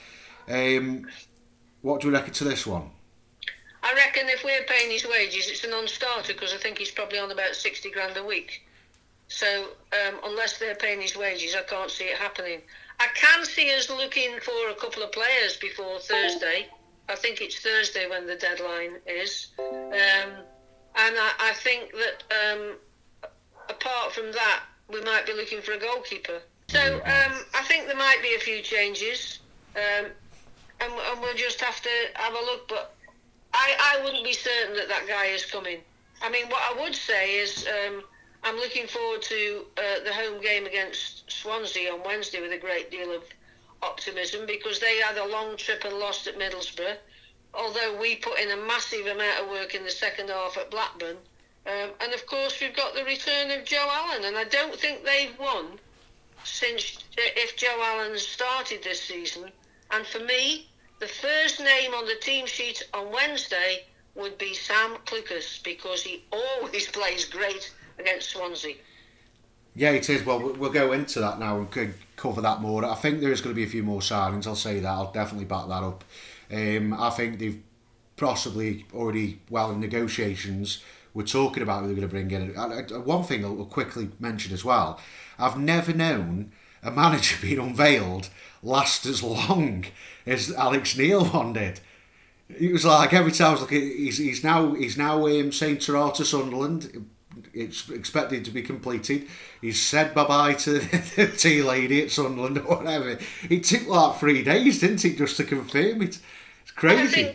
Um, 0.48 1.06
what 1.82 2.00
do 2.00 2.08
we 2.08 2.14
reckon 2.14 2.32
to 2.34 2.44
this 2.44 2.66
one? 2.66 2.90
I 3.84 3.94
reckon 3.94 4.28
if 4.30 4.42
we're 4.42 4.64
paying 4.64 4.90
his 4.90 5.06
wages, 5.06 5.48
it's 5.48 5.62
a 5.62 5.68
non-starter 5.68 6.32
because 6.32 6.52
I 6.52 6.56
think 6.56 6.78
he's 6.78 6.90
probably 6.90 7.20
on 7.20 7.30
about 7.30 7.54
sixty 7.54 7.90
grand 7.90 8.16
a 8.16 8.24
week. 8.24 8.63
So 9.34 9.66
um, 9.92 10.20
unless 10.24 10.58
they're 10.58 10.76
paying 10.76 11.00
his 11.00 11.16
wages, 11.16 11.56
I 11.56 11.62
can't 11.62 11.90
see 11.90 12.04
it 12.04 12.16
happening. 12.18 12.60
I 13.00 13.08
can 13.16 13.44
see 13.44 13.74
us 13.74 13.90
looking 13.90 14.38
for 14.40 14.70
a 14.70 14.74
couple 14.74 15.02
of 15.02 15.10
players 15.10 15.56
before 15.56 15.98
Thursday. 15.98 16.68
I 17.08 17.16
think 17.16 17.40
it's 17.40 17.58
Thursday 17.58 18.08
when 18.08 18.28
the 18.28 18.36
deadline 18.36 18.92
is, 19.06 19.48
um, 19.58 20.30
and 20.96 21.14
I, 21.18 21.30
I 21.40 21.52
think 21.54 21.92
that 21.92 22.52
um, 22.54 22.76
apart 23.68 24.12
from 24.12 24.30
that, 24.30 24.62
we 24.88 25.00
might 25.00 25.26
be 25.26 25.32
looking 25.32 25.60
for 25.60 25.72
a 25.72 25.78
goalkeeper. 25.78 26.40
So 26.68 26.80
um, 26.94 27.32
I 27.54 27.62
think 27.64 27.88
there 27.88 27.96
might 27.96 28.20
be 28.22 28.36
a 28.36 28.38
few 28.38 28.62
changes, 28.62 29.40
um, 29.74 30.06
and, 30.80 30.92
and 30.92 31.20
we'll 31.20 31.34
just 31.34 31.60
have 31.60 31.80
to 31.82 31.90
have 32.14 32.32
a 32.32 32.44
look. 32.44 32.68
But 32.68 32.94
I, 33.52 33.96
I 33.98 34.04
wouldn't 34.04 34.24
be 34.24 34.32
certain 34.32 34.76
that 34.76 34.88
that 34.88 35.06
guy 35.08 35.26
is 35.26 35.44
coming. 35.44 35.78
I 36.22 36.30
mean, 36.30 36.46
what 36.46 36.62
I 36.62 36.80
would 36.80 36.94
say 36.94 37.34
is 37.34 37.66
um, 37.66 38.04
I'm 38.44 38.56
looking 38.56 38.86
forward 38.86 39.22
to 39.22 39.64
uh, 39.78 40.04
the 40.04 40.12
home 40.12 40.38
game 40.42 40.66
against 40.66 41.30
Swansea 41.32 41.90
on 41.90 42.02
Wednesday 42.04 42.42
with 42.42 42.52
a 42.52 42.58
great 42.58 42.90
deal 42.90 43.10
of 43.10 43.22
optimism 43.82 44.44
because 44.46 44.78
they 44.80 44.98
had 44.98 45.16
a 45.16 45.26
long 45.26 45.56
trip 45.56 45.82
and 45.84 45.94
lost 45.94 46.26
at 46.26 46.38
Middlesbrough. 46.38 46.96
Although 47.54 47.98
we 47.98 48.16
put 48.16 48.38
in 48.38 48.50
a 48.50 48.56
massive 48.56 49.06
amount 49.06 49.40
of 49.40 49.48
work 49.48 49.74
in 49.74 49.82
the 49.82 49.90
second 49.90 50.28
half 50.28 50.58
at 50.58 50.70
Blackburn. 50.70 51.16
Um, 51.66 51.90
and 52.00 52.12
of 52.12 52.26
course, 52.26 52.60
we've 52.60 52.76
got 52.76 52.94
the 52.94 53.04
return 53.04 53.50
of 53.50 53.64
Joe 53.64 53.88
Allen, 53.90 54.24
and 54.24 54.36
I 54.36 54.44
don't 54.44 54.74
think 54.78 55.04
they've 55.04 55.38
won 55.38 55.78
since 56.44 56.98
uh, 57.16 57.22
if 57.36 57.56
Joe 57.56 57.80
Allen 57.82 58.18
started 58.18 58.82
this 58.82 59.00
season. 59.00 59.50
And 59.90 60.06
for 60.06 60.18
me, 60.18 60.68
the 60.98 61.06
first 61.06 61.60
name 61.60 61.94
on 61.94 62.04
the 62.04 62.16
team 62.20 62.44
sheet 62.44 62.82
on 62.92 63.10
Wednesday 63.10 63.84
would 64.14 64.36
be 64.36 64.52
Sam 64.52 64.98
Clucas 65.06 65.62
because 65.62 66.02
he 66.02 66.22
always 66.32 66.88
plays 66.88 67.24
great 67.24 67.72
against 67.98 68.30
Swansea. 68.30 68.74
Yeah, 69.74 69.90
it 69.90 70.08
is. 70.08 70.24
Well, 70.24 70.40
we- 70.40 70.52
we'll 70.52 70.72
go 70.72 70.92
into 70.92 71.20
that 71.20 71.38
now 71.38 71.58
and 71.58 71.70
could 71.70 71.94
cover 72.16 72.40
that 72.40 72.60
more. 72.60 72.84
I 72.84 72.94
think 72.94 73.20
there 73.20 73.32
is 73.32 73.40
going 73.40 73.54
to 73.54 73.58
be 73.60 73.64
a 73.64 73.70
few 73.70 73.82
more 73.82 74.00
signings. 74.00 74.46
I'll 74.46 74.54
say 74.54 74.78
that. 74.80 74.88
I'll 74.88 75.12
definitely 75.12 75.46
back 75.46 75.66
that 75.68 75.82
up. 75.82 76.04
Um, 76.52 76.92
I 76.94 77.10
think 77.10 77.38
they've 77.38 77.60
possibly 78.16 78.86
already, 78.94 79.40
well, 79.50 79.72
in 79.72 79.80
negotiations, 79.80 80.82
we're 81.12 81.24
talking 81.24 81.62
about 81.62 81.80
who 81.82 81.86
they're 81.88 81.96
going 82.08 82.08
to 82.08 82.28
bring 82.28 82.30
in. 82.30 83.04
One 83.04 83.24
thing 83.24 83.44
I'll 83.44 83.64
quickly 83.64 84.10
mention 84.20 84.52
as 84.52 84.64
well 84.64 85.00
I've 85.38 85.58
never 85.58 85.92
known 85.92 86.52
a 86.82 86.90
manager 86.90 87.36
being 87.42 87.58
unveiled 87.58 88.28
last 88.62 89.06
as 89.06 89.22
long 89.22 89.86
as 90.26 90.52
Alex 90.52 90.96
Neil 90.96 91.24
one 91.26 91.52
did. 91.54 91.80
It 92.48 92.72
was 92.72 92.84
like 92.84 93.12
every 93.12 93.32
time 93.32 93.48
I 93.48 93.52
was 93.52 93.60
looking, 93.62 93.80
he's, 93.80 94.18
he's 94.18 94.44
now 94.44 94.74
he's 94.74 94.96
now 94.98 95.26
um, 95.26 95.50
saying 95.50 95.78
ta 95.78 96.10
to 96.10 96.24
Sunderland. 96.24 97.08
It's 97.54 97.88
expected 97.90 98.44
to 98.46 98.50
be 98.50 98.62
completed. 98.62 99.28
He's 99.60 99.80
said 99.80 100.14
bye 100.14 100.26
bye 100.26 100.54
to 100.54 100.80
the 100.80 101.26
tea 101.38 101.62
lady 101.62 102.02
at 102.02 102.10
Sunderland 102.10 102.58
or 102.58 102.76
whatever. 102.76 103.18
It 103.48 103.64
took 103.64 103.86
like 103.86 104.16
three 104.16 104.42
days, 104.42 104.80
didn't 104.80 105.04
it, 105.04 105.16
just 105.16 105.36
to 105.38 105.44
confirm 105.44 106.02
it? 106.02 106.18
It's 106.62 106.70
crazy. 106.74 107.34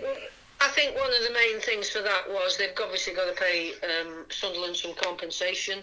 I 0.61 0.67
think 0.70 0.95
one 0.95 1.07
of 1.07 1.24
the 1.28 1.34
main 1.34 1.59
things 1.61 1.89
for 1.89 2.01
that 2.01 2.24
was 2.28 2.57
they've 2.57 2.70
obviously 2.82 3.13
got 3.13 3.34
to 3.34 3.41
pay 3.41 3.72
um, 3.84 4.26
Sunderland 4.30 4.76
some 4.76 4.93
compensation. 4.95 5.80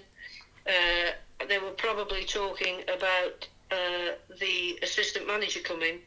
Uh, 0.66 1.12
they 1.49 1.59
were 1.59 1.70
probably 1.70 2.24
talking 2.24 2.82
about 2.95 3.49
uh, 3.70 4.12
the 4.39 4.78
assistant 4.82 5.26
manager 5.26 5.61
coming, 5.61 5.99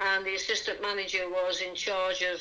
and 0.00 0.24
the 0.24 0.34
assistant 0.34 0.80
manager 0.80 1.28
was 1.28 1.60
in 1.60 1.74
charge 1.74 2.22
of 2.22 2.40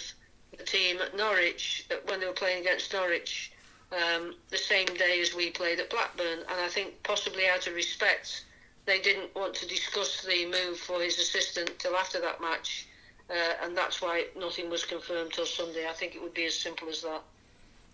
the 0.57 0.63
team 0.63 0.97
at 1.01 1.15
Norwich 1.17 1.85
uh, 1.91 1.95
when 2.05 2.19
they 2.19 2.25
were 2.25 2.33
playing 2.33 2.61
against 2.61 2.93
Norwich 2.93 3.52
um, 3.93 4.35
the 4.49 4.57
same 4.57 4.87
day 4.87 5.21
as 5.21 5.35
we 5.35 5.51
played 5.51 5.79
at 5.79 5.89
Blackburn, 5.89 6.39
and 6.39 6.61
I 6.61 6.67
think 6.67 7.01
possibly 7.03 7.47
out 7.47 7.67
of 7.67 7.75
respect. 7.75 8.45
They 8.85 8.99
didn't 8.99 9.33
want 9.33 9.53
to 9.55 9.67
discuss 9.67 10.25
the 10.25 10.45
move 10.45 10.77
for 10.77 11.01
his 11.01 11.17
assistant 11.17 11.71
till 11.79 11.95
after 11.95 12.19
that 12.19 12.41
match 12.41 12.87
uh, 13.29 13.33
and 13.63 13.75
that's 13.75 14.01
why 14.01 14.25
nothing 14.37 14.69
was 14.69 14.85
confirmed 14.85 15.31
till 15.33 15.45
Sunday. 15.45 15.87
I 15.87 15.93
think 15.93 16.15
it 16.15 16.21
would 16.21 16.33
be 16.33 16.45
as 16.45 16.55
simple 16.55 16.89
as 16.89 17.01
that. 17.01 17.21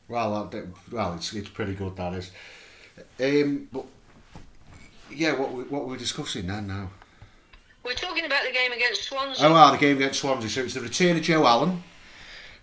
Well, 0.07 0.45
that, 0.45 0.67
well, 0.91 1.13
it's 1.13 1.33
it's 1.33 1.49
pretty 1.49 1.75
good 1.75 1.95
that 1.95 2.13
is. 2.13 2.31
Um, 3.19 3.67
but 3.71 3.85
yeah, 5.11 5.33
what 5.33 5.53
we, 5.53 5.63
what 5.63 5.87
we're 5.87 5.97
discussing 5.97 6.47
then 6.47 6.67
now. 6.67 6.89
We're 7.83 7.93
talking 7.93 8.25
about 8.25 8.43
the 8.43 8.51
game 8.51 8.71
against 8.71 9.03
Swansea. 9.03 9.47
Oh, 9.47 9.53
well, 9.53 9.71
the 9.71 9.77
game 9.77 9.97
against 9.97 10.19
Swansea. 10.19 10.49
So 10.49 10.61
it's 10.63 10.73
the 10.73 10.81
return 10.81 11.15
of 11.15 11.21
Joe 11.23 11.45
Allen, 11.45 11.83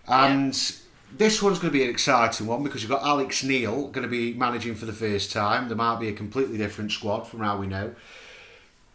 and 0.07 0.75
this 1.11 1.41
one's 1.41 1.59
going 1.59 1.71
to 1.71 1.77
be 1.77 1.83
an 1.83 1.89
exciting 1.89 2.47
one 2.47 2.63
because 2.63 2.81
you've 2.81 2.91
got 2.91 3.03
Alex 3.03 3.43
Neil 3.43 3.87
going 3.89 4.03
to 4.03 4.09
be 4.09 4.33
managing 4.33 4.75
for 4.75 4.85
the 4.85 4.93
first 4.93 5.31
time. 5.31 5.67
There 5.67 5.77
might 5.77 5.99
be 5.99 6.09
a 6.09 6.13
completely 6.13 6.57
different 6.57 6.91
squad 6.91 7.21
from 7.21 7.39
how 7.39 7.57
we 7.57 7.67
know. 7.67 7.95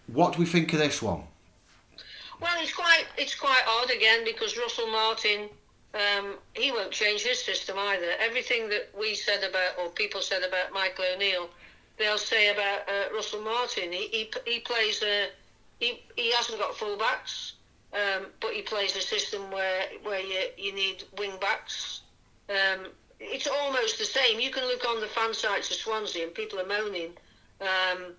What 0.08 0.34
do 0.34 0.38
we 0.38 0.46
think 0.46 0.72
of 0.72 0.78
this 0.78 1.00
one? 1.00 1.22
Well, 2.40 2.60
it's 2.60 2.74
quite 2.74 3.04
it's 3.16 3.34
quite 3.36 3.62
odd 3.68 3.90
again 3.90 4.24
because 4.24 4.58
Russell 4.58 4.88
Martin 4.88 5.48
um, 5.94 6.36
he 6.54 6.72
won't 6.72 6.90
change 6.90 7.22
his 7.22 7.42
system 7.42 7.78
either. 7.78 8.12
Everything 8.18 8.68
that 8.70 8.90
we 8.98 9.14
said 9.14 9.44
about 9.48 9.78
or 9.78 9.90
people 9.90 10.20
said 10.20 10.42
about 10.42 10.72
Michael 10.72 11.04
O'Neill, 11.14 11.48
they'll 11.98 12.18
say 12.18 12.50
about 12.50 12.88
uh, 12.88 13.14
Russell 13.14 13.42
Martin. 13.42 13.92
He 13.92 14.08
he, 14.08 14.32
he 14.46 14.60
plays 14.60 15.02
a 15.02 15.28
he, 15.78 16.02
he 16.16 16.32
hasn't 16.32 16.58
got 16.58 16.72
fullbacks, 16.72 17.52
um, 17.92 18.26
but 18.40 18.52
he 18.52 18.62
plays 18.62 18.96
a 18.96 19.00
system 19.00 19.50
where 19.50 19.84
where 20.02 20.20
you 20.20 20.40
you 20.56 20.74
need 20.74 21.04
wing 21.18 21.32
backs. 21.40 22.02
Um, 22.48 22.86
it's 23.20 23.46
almost 23.46 23.98
the 23.98 24.04
same. 24.04 24.40
You 24.40 24.50
can 24.50 24.64
look 24.64 24.84
on 24.88 25.00
the 25.00 25.06
fan 25.06 25.32
sites 25.32 25.70
of 25.70 25.76
Swansea 25.76 26.24
and 26.24 26.34
people 26.34 26.58
are 26.58 26.66
moaning 26.66 27.12
um, 27.60 28.14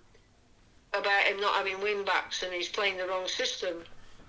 about 0.94 1.24
him 1.24 1.40
not 1.40 1.54
having 1.56 1.80
wing 1.82 2.04
backs 2.04 2.42
and 2.42 2.52
he's 2.52 2.68
playing 2.68 2.96
the 2.96 3.06
wrong 3.06 3.28
system. 3.28 3.82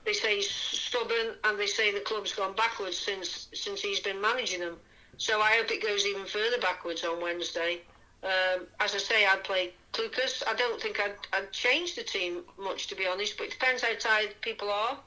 They 0.03 0.13
say 0.13 0.35
he's 0.37 0.49
stubborn 0.49 1.35
and 1.45 1.57
they 1.57 1.67
say 1.67 1.93
the 1.93 2.01
club's 2.01 2.33
gone 2.33 2.55
backwards 2.55 2.97
since 2.97 3.47
since 3.53 3.81
he's 3.81 3.99
been 3.99 4.19
managing 4.19 4.59
them. 4.59 4.77
So 5.17 5.39
I 5.39 5.51
hope 5.53 5.71
it 5.71 5.81
goes 5.81 6.05
even 6.05 6.25
further 6.25 6.59
backwards 6.59 7.03
on 7.03 7.21
Wednesday. 7.21 7.81
Um, 8.23 8.67
as 8.79 8.95
I 8.95 8.97
say, 8.97 9.25
I'd 9.25 9.43
play 9.43 9.73
Clucas. 9.93 10.43
I 10.47 10.55
don't 10.55 10.81
think 10.81 10.99
I'd, 10.99 11.15
I'd 11.31 11.51
change 11.51 11.95
the 11.95 12.03
team 12.03 12.43
much, 12.57 12.87
to 12.87 12.95
be 12.95 13.05
honest, 13.05 13.37
but 13.37 13.47
it 13.47 13.51
depends 13.51 13.83
how 13.83 13.93
tired 13.93 14.33
people 14.41 14.69
are. 14.69 14.97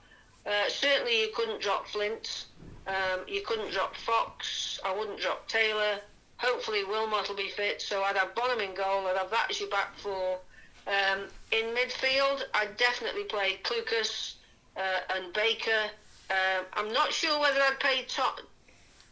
Uh, 0.46 0.68
certainly, 0.68 1.20
you 1.20 1.28
couldn't 1.34 1.60
drop 1.60 1.86
Flint. 1.88 2.46
Um, 2.86 3.20
you 3.26 3.42
couldn't 3.42 3.70
drop 3.72 3.94
Fox. 3.96 4.80
I 4.84 4.96
wouldn't 4.96 5.20
drop 5.20 5.46
Taylor. 5.48 5.98
Hopefully, 6.38 6.84
Wilmot 6.84 7.28
will 7.28 7.36
be 7.36 7.50
fit. 7.50 7.82
So 7.82 8.02
I'd 8.02 8.16
have 8.16 8.34
Bonham 8.34 8.60
in 8.60 8.74
goal. 8.74 9.06
I'd 9.06 9.16
have 9.16 9.30
that 9.30 9.48
as 9.50 9.60
your 9.60 9.68
back 9.68 9.96
four. 9.98 10.38
Um, 10.86 11.24
in 11.52 11.74
midfield, 11.74 12.44
I'd 12.54 12.76
definitely 12.78 13.24
play 13.24 13.58
Clucas 13.62 14.34
uh, 14.76 15.00
and 15.14 15.32
Baker. 15.34 15.90
Um, 16.30 16.64
I'm 16.74 16.92
not 16.92 17.12
sure 17.12 17.38
whether 17.40 17.60
I'd 17.60 17.78
play 17.80 18.04
to- 18.08 18.42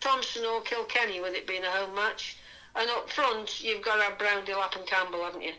Thompson 0.00 0.44
or 0.44 0.60
Kilkenny 0.62 1.20
with 1.20 1.34
it 1.34 1.46
being 1.46 1.64
a 1.64 1.70
home 1.70 1.94
match. 1.94 2.36
And 2.76 2.88
up 2.90 3.10
front, 3.10 3.62
you've 3.62 3.82
got 3.82 3.96
to 3.96 4.02
have 4.02 4.18
Brown, 4.18 4.44
Delap 4.44 4.76
and 4.76 4.86
Campbell, 4.86 5.24
haven't 5.24 5.42
you? 5.42 5.52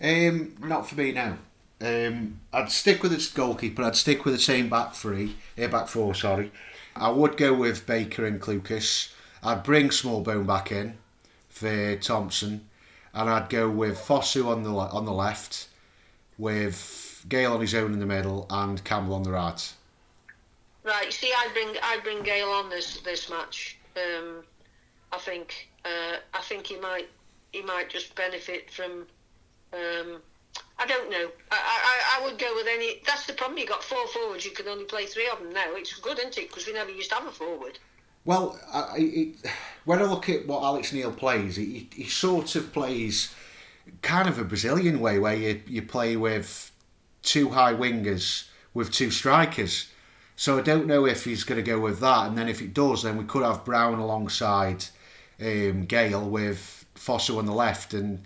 Um, 0.00 0.54
not 0.60 0.88
for 0.88 0.94
me 0.94 1.12
now. 1.12 1.36
Um, 1.80 2.40
I'd 2.52 2.72
stick 2.72 3.02
with 3.02 3.12
its 3.12 3.30
goalkeeper. 3.30 3.82
I'd 3.82 3.96
stick 3.96 4.24
with 4.24 4.34
the 4.34 4.40
same 4.40 4.68
back 4.68 4.94
three, 4.94 5.36
uh, 5.56 5.68
back 5.68 5.88
four. 5.88 6.14
Sorry, 6.14 6.50
I 6.96 7.10
would 7.10 7.36
go 7.36 7.54
with 7.54 7.86
Baker 7.86 8.26
and 8.26 8.40
Clucas. 8.40 9.12
I'd 9.42 9.62
bring 9.62 9.90
Smallbone 9.90 10.46
back 10.46 10.72
in 10.72 10.98
for 11.48 11.96
Thompson, 11.96 12.68
and 13.14 13.30
I'd 13.30 13.48
go 13.48 13.70
with 13.70 13.96
Fosu 13.96 14.46
on 14.46 14.64
the 14.64 14.70
on 14.72 15.04
the 15.04 15.12
left, 15.12 15.68
with 16.36 17.24
Gayle 17.28 17.54
on 17.54 17.60
his 17.60 17.74
own 17.74 17.92
in 17.92 18.00
the 18.00 18.06
middle, 18.06 18.46
and 18.50 18.82
Campbell 18.82 19.14
on 19.14 19.22
the 19.22 19.30
right. 19.30 19.72
Right. 20.82 21.12
See, 21.12 21.32
I 21.32 21.48
bring 21.52 21.76
I 21.82 22.00
bring 22.02 22.22
Gayle 22.24 22.48
on 22.48 22.70
this 22.70 22.98
this 23.00 23.30
match. 23.30 23.78
Um, 23.96 24.42
I 25.12 25.18
think 25.18 25.68
uh, 25.84 26.16
I 26.34 26.40
think 26.40 26.66
he 26.66 26.76
might 26.80 27.08
he 27.52 27.62
might 27.62 27.88
just 27.88 28.16
benefit 28.16 28.68
from. 28.68 29.06
Um, 29.72 30.22
I 30.80 30.86
don't 30.86 31.10
know. 31.10 31.28
I, 31.50 31.56
I, 31.56 32.20
I 32.20 32.24
would 32.24 32.38
go 32.38 32.54
with 32.54 32.66
any. 32.68 33.02
That's 33.06 33.26
the 33.26 33.32
problem. 33.32 33.58
You 33.58 33.66
got 33.66 33.82
four 33.82 34.06
forwards. 34.08 34.44
You 34.44 34.52
can 34.52 34.68
only 34.68 34.84
play 34.84 35.06
three 35.06 35.28
of 35.28 35.40
them 35.40 35.52
now. 35.52 35.74
It's 35.74 35.98
good, 35.98 36.18
isn't 36.18 36.38
it? 36.38 36.48
Because 36.48 36.66
we 36.66 36.72
never 36.72 36.90
used 36.90 37.10
to 37.10 37.16
have 37.16 37.26
a 37.26 37.30
forward. 37.30 37.78
Well, 38.24 38.58
I, 38.72 38.94
it, 38.98 39.36
when 39.84 40.00
I 40.00 40.04
look 40.04 40.28
at 40.28 40.46
what 40.46 40.62
Alex 40.62 40.92
Neil 40.92 41.12
plays, 41.12 41.56
he, 41.56 41.88
he 41.92 42.04
sort 42.04 42.54
of 42.54 42.72
plays 42.72 43.34
kind 44.02 44.28
of 44.28 44.38
a 44.38 44.44
Brazilian 44.44 45.00
way, 45.00 45.18
where 45.18 45.34
you, 45.34 45.62
you 45.66 45.82
play 45.82 46.16
with 46.16 46.70
two 47.22 47.50
high 47.50 47.74
wingers 47.74 48.46
with 48.74 48.92
two 48.92 49.10
strikers. 49.10 49.90
So 50.36 50.58
I 50.58 50.62
don't 50.62 50.86
know 50.86 51.06
if 51.06 51.24
he's 51.24 51.42
going 51.42 51.62
to 51.62 51.68
go 51.68 51.80
with 51.80 51.98
that, 52.00 52.28
and 52.28 52.38
then 52.38 52.48
if 52.48 52.62
it 52.62 52.72
does, 52.72 53.02
then 53.02 53.16
we 53.16 53.24
could 53.24 53.42
have 53.42 53.64
Brown 53.64 53.98
alongside 53.98 54.84
um, 55.40 55.86
Gayle 55.86 56.28
with 56.28 56.84
Fosu 56.94 57.38
on 57.38 57.46
the 57.46 57.52
left 57.52 57.94
and 57.94 58.20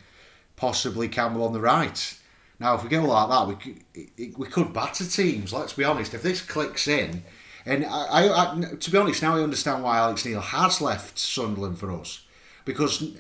possibly 0.57 1.09
Campbell 1.09 1.45
on 1.45 1.55
the 1.55 1.61
right. 1.61 2.19
Now, 2.63 2.77
if 2.77 2.85
we 2.85 2.89
go 2.89 3.03
like 3.03 3.29
that, 3.29 3.49
we 3.49 3.55
could, 3.57 4.39
we 4.39 4.47
could 4.47 4.73
batter 4.73 5.05
teams. 5.05 5.53
Let's 5.53 5.73
be 5.73 5.83
honest. 5.83 6.15
If 6.15 6.23
this 6.23 6.41
clicks 6.41 6.87
in, 6.87 7.25
and 7.67 7.85
I, 7.85 8.29
I, 8.29 8.53
I, 8.53 8.61
to 8.79 8.91
be 8.91 8.99
honest, 8.99 9.21
now 9.21 9.37
I 9.37 9.43
understand 9.43 9.83
why 9.83 9.99
Alex 9.99 10.25
Neil 10.25 10.41
has 10.41 10.81
left 10.81 11.19
Sunderland 11.19 11.81
for 11.81 11.91
us. 11.91 12.25
Because 12.65 13.17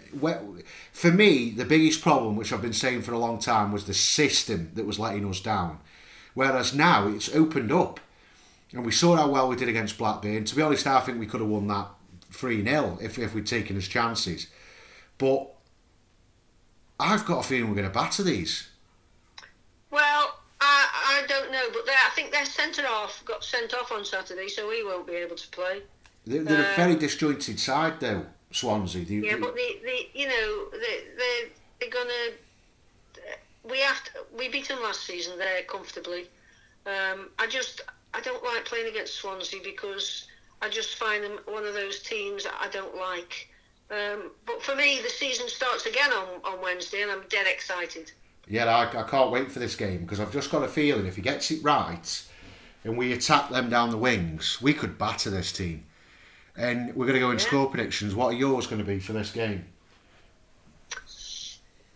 for 0.92 1.10
me, 1.10 1.50
the 1.50 1.64
biggest 1.64 2.02
problem, 2.02 2.36
which 2.36 2.52
I've 2.52 2.62
been 2.62 2.72
saying 2.72 3.02
for 3.02 3.14
a 3.14 3.18
long 3.18 3.40
time, 3.40 3.72
was 3.72 3.86
the 3.86 3.94
system 3.94 4.70
that 4.74 4.86
was 4.86 5.00
letting 5.00 5.28
us 5.28 5.40
down. 5.40 5.80
Whereas 6.34 6.72
now 6.72 7.08
it's 7.08 7.34
opened 7.34 7.72
up. 7.72 7.98
And 8.72 8.86
we 8.86 8.92
saw 8.92 9.16
how 9.16 9.28
well 9.28 9.48
we 9.48 9.56
did 9.56 9.68
against 9.68 9.98
Blackburn. 9.98 10.44
To 10.44 10.54
be 10.54 10.62
honest, 10.62 10.86
I 10.86 11.00
think 11.00 11.18
we 11.18 11.26
could 11.26 11.40
have 11.40 11.50
won 11.50 11.66
that 11.66 11.88
3 12.30 12.62
0 12.62 12.98
if, 13.02 13.18
if 13.18 13.34
we'd 13.34 13.46
taken 13.46 13.74
his 13.74 13.88
chances. 13.88 14.46
But 15.18 15.52
I've 17.00 17.26
got 17.26 17.40
a 17.44 17.48
feeling 17.48 17.68
we're 17.68 17.74
going 17.74 17.88
to 17.88 17.92
batter 17.92 18.22
these. 18.22 18.68
Well, 19.92 20.38
I, 20.60 21.22
I 21.22 21.26
don't 21.28 21.52
know, 21.52 21.68
but 21.72 21.82
I 21.86 22.10
think 22.14 22.32
their 22.32 22.46
centre 22.46 22.82
half 22.82 23.22
got 23.26 23.44
sent 23.44 23.74
off 23.74 23.92
on 23.92 24.04
Saturday, 24.04 24.48
so 24.48 24.70
he 24.70 24.82
won't 24.82 25.06
be 25.06 25.14
able 25.14 25.36
to 25.36 25.48
play. 25.50 25.82
They're, 26.26 26.42
they're 26.42 26.66
uh, 26.66 26.72
a 26.72 26.76
very 26.76 26.96
disjointed 26.96 27.60
side, 27.60 28.00
though, 28.00 28.24
Swansea. 28.50 29.04
They, 29.04 29.16
yeah, 29.16 29.36
but 29.38 29.54
the, 29.54 29.78
the 29.84 30.18
you 30.18 30.28
know 30.28 30.68
they 30.72 31.04
they 31.16 31.48
they're 31.80 31.90
gonna. 31.90 32.36
We 33.68 33.78
have 33.80 34.02
to, 34.04 34.10
we 34.36 34.48
beat 34.48 34.68
them 34.68 34.82
last 34.82 35.04
season 35.04 35.38
there 35.38 35.62
comfortably. 35.64 36.26
Um, 36.86 37.28
I 37.38 37.46
just 37.46 37.82
I 38.14 38.20
don't 38.20 38.42
like 38.42 38.64
playing 38.64 38.88
against 38.88 39.16
Swansea 39.16 39.60
because 39.62 40.26
I 40.62 40.68
just 40.68 40.96
find 40.96 41.22
them 41.22 41.38
one 41.46 41.64
of 41.64 41.74
those 41.74 42.00
teams 42.00 42.46
I 42.60 42.68
don't 42.68 42.96
like. 42.96 43.48
Um, 43.90 44.30
but 44.46 44.62
for 44.62 44.74
me, 44.74 45.00
the 45.02 45.10
season 45.10 45.48
starts 45.48 45.84
again 45.84 46.12
on, 46.12 46.28
on 46.44 46.62
Wednesday, 46.62 47.02
and 47.02 47.10
I'm 47.10 47.24
dead 47.28 47.46
excited. 47.46 48.10
Yeah, 48.48 48.66
I, 48.66 49.00
I 49.00 49.08
can't 49.08 49.30
wait 49.30 49.50
for 49.50 49.58
this 49.58 49.76
game 49.76 50.02
because 50.02 50.20
I've 50.20 50.32
just 50.32 50.50
got 50.50 50.62
a 50.62 50.68
feeling 50.68 51.06
if 51.06 51.16
he 51.16 51.22
gets 51.22 51.50
it 51.50 51.62
right 51.62 52.24
and 52.84 52.96
we 52.96 53.12
attack 53.12 53.50
them 53.50 53.70
down 53.70 53.90
the 53.90 53.96
wings, 53.96 54.60
we 54.60 54.74
could 54.74 54.98
batter 54.98 55.30
this 55.30 55.52
team. 55.52 55.84
And 56.56 56.94
we're 56.94 57.06
going 57.06 57.14
to 57.14 57.20
go 57.20 57.30
in 57.30 57.38
yeah. 57.38 57.44
score 57.44 57.70
predictions. 57.70 58.14
What 58.14 58.34
are 58.34 58.36
yours 58.36 58.66
going 58.66 58.80
to 58.80 58.86
be 58.86 58.98
for 58.98 59.12
this 59.12 59.30
game? 59.30 59.64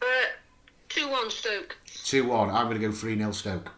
Uh, 0.00 0.06
2 0.88 1.08
1 1.08 1.30
Stoke. 1.30 1.76
2 2.04 2.26
1. 2.26 2.50
I'm 2.50 2.66
going 2.66 2.80
to 2.80 2.86
go 2.86 2.92
3 2.92 3.18
0 3.18 3.32
Stoke. 3.32 3.72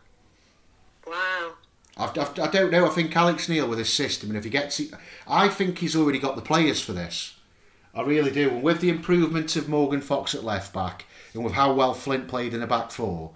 Wow. 1.07 1.55
I've, 1.97 2.17
I've, 2.17 2.39
I 2.39 2.49
do 2.49 2.63
not 2.63 2.71
know. 2.71 2.87
I 2.87 2.91
think 2.91 3.17
Alex 3.17 3.49
Neil 3.49 3.69
with 3.69 3.79
his 3.79 3.93
system, 3.93 4.29
and 4.29 4.39
if 4.39 4.45
he 4.45 4.51
gets 4.51 4.79
it, 4.79 4.93
I 5.27 5.49
think 5.49 5.79
he's 5.79 5.97
already 5.97 6.21
got 6.21 6.37
the 6.37 6.43
players 6.43 6.81
for 6.81 6.93
this. 6.93 7.35
I 7.95 8.03
really 8.03 8.31
do. 8.31 8.51
And 8.51 8.63
with 8.63 8.81
the 8.81 8.91
improvement 8.91 9.57
of 9.57 9.69
Morgan 9.69 10.01
Fox 10.01 10.35
at 10.35 10.45
left 10.45 10.73
back, 10.73 11.07
and 11.39 11.45
with 11.45 11.55
how 11.55 11.73
well 11.73 11.95
Flint 11.95 12.27
played 12.27 12.53
in 12.53 12.61
the 12.61 12.67
back 12.67 12.91
four, 12.91 13.31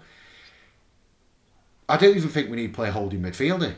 I 1.87 1.97
don't 1.97 2.15
even 2.15 2.29
think 2.29 2.49
we 2.49 2.57
need 2.57 2.67
to 2.67 2.73
play 2.73 2.89
holding 2.89 3.21
midfielder. 3.21 3.75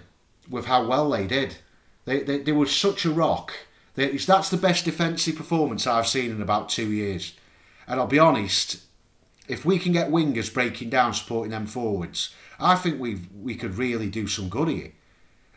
With 0.49 0.65
how 0.65 0.86
well 0.88 1.09
they 1.09 1.28
did, 1.28 1.57
they 2.05 2.23
they, 2.23 2.39
they 2.39 2.51
were 2.51 2.65
such 2.65 3.05
a 3.05 3.11
rock. 3.11 3.53
They, 3.93 4.17
that's 4.17 4.49
the 4.49 4.57
best 4.57 4.84
defensive 4.84 5.36
performance 5.36 5.88
I've 5.88 6.07
seen 6.07 6.32
in 6.32 6.41
about 6.41 6.69
two 6.69 6.91
years. 6.91 7.34
And 7.88 7.99
I'll 7.99 8.07
be 8.07 8.19
honest, 8.19 8.82
if 9.47 9.63
we 9.63 9.80
can 9.80 9.93
get 9.93 10.09
wingers 10.09 10.53
breaking 10.53 10.89
down, 10.89 11.13
supporting 11.13 11.51
them 11.51 11.67
forwards, 11.67 12.34
I 12.59 12.76
think 12.76 12.99
we 12.99 13.21
we 13.39 13.55
could 13.55 13.78
really 13.78 14.09
do 14.09 14.28
some 14.28 14.49
good 14.49 14.69
here. 14.69 14.91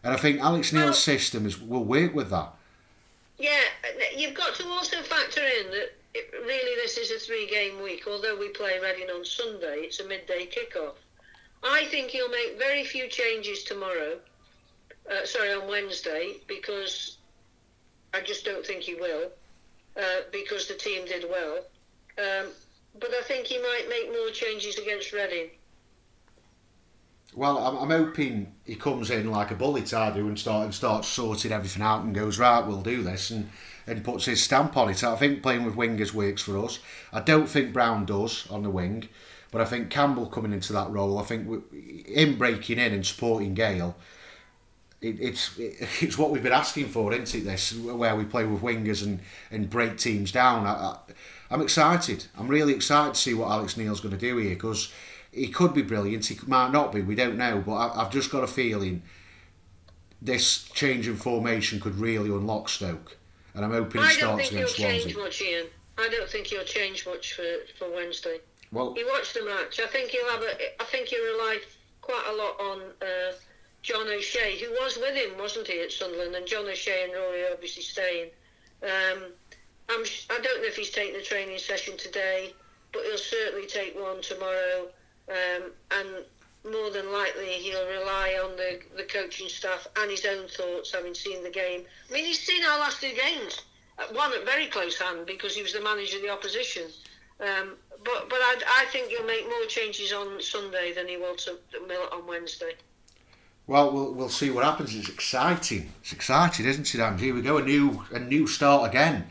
And 0.05 0.13
I 0.15 0.17
think 0.17 0.41
Alex 0.41 0.73
Neil's 0.73 0.85
well, 0.85 0.93
system 0.95 1.47
is 1.47 1.59
will 1.61 1.85
work 1.85 2.15
with 2.15 2.31
that. 2.31 2.55
Yeah, 3.39 3.63
you've 4.17 4.35
got 4.35 4.55
to 4.57 4.67
also 4.69 5.01
factor 5.03 5.41
in 5.41 5.71
that 5.71 5.98
it, 6.15 6.31
really 6.33 6.75
this 6.77 6.97
is 6.97 7.11
a 7.11 7.19
three-game 7.19 7.83
week. 7.83 8.05
Although 8.07 8.39
we 8.39 8.49
play 8.49 8.79
Reading 8.81 9.09
on 9.11 9.25
Sunday, 9.25 9.81
it's 9.83 10.01
a 10.01 10.07
midday 10.07 10.47
kick-off. 10.47 10.97
I 11.63 11.87
think 11.87 12.11
he'll 12.11 12.31
make 12.31 12.59
very 12.59 12.85
few 12.85 13.09
changes 13.09 13.65
tomorrow. 13.65 14.19
Uh, 15.11 15.25
sorry, 15.25 15.53
on 15.55 15.69
Wednesday 15.69 16.35
because 16.47 17.17
I 18.13 18.21
just 18.21 18.45
don't 18.45 18.65
think 18.65 18.83
he 18.83 18.95
will 18.95 19.31
uh, 19.97 20.21
because 20.33 20.69
the 20.69 20.75
team 20.75 21.07
did 21.07 21.25
well. 21.31 21.59
Um, 22.19 22.49
but 23.01 23.11
I 23.11 23.23
think 23.23 23.47
he 23.47 23.59
might 23.59 23.87
make 23.89 24.11
more 24.13 24.31
changes 24.31 24.79
against 24.79 25.13
Reading. 25.13 25.51
Well, 27.35 27.59
I'm, 27.59 27.77
I'm 27.77 27.91
hoping 27.91 28.53
he 28.65 28.75
comes 28.75 29.11
in 29.11 29.31
like 29.31 29.51
a 29.51 29.55
bullet 29.55 29.93
I 29.95 30.11
do 30.11 30.29
and 30.29 30.39
start 30.39 30.65
and 30.65 30.75
starts 30.75 31.09
sorting 31.09 31.53
everything 31.53 31.83
out 31.83 32.03
and 32.03 32.15
goes 32.15 32.39
right. 32.39 32.67
We'll 32.67 32.83
do 32.83 33.03
this 33.03 33.31
and 33.31 33.51
and 33.89 34.05
puts 34.05 34.27
his 34.27 34.43
stamp 34.43 34.77
on 34.77 34.91
it. 34.91 35.03
I 35.03 35.17
think 35.17 35.43
playing 35.43 35.65
with 35.65 35.75
wingers 35.75 36.13
works 36.13 36.43
for 36.43 36.59
us. 36.59 36.79
I 37.13 37.21
don't 37.21 37.49
think 37.49 37.73
Brown 37.73 38.05
does 38.05 38.49
on 38.51 38.63
the 38.63 38.71
wing, 38.71 39.09
but 39.51 39.61
I 39.61 39.65
think 39.65 39.91
Campbell 39.91 40.27
coming 40.27 40.53
into 40.53 40.73
that 40.75 40.91
role. 40.91 41.19
I 41.19 41.23
think 41.23 41.65
him 42.07 42.37
breaking 42.37 42.79
in 42.79 42.93
and 42.93 43.07
supporting 43.07 43.55
Gayle. 43.55 43.97
It, 45.01 45.21
it's 45.21 45.53
it's 45.59 46.19
what 46.19 46.31
we've 46.31 46.43
been 46.43 46.53
asking 46.53 46.89
for, 46.89 47.13
isn't 47.13 47.35
it? 47.35 47.45
This 47.45 47.75
where 47.75 48.17
we 48.17 48.25
play 48.25 48.45
with 48.45 48.63
wingers 48.63 49.05
and, 49.05 49.21
and 49.51 49.71
break 49.71 49.97
teams 49.97 50.33
down. 50.33 50.67
I, 50.67 50.73
I, 50.73 50.99
I'm 51.51 51.63
excited. 51.63 52.27
I'm 52.37 52.49
really 52.49 52.75
excited 52.75 53.15
to 53.15 53.21
see 53.21 53.35
what 53.35 53.51
Alex 53.51 53.77
Neil's 53.77 54.01
going 54.01 54.15
to 54.15 54.21
do 54.21 54.37
here 54.37 54.51
because 54.55 54.93
he 55.33 55.49
could 55.49 55.73
be 55.73 55.83
brilliant. 55.83 56.27
He 56.27 56.39
might 56.47 56.73
not 56.73 56.93
be. 56.93 57.01
We 57.01 57.15
don't 57.15 57.37
know. 57.37 57.63
But 57.65 57.75
I, 57.75 58.03
I've 58.03 58.11
just 58.11 58.31
got 58.31 58.45
a 58.45 58.49
feeling 58.49 59.03
this 60.21 60.65
change 60.71 61.07
in 61.07 61.17
formation 61.17 61.81
could 61.81 61.97
really 61.97 62.31
unlock 62.31 62.69
Stoke, 62.69 63.17
and 63.59 63.65
I'm 63.65 63.73
hoping 63.73 64.01
it 64.01 64.11
starts 64.11 64.51
against 64.51 64.77
Swansea. 64.77 64.87
I 64.87 64.89
don't 64.89 65.11
think 65.11 65.13
he'll 65.13 65.13
change 65.13 65.17
much, 65.17 65.43
Ian. 65.43 65.67
I 65.99 66.09
don't 66.09 66.31
think 66.31 66.47
he'll 66.47 66.65
change 66.65 67.07
much 67.07 67.35
for, 67.35 67.43
for 67.77 67.93
Wednesday. 67.93 68.39
Well, 68.71 68.95
he 68.95 69.05
watched 69.05 69.35
the 69.35 69.45
match. 69.45 69.81
I 69.81 69.89
think 69.89 70.11
he'll 70.11 70.31
have 70.31 70.43
a. 70.43 70.81
I 70.81 70.85
think 70.85 71.09
he'll 71.09 71.25
rely 71.25 71.59
quite 72.01 72.25
a 72.31 72.37
lot 72.37 72.61
on 72.61 72.83
uh, 73.03 73.33
John 73.83 74.07
O'Shea, 74.07 74.59
who 74.61 74.71
was 74.73 74.97
with 74.97 75.17
him, 75.17 75.37
wasn't 75.39 75.67
he, 75.67 75.81
at 75.81 75.91
Sunderland? 75.91 76.37
And 76.37 76.47
John 76.47 76.67
O'Shea 76.67 77.05
and 77.05 77.13
Rory 77.13 77.45
obviously 77.53 77.83
staying. 77.83 78.31
Um, 78.83 79.25
I'm, 79.89 80.03
I 80.31 80.41
don't 80.41 80.63
know 80.63 80.69
if 80.69 80.77
he's 80.77 80.91
taking 80.91 81.17
a 81.17 81.23
training 81.23 81.59
session 81.59 81.97
today, 81.97 82.53
but 82.93 83.03
he'll 83.03 83.19
certainly 83.19 83.67
take 83.67 83.99
one 83.99 84.23
tomorrow 84.23 84.87
um, 85.29 85.73
and 85.91 86.09
more 86.71 86.91
than 86.91 87.13
likely 87.13 87.47
he'll 87.47 87.87
rely 87.87 88.39
on 88.43 88.57
the, 88.57 88.81
the 88.97 89.05
coaching 89.05 89.49
staff 89.49 89.87
and 89.99 90.11
his 90.11 90.25
own 90.25 90.49
thoughts, 90.49 90.93
having 90.93 91.15
seen 91.15 91.43
the 91.43 91.51
game. 91.51 91.83
I 92.09 92.13
mean, 92.13 92.25
he's 92.25 92.41
seen 92.41 92.65
our 92.65 92.79
last 92.79 93.01
two 93.01 93.13
games, 93.13 93.63
one 94.13 94.33
at 94.33 94.45
very 94.45 94.67
close 94.67 94.99
hand 94.99 95.27
because 95.27 95.55
he 95.55 95.63
was 95.63 95.73
the 95.73 95.81
manager 95.81 96.17
of 96.17 96.23
the 96.23 96.31
opposition. 96.31 96.85
Um, 97.41 97.77
but 98.05 98.29
but 98.29 98.39
I, 98.41 98.57
I 98.83 98.85
think 98.87 99.11
he'll 99.11 99.27
make 99.27 99.45
more 99.45 99.67
changes 99.67 100.13
on 100.13 100.41
Sunday 100.41 100.93
than 100.93 101.07
he 101.09 101.17
will 101.17 101.37
to 101.37 101.59
on 102.13 102.27
Wednesday. 102.27 102.73
Well, 103.67 103.93
we'll 103.93 104.13
we'll 104.15 104.29
see 104.29 104.51
what 104.51 104.65
happens. 104.65 104.95
It's 104.95 105.09
exciting. 105.09 105.93
It's 106.01 106.13
exciting, 106.13 106.67
isn't 106.67 106.95
it, 106.95 107.01
Andy? 107.01 107.25
Here 107.25 107.35
we 107.35 107.43
go, 107.43 107.59
a 107.59 107.65
new 107.65 108.05
a 108.13 108.19
new 108.19 108.47
start 108.47 108.89
again. 108.91 109.27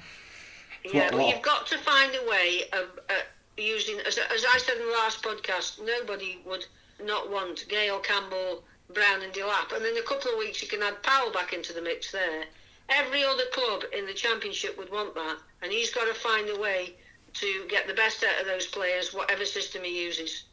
Yeah, 0.85 1.05
what, 1.05 1.11
but 1.11 1.27
you've 1.27 1.41
got 1.41 1.67
to 1.67 1.77
find 1.77 2.13
a 2.15 2.29
way 2.29 2.63
of. 2.73 2.99
Uh, 3.09 3.13
using, 3.57 3.99
as, 4.07 4.17
as 4.17 4.45
I 4.53 4.57
said 4.59 4.77
in 4.77 4.85
the 4.85 4.91
last 4.93 5.23
podcast, 5.23 5.83
nobody 5.83 6.39
would 6.45 6.65
not 7.03 7.31
want 7.31 7.67
Gayle, 7.67 7.99
Campbell, 7.99 8.63
Brown, 8.93 9.21
and 9.21 9.33
Delap. 9.33 9.75
And 9.75 9.85
in 9.85 9.97
a 9.97 10.01
couple 10.01 10.31
of 10.31 10.37
weeks, 10.37 10.61
you 10.61 10.67
can 10.67 10.81
add 10.81 11.01
Powell 11.03 11.31
back 11.31 11.53
into 11.53 11.73
the 11.73 11.81
mix 11.81 12.11
there. 12.11 12.45
Every 12.89 13.23
other 13.23 13.43
club 13.51 13.83
in 13.97 14.05
the 14.05 14.13
Championship 14.13 14.77
would 14.77 14.91
want 14.91 15.13
that, 15.15 15.37
and 15.61 15.71
he's 15.71 15.93
got 15.93 16.07
to 16.07 16.13
find 16.13 16.49
a 16.49 16.59
way 16.59 16.95
to 17.33 17.65
get 17.69 17.87
the 17.87 17.93
best 17.93 18.23
out 18.23 18.41
of 18.41 18.47
those 18.47 18.65
players, 18.65 19.13
whatever 19.13 19.45
system 19.45 19.83
he 19.83 20.03
uses. 20.03 20.45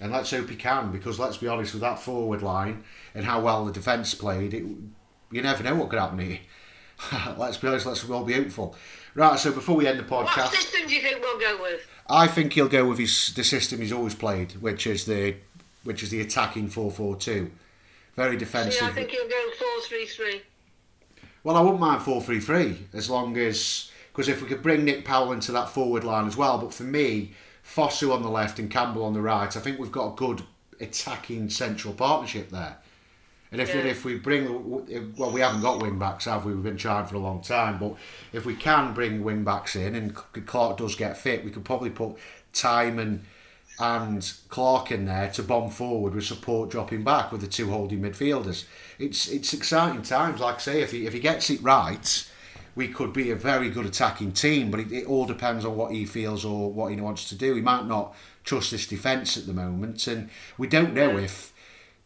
And 0.00 0.12
let's 0.12 0.30
hope 0.30 0.48
he 0.48 0.56
can, 0.56 0.92
because 0.92 1.18
let's 1.18 1.38
be 1.38 1.48
honest, 1.48 1.72
with 1.72 1.82
that 1.82 1.98
forward 1.98 2.42
line 2.42 2.84
and 3.14 3.24
how 3.24 3.40
well 3.40 3.64
the 3.64 3.72
defence 3.72 4.14
played, 4.14 4.54
it, 4.54 4.62
you 5.30 5.42
never 5.42 5.62
know 5.62 5.74
what 5.74 5.88
could 5.90 5.98
happen 5.98 6.18
here. 6.18 6.38
let's 7.36 7.56
be 7.56 7.68
honest, 7.68 7.86
let's 7.86 8.08
all 8.08 8.24
be 8.24 8.34
hopeful. 8.34 8.76
Right, 9.14 9.38
so 9.38 9.50
before 9.50 9.76
we 9.76 9.86
end 9.86 9.98
the 9.98 10.04
podcast. 10.04 10.36
What 10.36 10.54
system 10.54 10.86
do 10.86 10.94
you 10.94 11.00
think 11.00 11.20
we'll 11.20 11.40
go 11.40 11.60
with? 11.60 11.80
I 12.10 12.26
think 12.26 12.52
he'll 12.54 12.68
go 12.68 12.86
with 12.86 12.98
his 12.98 13.32
the 13.34 13.44
system 13.44 13.80
he's 13.80 13.92
always 13.92 14.14
played, 14.14 14.52
which 14.52 14.86
is 14.86 15.06
the 15.06 15.36
which 15.84 16.02
is 16.02 16.10
the 16.10 16.20
attacking 16.20 16.68
four 16.68 16.90
four 16.90 17.16
two. 17.16 17.50
Very 18.16 18.36
defensive. 18.36 18.74
See, 18.74 18.84
I 18.84 18.90
think 18.90 19.10
he'll 19.10 19.28
go 19.28 19.50
four 19.58 19.82
three 19.88 20.06
three. 20.06 20.42
Well, 21.42 21.56
I 21.56 21.60
wouldn't 21.60 21.80
mind 21.80 22.02
4 22.02 22.20
3 22.20 22.40
3 22.40 22.88
as 22.92 23.08
long 23.08 23.36
as. 23.38 23.90
Because 24.12 24.28
if 24.28 24.42
we 24.42 24.48
could 24.48 24.62
bring 24.62 24.84
Nick 24.84 25.04
Powell 25.04 25.32
into 25.32 25.52
that 25.52 25.70
forward 25.70 26.04
line 26.04 26.26
as 26.26 26.36
well, 26.36 26.58
but 26.58 26.74
for 26.74 26.82
me, 26.82 27.32
Fosu 27.64 28.12
on 28.12 28.22
the 28.22 28.28
left 28.28 28.58
and 28.58 28.70
Campbell 28.70 29.04
on 29.04 29.14
the 29.14 29.20
right, 29.20 29.56
I 29.56 29.60
think 29.60 29.78
we've 29.78 29.92
got 29.92 30.12
a 30.12 30.16
good 30.16 30.42
attacking 30.80 31.48
central 31.48 31.94
partnership 31.94 32.50
there. 32.50 32.78
And 33.52 33.60
if, 33.60 33.74
Yeah. 33.74 33.80
if 33.82 34.04
we 34.04 34.16
bring, 34.16 34.46
well, 35.16 35.30
we 35.30 35.40
haven't 35.40 35.62
got 35.62 35.82
wing 35.82 35.98
backs, 35.98 36.26
have 36.26 36.44
we? 36.44 36.54
We've 36.54 36.62
been 36.62 36.76
trying 36.76 37.06
for 37.06 37.16
a 37.16 37.18
long 37.18 37.40
time, 37.40 37.78
but 37.78 37.94
if 38.32 38.46
we 38.46 38.54
can 38.54 38.94
bring 38.94 39.24
wing 39.24 39.42
backs 39.42 39.74
in 39.74 39.94
and 39.96 40.14
Clarke 40.14 40.78
does 40.78 40.94
get 40.94 41.18
fit, 41.18 41.44
we 41.44 41.50
could 41.50 41.64
probably 41.64 41.90
put 41.90 42.16
Tymon 42.52 42.98
and 42.98 43.24
and 43.82 44.34
Clarke 44.50 44.92
in 44.92 45.06
there 45.06 45.30
to 45.30 45.42
bomb 45.42 45.70
forward 45.70 46.14
with 46.14 46.24
support 46.24 46.68
dropping 46.70 47.02
back 47.02 47.32
with 47.32 47.40
the 47.40 47.46
two 47.46 47.70
holding 47.70 48.00
midfielders. 48.02 48.66
It's 48.98 49.26
it's 49.26 49.54
exciting 49.54 50.02
times. 50.02 50.38
Like 50.38 50.56
I 50.56 50.58
say, 50.58 50.82
if 50.82 50.90
he 50.92 51.06
if 51.06 51.14
he 51.14 51.18
gets 51.20 51.48
it 51.48 51.62
right, 51.62 52.30
we 52.76 52.88
could 52.88 53.14
be 53.14 53.30
a 53.30 53.36
very 53.36 53.70
good 53.70 53.86
attacking 53.86 54.32
team. 54.32 54.70
But 54.70 54.80
it, 54.80 54.92
it 54.92 55.06
all 55.06 55.24
depends 55.24 55.64
on 55.64 55.76
what 55.76 55.92
he 55.92 56.04
feels 56.04 56.44
or 56.44 56.70
what 56.70 56.92
he 56.92 57.00
wants 57.00 57.28
to 57.30 57.34
do. 57.34 57.54
He 57.54 57.62
might 57.62 57.86
not 57.86 58.14
trust 58.44 58.70
this 58.70 58.86
defence 58.86 59.38
at 59.38 59.46
the 59.46 59.54
moment, 59.54 60.06
and 60.06 60.28
we 60.58 60.66
don't 60.66 60.92
know 60.92 61.16
if. 61.16 61.52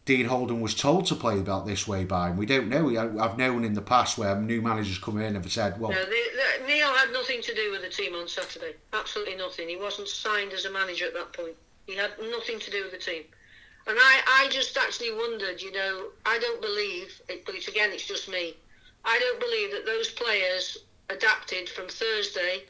Dean 0.05 0.27
Holden 0.27 0.61
was 0.61 0.75
told 0.75 1.07
to 1.07 1.15
play 1.15 1.39
about 1.39 1.65
this 1.65 1.87
way 1.87 2.05
by 2.05 2.29
him. 2.29 2.37
We 2.37 2.45
don't 2.45 2.69
know. 2.69 3.19
I've 3.19 3.39
known 3.39 3.63
in 3.63 3.73
the 3.73 3.81
past 3.81 4.19
where 4.19 4.39
new 4.39 4.61
managers 4.61 4.99
come 4.99 5.17
in 5.17 5.23
and 5.23 5.35
have 5.35 5.51
said, 5.51 5.79
"Well, 5.79 5.91
No, 5.91 6.05
the, 6.05 6.11
the, 6.11 6.67
Neil 6.67 6.93
had 6.93 7.11
nothing 7.11 7.41
to 7.41 7.55
do 7.55 7.71
with 7.71 7.81
the 7.81 7.89
team 7.89 8.13
on 8.13 8.27
Saturday. 8.27 8.75
Absolutely 8.93 9.35
nothing. 9.35 9.67
He 9.67 9.77
wasn't 9.77 10.07
signed 10.07 10.53
as 10.53 10.65
a 10.65 10.71
manager 10.71 11.05
at 11.07 11.13
that 11.15 11.33
point. 11.33 11.55
He 11.87 11.95
had 11.95 12.11
nothing 12.29 12.59
to 12.59 12.71
do 12.71 12.83
with 12.83 12.91
the 12.91 12.99
team. 12.99 13.23
And 13.87 13.97
I, 13.99 14.43
I 14.45 14.49
just 14.49 14.77
actually 14.77 15.11
wondered, 15.11 15.61
you 15.61 15.71
know, 15.71 16.07
I 16.25 16.39
don't 16.39 16.61
believe, 16.61 17.21
it, 17.29 17.45
but 17.45 17.55
it's 17.55 17.67
again, 17.67 17.91
it's 17.91 18.07
just 18.07 18.29
me. 18.29 18.55
I 19.03 19.19
don't 19.19 19.39
believe 19.39 19.71
that 19.71 19.85
those 19.85 20.09
players 20.09 20.77
adapted 21.09 21.69
from 21.69 21.87
Thursday, 21.87 22.63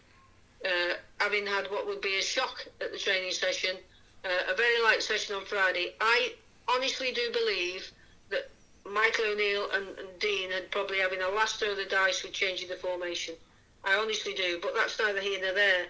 uh, 0.65 0.95
having 1.19 1.45
had 1.45 1.67
what 1.71 1.87
would 1.87 2.01
be 2.01 2.17
a 2.17 2.21
shock 2.21 2.65
at 2.81 2.91
the 2.91 2.97
training 2.97 3.31
session, 3.31 3.77
uh, 4.25 4.51
a 4.51 4.55
very 4.55 4.81
light 4.83 5.01
session 5.01 5.35
on 5.35 5.45
Friday. 5.45 5.95
I 6.01 6.33
honestly 6.67 7.11
do 7.11 7.31
believe 7.31 7.91
that 8.29 8.49
Michael 8.85 9.25
O'Neill 9.25 9.69
and, 9.73 9.87
and 9.99 10.19
Dean 10.19 10.51
had 10.51 10.71
probably 10.71 10.99
having 10.99 11.21
a 11.21 11.29
last 11.29 11.59
throw 11.59 11.71
of 11.71 11.77
the 11.77 11.85
dice 11.85 12.23
with 12.23 12.33
changing 12.33 12.69
the 12.69 12.75
formation. 12.75 13.35
I 13.83 13.95
honestly 13.95 14.33
do, 14.33 14.59
but 14.61 14.73
that's 14.75 14.99
neither 14.99 15.21
here 15.21 15.39
nor 15.41 15.53
there. 15.53 15.85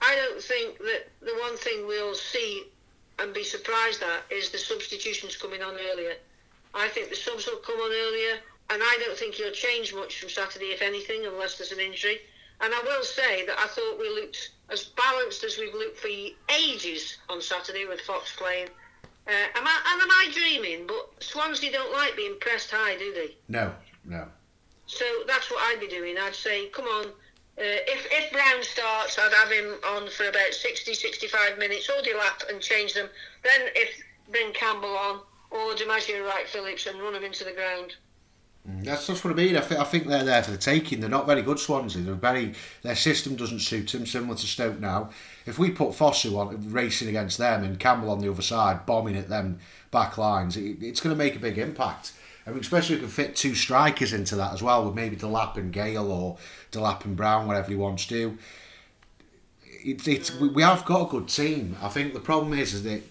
I 0.00 0.16
don't 0.16 0.42
think 0.42 0.78
that 0.78 1.08
the 1.20 1.34
one 1.40 1.56
thing 1.56 1.86
we'll 1.86 2.14
see 2.14 2.64
and 3.18 3.32
be 3.32 3.44
surprised 3.44 4.02
at 4.02 4.24
is 4.30 4.50
the 4.50 4.58
substitutions 4.58 5.36
coming 5.36 5.62
on 5.62 5.76
earlier. 5.92 6.14
I 6.74 6.88
think 6.88 7.10
the 7.10 7.16
subs 7.16 7.46
will 7.46 7.58
come 7.58 7.76
on 7.76 7.92
earlier, 7.92 8.40
and 8.70 8.82
I 8.82 8.98
don't 9.04 9.16
think 9.16 9.34
he'll 9.34 9.52
change 9.52 9.94
much 9.94 10.18
from 10.18 10.28
Saturday, 10.28 10.72
if 10.72 10.82
anything, 10.82 11.24
unless 11.26 11.56
there's 11.58 11.72
an 11.72 11.80
injury. 11.80 12.18
And 12.60 12.74
I 12.74 12.80
will 12.82 13.04
say 13.04 13.46
that 13.46 13.58
I 13.58 13.66
thought 13.68 13.98
we 13.98 14.08
looked 14.08 14.50
as 14.70 14.84
balanced 14.84 15.44
as 15.44 15.58
we've 15.58 15.74
looked 15.74 15.98
for 15.98 16.08
ages 16.08 17.18
on 17.28 17.40
Saturday 17.40 17.86
with 17.86 18.00
Fox 18.00 18.34
playing. 18.36 18.68
Uh, 19.26 19.30
am 19.54 19.66
I, 19.66 19.92
and 19.92 20.02
am 20.02 20.10
I 20.10 20.28
dreaming? 20.32 20.86
But 20.86 21.22
Swansea 21.22 21.72
don't 21.72 21.92
like 21.92 22.14
being 22.16 22.36
pressed 22.40 22.70
high, 22.70 22.96
do 22.96 23.12
they? 23.14 23.36
no, 23.48 23.72
no." 24.04 24.26
So 24.86 25.04
that's 25.26 25.50
what 25.50 25.60
I'd 25.62 25.80
be 25.80 25.88
doing. 25.88 26.16
I'd 26.18 26.34
say, 26.34 26.68
come 26.68 26.84
on. 26.84 27.06
Uh, 27.56 27.80
if, 27.86 28.06
if 28.10 28.32
Brown 28.32 28.62
starts, 28.62 29.18
I'd 29.18 29.32
have 29.32 29.50
him 29.50 29.78
on 29.86 30.10
for 30.10 30.28
about 30.28 30.52
60, 30.52 30.92
65 30.92 31.58
minutes, 31.58 31.88
or 31.88 32.02
Delap 32.02 32.50
and 32.50 32.60
change 32.60 32.92
them. 32.92 33.08
Then 33.42 33.68
if 33.74 34.02
bring 34.30 34.52
Campbell 34.52 34.94
on, 34.96 35.20
or 35.50 35.74
D'Margio 35.74 36.26
Wright 36.26 36.48
Phillips 36.48 36.86
and 36.86 37.00
run 37.00 37.12
them 37.12 37.24
into 37.24 37.44
the 37.44 37.52
ground. 37.52 37.94
That's 38.66 39.06
just 39.06 39.24
what 39.24 39.32
I 39.32 39.36
mean. 39.36 39.56
I, 39.56 39.60
th- 39.60 39.80
I 39.80 39.84
think 39.84 40.06
they're 40.06 40.24
there 40.24 40.42
for 40.42 40.50
the 40.50 40.56
taking. 40.58 41.00
They're 41.00 41.10
not 41.10 41.26
very 41.26 41.42
good 41.42 41.58
Swansea. 41.58 42.02
They're 42.02 42.14
very 42.14 42.54
their 42.82 42.96
system 42.96 43.36
doesn't 43.36 43.60
suit 43.60 43.88
them. 43.88 44.06
Similar 44.06 44.36
to 44.36 44.46
Stoke 44.46 44.80
now. 44.80 45.10
If 45.46 45.58
we 45.58 45.70
put 45.70 45.90
Fosu 45.90 46.38
on 46.38 46.72
racing 46.72 47.08
against 47.08 47.38
them 47.38 47.64
and 47.64 47.78
Campbell 47.78 48.10
on 48.10 48.20
the 48.20 48.30
other 48.30 48.42
side 48.42 48.86
bombing 48.86 49.16
at 49.16 49.28
them 49.28 49.58
back 49.90 50.16
lines, 50.16 50.56
it, 50.56 50.82
it's 50.82 51.00
going 51.00 51.14
to 51.14 51.18
make 51.18 51.36
a 51.36 51.40
big 51.40 51.58
impact. 51.58 52.12
I 52.46 52.50
mean, 52.50 52.60
especially 52.60 52.96
if 52.96 53.02
we 53.02 53.06
can 53.06 53.14
fit 53.14 53.36
two 53.36 53.54
strikers 53.54 54.12
into 54.12 54.36
that 54.36 54.52
as 54.52 54.62
well, 54.62 54.84
with 54.84 54.94
maybe 54.94 55.16
Delap 55.16 55.56
and 55.56 55.72
Gayle 55.72 56.10
or 56.10 56.36
Delap 56.72 57.04
and 57.04 57.16
Brown, 57.16 57.46
whatever 57.46 57.68
he 57.68 57.76
wants 57.76 58.06
to 58.06 58.14
do. 58.14 58.38
It, 59.66 60.30
we, 60.40 60.48
we 60.48 60.62
have 60.62 60.84
got 60.84 61.08
a 61.08 61.10
good 61.10 61.28
team. 61.28 61.76
I 61.82 61.88
think 61.88 62.14
the 62.14 62.20
problem 62.20 62.58
is, 62.58 62.74
is 62.74 62.82
that 62.84 63.02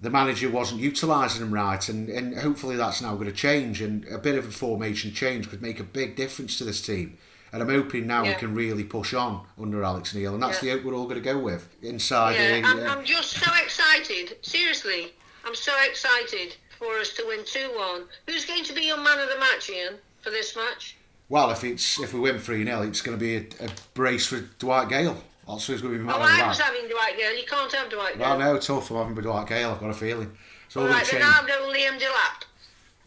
the 0.00 0.10
manager 0.10 0.48
wasn't 0.48 0.80
utilising 0.80 1.42
them 1.42 1.52
right, 1.52 1.86
and, 1.88 2.08
and 2.08 2.38
hopefully 2.38 2.76
that's 2.76 3.02
now 3.02 3.14
going 3.14 3.26
to 3.26 3.32
change. 3.32 3.82
And 3.82 4.06
a 4.08 4.18
bit 4.18 4.36
of 4.36 4.46
a 4.46 4.50
formation 4.50 5.12
change 5.12 5.50
could 5.50 5.60
make 5.60 5.80
a 5.80 5.84
big 5.84 6.16
difference 6.16 6.56
to 6.58 6.64
this 6.64 6.80
team. 6.80 7.18
And 7.52 7.62
I'm 7.62 7.68
hoping 7.68 8.06
now 8.06 8.22
we 8.24 8.34
can 8.34 8.54
really 8.54 8.84
push 8.84 9.12
on 9.12 9.44
under 9.60 9.82
Alex 9.82 10.14
Neil, 10.14 10.34
and 10.34 10.42
that's 10.42 10.62
Yeah. 10.62 10.74
the 10.74 10.78
hope 10.78 10.84
we're 10.86 10.94
all 10.94 11.04
going 11.04 11.16
to 11.16 11.32
go 11.32 11.38
with 11.38 11.68
inside. 11.82 12.34
Yeah, 12.36 12.66
uh, 12.68 12.70
I'm, 12.72 12.98
I'm 12.98 13.04
just 13.04 13.30
so 13.32 13.50
excited. 13.62 14.36
Seriously, 14.42 15.12
I'm 15.44 15.54
so 15.56 15.72
excited 15.88 16.54
for 16.78 16.98
us 16.98 17.12
to 17.14 17.24
win 17.26 17.40
2 17.44 17.72
1. 17.76 18.02
Who's 18.28 18.44
going 18.44 18.64
to 18.64 18.72
be 18.72 18.82
your 18.82 18.98
man 18.98 19.18
of 19.18 19.28
the 19.28 19.38
match, 19.38 19.68
Ian, 19.68 19.94
for 20.22 20.30
this 20.30 20.54
match? 20.56 20.96
well, 21.28 21.50
if 21.52 21.62
it's 21.62 22.00
if 22.00 22.12
we 22.12 22.18
win 22.20 22.38
three 22.40 22.64
0 22.64 22.82
it's 22.82 23.02
going 23.02 23.16
to 23.16 23.20
be 23.20 23.36
a, 23.36 23.64
a 23.64 23.70
brace 23.94 24.26
for 24.26 24.40
Dwight 24.58 24.88
Gayle. 24.88 25.22
That's 25.46 25.66
who's 25.66 25.80
going 25.82 25.94
to 25.94 25.98
be 26.00 26.04
man 26.04 26.14
Oh, 26.16 26.22
of 26.22 26.28
the 26.28 26.44
I 26.44 26.48
was 26.48 26.58
having 26.60 26.88
Dwight 26.88 27.16
Gayle. 27.16 27.36
You 27.36 27.44
can't 27.46 27.72
have 27.72 27.88
Dwight 27.90 28.18
Gayle. 28.18 28.28
Well, 28.28 28.38
no, 28.38 28.58
tough. 28.58 28.90
I'm 28.90 29.08
having 29.08 29.22
Dwight 29.22 29.46
Gayle. 29.48 29.70
I've 29.70 29.80
got 29.80 29.90
a 29.90 29.94
feeling. 29.94 30.36
It's 30.66 30.76
all 30.76 30.82
All 30.82 30.88
going 30.88 30.98
right, 31.00 31.08
then 31.10 31.20
change. 31.20 31.34
I'll 31.34 31.46
go 31.46 31.72
Liam 31.72 31.98
Delap. 32.00 32.44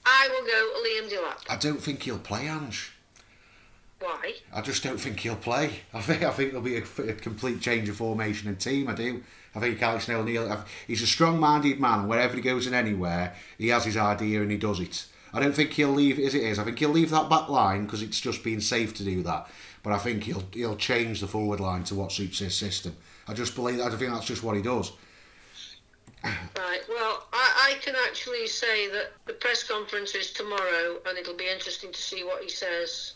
I 0.06 0.28
will 0.30 0.46
go 0.46 0.82
Liam 0.86 1.10
Delap. 1.10 1.38
I 1.50 1.56
don't 1.58 1.82
think 1.82 2.04
he'll 2.04 2.18
play 2.20 2.48
Ange. 2.48 2.93
Why? 4.04 4.34
I 4.54 4.60
just 4.60 4.84
don't 4.84 5.00
think 5.00 5.22
he'll 5.22 5.38
play. 5.38 5.80
I 5.94 6.02
think 6.02 6.24
I 6.24 6.32
think 6.32 6.52
there'll 6.52 6.62
be 6.62 6.76
a, 6.76 7.10
a 7.10 7.14
complete 7.14 7.62
change 7.62 7.88
of 7.88 7.96
formation 7.96 8.50
and 8.50 8.60
team. 8.60 8.90
I 8.90 8.96
do. 8.96 9.24
I 9.56 9.62
think 9.62 9.82
Alex 9.82 10.10
Neil. 10.10 10.26
He's 10.86 11.02
a 11.02 11.08
strong-minded 11.08 11.80
man, 11.80 12.00
and 12.00 12.10
wherever 12.10 12.36
he 12.36 12.42
goes 12.42 12.66
and 12.66 12.76
anywhere, 12.76 13.34
he 13.58 13.70
has 13.70 13.86
his 13.86 13.96
idea 13.96 14.42
and 14.42 14.52
he 14.52 14.58
does 14.58 14.82
it. 14.82 15.06
I 15.34 15.40
don't 15.40 15.56
think 15.56 15.72
he'll 15.72 15.88
leave 15.88 16.20
it 16.20 16.26
as 16.26 16.36
it 16.36 16.44
is. 16.44 16.60
I 16.60 16.66
think 16.66 16.80
he'll 16.80 16.90
leave 16.90 17.12
that 17.12 17.30
back 17.30 17.48
line 17.48 17.86
because 17.86 18.02
it's 18.02 18.20
just 18.20 18.44
been 18.44 18.60
safe 18.60 18.94
to 18.96 19.06
do 19.06 19.24
that. 19.24 19.50
But 19.84 19.94
I 19.94 20.00
think 20.00 20.26
he'll 20.26 20.44
he'll 20.52 20.76
change 20.76 21.22
the 21.22 21.28
forward 21.28 21.62
line 21.62 21.86
to 21.86 21.96
what 21.96 22.12
suits 22.12 22.40
his 22.40 22.56
system. 22.56 22.98
I 23.30 23.34
just 23.34 23.56
believe. 23.56 23.80
I 23.80 23.90
think 23.90 24.12
that's 24.12 24.28
just 24.28 24.44
what 24.44 24.58
he 24.58 24.62
does. 24.62 24.92
Right. 26.26 26.82
Well, 26.90 27.26
I, 27.32 27.72
I 27.72 27.80
can 27.82 27.96
actually 28.06 28.48
say 28.48 28.90
that 28.90 29.14
the 29.28 29.34
press 29.34 29.64
conference 29.64 30.14
is 30.14 30.32
tomorrow, 30.34 31.00
and 31.06 31.18
it'll 31.18 31.38
be 31.38 31.50
interesting 31.50 31.94
to 31.94 32.02
see 32.02 32.26
what 32.26 32.44
he 32.44 32.50
says. 32.50 33.14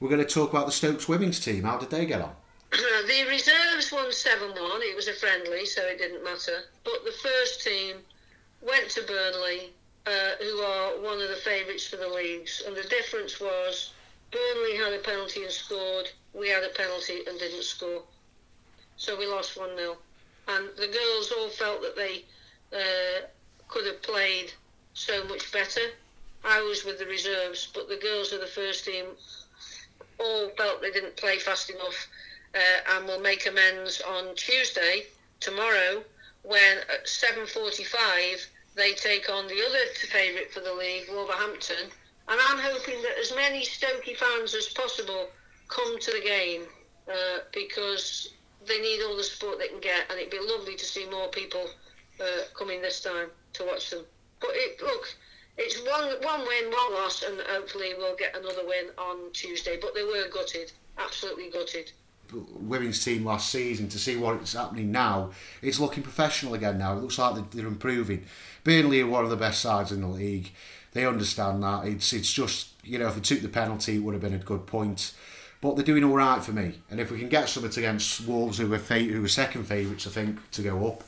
We're 0.00 0.08
going 0.08 0.26
to 0.26 0.34
talk 0.34 0.50
about 0.50 0.64
the 0.64 0.72
Stokes 0.72 1.08
women's 1.08 1.38
team. 1.40 1.64
How 1.64 1.76
did 1.76 1.90
they 1.90 2.06
get 2.06 2.22
on? 2.22 2.32
the 2.70 3.24
reserves 3.28 3.92
won 3.92 4.10
7 4.10 4.48
1. 4.48 4.56
It 4.82 4.96
was 4.96 5.08
a 5.08 5.12
friendly, 5.12 5.66
so 5.66 5.82
it 5.82 5.98
didn't 5.98 6.24
matter. 6.24 6.64
But 6.84 7.04
the 7.04 7.12
first 7.12 7.62
team 7.62 7.96
went 8.62 8.88
to 8.90 9.02
Burnley, 9.02 9.74
uh, 10.06 10.36
who 10.40 10.58
are 10.60 11.02
one 11.02 11.20
of 11.20 11.28
the 11.28 11.40
favourites 11.44 11.86
for 11.86 11.96
the 11.96 12.08
leagues. 12.08 12.62
And 12.66 12.74
the 12.74 12.84
difference 12.84 13.40
was 13.40 13.92
Burnley 14.32 14.76
had 14.78 14.94
a 14.94 15.00
penalty 15.00 15.42
and 15.42 15.52
scored, 15.52 16.10
we 16.32 16.48
had 16.48 16.64
a 16.64 16.70
penalty 16.70 17.20
and 17.28 17.38
didn't 17.38 17.64
score. 17.64 18.02
So 18.96 19.18
we 19.18 19.26
lost 19.26 19.58
1 19.58 19.76
0. 19.76 19.98
And 20.48 20.68
the 20.76 20.88
girls 20.88 21.30
all 21.38 21.50
felt 21.50 21.82
that 21.82 21.96
they 21.96 22.24
uh, 22.72 23.26
could 23.68 23.84
have 23.84 24.00
played 24.00 24.50
so 24.94 25.24
much 25.24 25.52
better. 25.52 25.92
I 26.42 26.62
was 26.62 26.86
with 26.86 26.98
the 26.98 27.04
reserves, 27.04 27.68
but 27.74 27.90
the 27.90 27.98
girls 27.98 28.32
of 28.32 28.40
the 28.40 28.46
first 28.46 28.86
team 28.86 29.04
all 30.20 30.50
felt 30.56 30.80
they 30.80 30.90
didn't 30.90 31.16
play 31.16 31.38
fast 31.38 31.70
enough 31.70 32.08
uh, 32.54 32.96
and 32.96 33.06
will 33.06 33.20
make 33.20 33.46
amends 33.46 34.00
on 34.00 34.34
Tuesday, 34.34 35.04
tomorrow, 35.40 36.02
when 36.42 36.78
at 36.92 37.06
7.45 37.06 38.46
they 38.74 38.92
take 38.92 39.28
on 39.30 39.46
the 39.46 39.62
other 39.66 39.78
favourite 39.94 40.52
for 40.52 40.60
the 40.60 40.72
league, 40.72 41.04
Wolverhampton. 41.10 41.90
And 42.28 42.40
I'm 42.48 42.58
hoping 42.58 43.02
that 43.02 43.18
as 43.20 43.34
many 43.34 43.64
Stokey 43.64 44.16
fans 44.16 44.54
as 44.54 44.68
possible 44.68 45.28
come 45.68 45.98
to 45.98 46.10
the 46.12 46.20
game 46.20 46.62
uh, 47.08 47.38
because 47.52 48.32
they 48.66 48.80
need 48.80 49.02
all 49.02 49.16
the 49.16 49.24
support 49.24 49.58
they 49.58 49.68
can 49.68 49.80
get 49.80 50.06
and 50.10 50.18
it'd 50.18 50.30
be 50.30 50.38
lovely 50.38 50.76
to 50.76 50.84
see 50.84 51.08
more 51.08 51.28
people 51.28 51.66
uh, 52.20 52.42
coming 52.56 52.82
this 52.82 53.00
time 53.00 53.28
to 53.54 53.64
watch 53.64 53.90
them. 53.90 54.04
But 54.40 54.50
it, 54.52 54.80
look, 54.82 55.14
it's 55.60 55.78
one 55.86 56.08
one 56.22 56.40
win, 56.40 56.70
one 56.70 56.94
loss, 56.94 57.22
and 57.22 57.38
hopefully 57.48 57.90
we'll 57.96 58.16
get 58.16 58.36
another 58.36 58.66
win 58.66 58.86
on 58.98 59.32
Tuesday. 59.32 59.78
But 59.80 59.94
they 59.94 60.02
were 60.02 60.28
gutted, 60.32 60.72
absolutely 60.98 61.50
gutted. 61.50 61.92
women's 62.32 63.04
team 63.04 63.24
last 63.24 63.50
season 63.50 63.88
to 63.88 63.98
see 63.98 64.16
what's 64.16 64.52
happening 64.52 64.90
now. 64.92 65.30
It's 65.62 65.80
looking 65.80 66.02
professional 66.04 66.54
again 66.54 66.78
now. 66.78 66.92
It 66.96 67.00
looks 67.02 67.18
like 67.18 67.50
they're- 67.50 67.66
improving. 67.66 68.24
Burnley 68.62 69.00
are 69.00 69.06
one 69.06 69.24
of 69.24 69.30
the 69.30 69.36
best 69.36 69.60
sides 69.60 69.90
in 69.90 70.00
the 70.00 70.06
league. 70.06 70.52
They 70.92 71.06
understand 71.06 71.62
that. 71.62 71.86
It's 71.86 72.12
it's 72.12 72.32
just 72.32 72.68
you 72.84 72.98
know 72.98 73.08
if 73.08 73.14
they 73.14 73.20
took 73.20 73.42
the 73.42 73.48
penalty, 73.48 73.96
it 73.96 74.00
would 74.00 74.14
have 74.14 74.22
been 74.22 74.34
a 74.34 74.38
good 74.38 74.66
point. 74.66 75.12
but 75.62 75.76
they're 75.76 75.84
doing 75.84 76.02
all 76.04 76.14
right 76.16 76.42
for 76.42 76.52
me. 76.52 76.80
And 76.90 76.98
if 77.00 77.10
we 77.10 77.18
can 77.18 77.28
get 77.28 77.46
something 77.48 77.70
against 77.84 78.26
Wolves, 78.26 78.56
who 78.56 78.72
are 78.72 78.78
fa- 78.78 79.00
who 79.00 79.22
are 79.22 79.28
second 79.28 79.64
favourites, 79.64 80.06
I 80.06 80.10
think 80.10 80.50
to 80.52 80.62
go 80.62 80.88
up, 80.88 81.04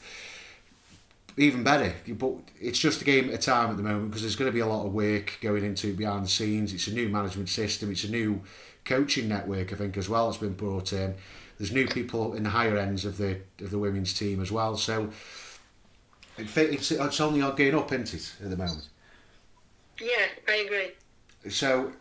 even 1.37 1.63
better. 1.63 1.93
But 2.09 2.35
it's 2.61 2.79
just 2.79 3.03
a 3.03 3.05
game 3.05 3.29
at 3.29 3.35
a 3.35 3.39
time 3.39 3.71
at 3.71 3.77
the 3.77 3.83
moment 3.83 4.11
because 4.11 4.23
there's 4.23 4.37
going 4.37 4.51
to 4.51 4.55
be 4.55 4.61
a 4.61 4.67
lot 4.67 4.87
of 4.87 4.93
work 4.93 5.39
going 5.41 5.65
into 5.65 5.95
behind 5.95 6.25
the 6.25 6.31
scenes. 6.31 6.73
It's 6.73 6.87
a 6.87 6.93
new 6.93 7.09
management 7.09 7.49
system. 7.49 7.91
It's 7.91 8.05
a 8.05 8.11
new 8.11 8.43
coaching 8.85 9.29
network, 9.29 9.73
I 9.73 9.77
think, 9.77 9.97
as 9.97 10.09
well. 10.09 10.29
It's 10.29 10.39
been 10.39 10.55
brought 10.55 10.93
in. 10.93 11.15
There's 11.59 11.73
new 11.73 11.87
people 11.87 12.35
in 12.35 12.43
the 12.43 12.51
higher 12.51 12.77
ends 12.77 13.05
of 13.05 13.19
the 13.19 13.39
of 13.61 13.71
the 13.71 13.79
women's 13.79 14.13
team 14.15 14.43
as 14.43 14.51
well. 14.51 14.77
So 14.77 15.11
it's 16.39 16.91
it's 16.91 17.21
only 17.21 17.41
going 17.41 17.75
up, 17.75 17.93
isn't 17.93 18.15
it, 18.15 18.35
at 18.43 18.51
the 18.51 18.57
moment? 18.57 18.89
Yeah, 20.01 20.27
I 20.49 20.57
agree. 20.57 20.93
So 21.51 21.93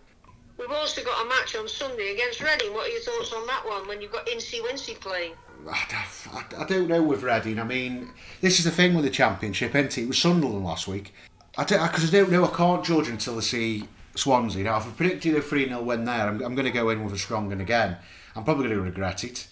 We've 0.62 0.72
also 0.72 1.04
got 1.04 1.26
a 1.26 1.28
match 1.28 1.56
on 1.56 1.68
Sunday 1.68 2.14
against 2.14 2.40
Reading. 2.40 2.72
What 2.76 2.88
are 2.88 2.92
your 2.92 3.02
thoughts 3.02 3.34
on 3.34 3.48
that 3.48 3.66
one 3.66 3.88
when 3.88 4.00
you've 4.00 4.12
got 4.12 4.28
Incy 4.28 4.62
Wincy 4.62 5.00
playing? 5.00 5.34
I, 5.70 6.06
I, 6.34 6.44
I 6.60 6.66
don't 6.66 6.88
know 6.88 7.02
with 7.02 7.24
Reading. 7.24 7.60
I 7.60 7.64
mean, 7.64 8.10
this 8.42 8.60
is 8.60 8.66
the 8.66 8.72
thing 8.72 8.94
with 8.94 9.04
the 9.04 9.10
Championship, 9.10 9.76
isn't 9.76 9.98
it? 9.98 10.04
It 10.04 10.08
was 10.08 10.18
Sunderland 10.18 10.64
last 10.64 10.88
week. 10.88 11.14
I 11.58 11.64
don't, 11.64 11.86
because 11.86 12.08
I 12.08 12.18
don't 12.18 12.32
know. 12.32 12.46
I 12.46 12.56
can't 12.56 12.84
judge 12.84 13.08
until 13.10 13.38
I 13.38 13.42
see 13.42 13.88
Swansea. 14.16 14.64
Now, 14.64 14.78
if 14.78 14.88
I 14.88 14.92
predicted 14.92 15.36
a 15.36 15.42
3 15.42 15.68
0 15.68 15.82
win 15.84 16.06
there, 16.06 16.28
I'm, 16.28 16.42
I'm 16.42 16.56
going 16.56 16.66
to 16.66 16.72
go 16.72 16.90
in 16.90 17.04
with 17.04 17.14
a 17.14 17.18
strong 17.18 17.50
one 17.50 17.62
again. 17.62 17.98
I'm 18.36 18.44
probably 18.44 18.66
going 18.68 18.78
to 18.78 18.84
regret 18.84 19.24
it, 19.24 19.48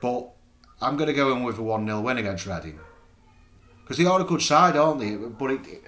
but 0.00 0.30
I'm 0.80 0.96
going 0.96 1.08
to 1.08 1.14
go 1.14 1.34
in 1.34 1.42
with 1.44 1.58
a 1.58 1.62
1 1.62 1.86
0 1.86 2.00
win 2.00 2.18
against 2.18 2.46
Reading. 2.46 2.80
Because 3.82 3.98
they 3.98 4.06
are 4.06 4.20
a 4.20 4.24
good 4.24 4.42
side, 4.42 4.76
aren't 4.76 5.00
they? 5.00 5.14
But 5.14 5.50
it, 5.52 5.84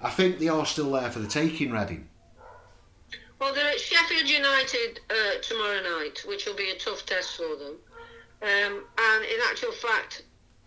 I 0.00 0.10
think 0.10 0.38
they 0.38 0.48
are 0.48 0.66
still 0.66 0.92
there 0.92 1.10
for 1.10 1.18
the 1.18 1.26
taking, 1.26 1.72
Reading. 1.72 2.08
Well, 3.40 3.54
they're 3.54 3.70
at 3.70 3.80
Sheffield 3.80 4.28
United 4.28 5.00
uh, 5.08 5.40
tomorrow 5.42 5.80
night, 5.98 6.22
which 6.26 6.44
will 6.44 6.54
be 6.54 6.70
a 6.70 6.78
tough 6.78 7.06
test 7.06 7.36
for 7.36 7.56
them. 7.56 7.76
Um, 8.42 8.84
and 8.98 9.24
in 9.24 9.38
actual 9.50 9.72
fact, 9.72 10.22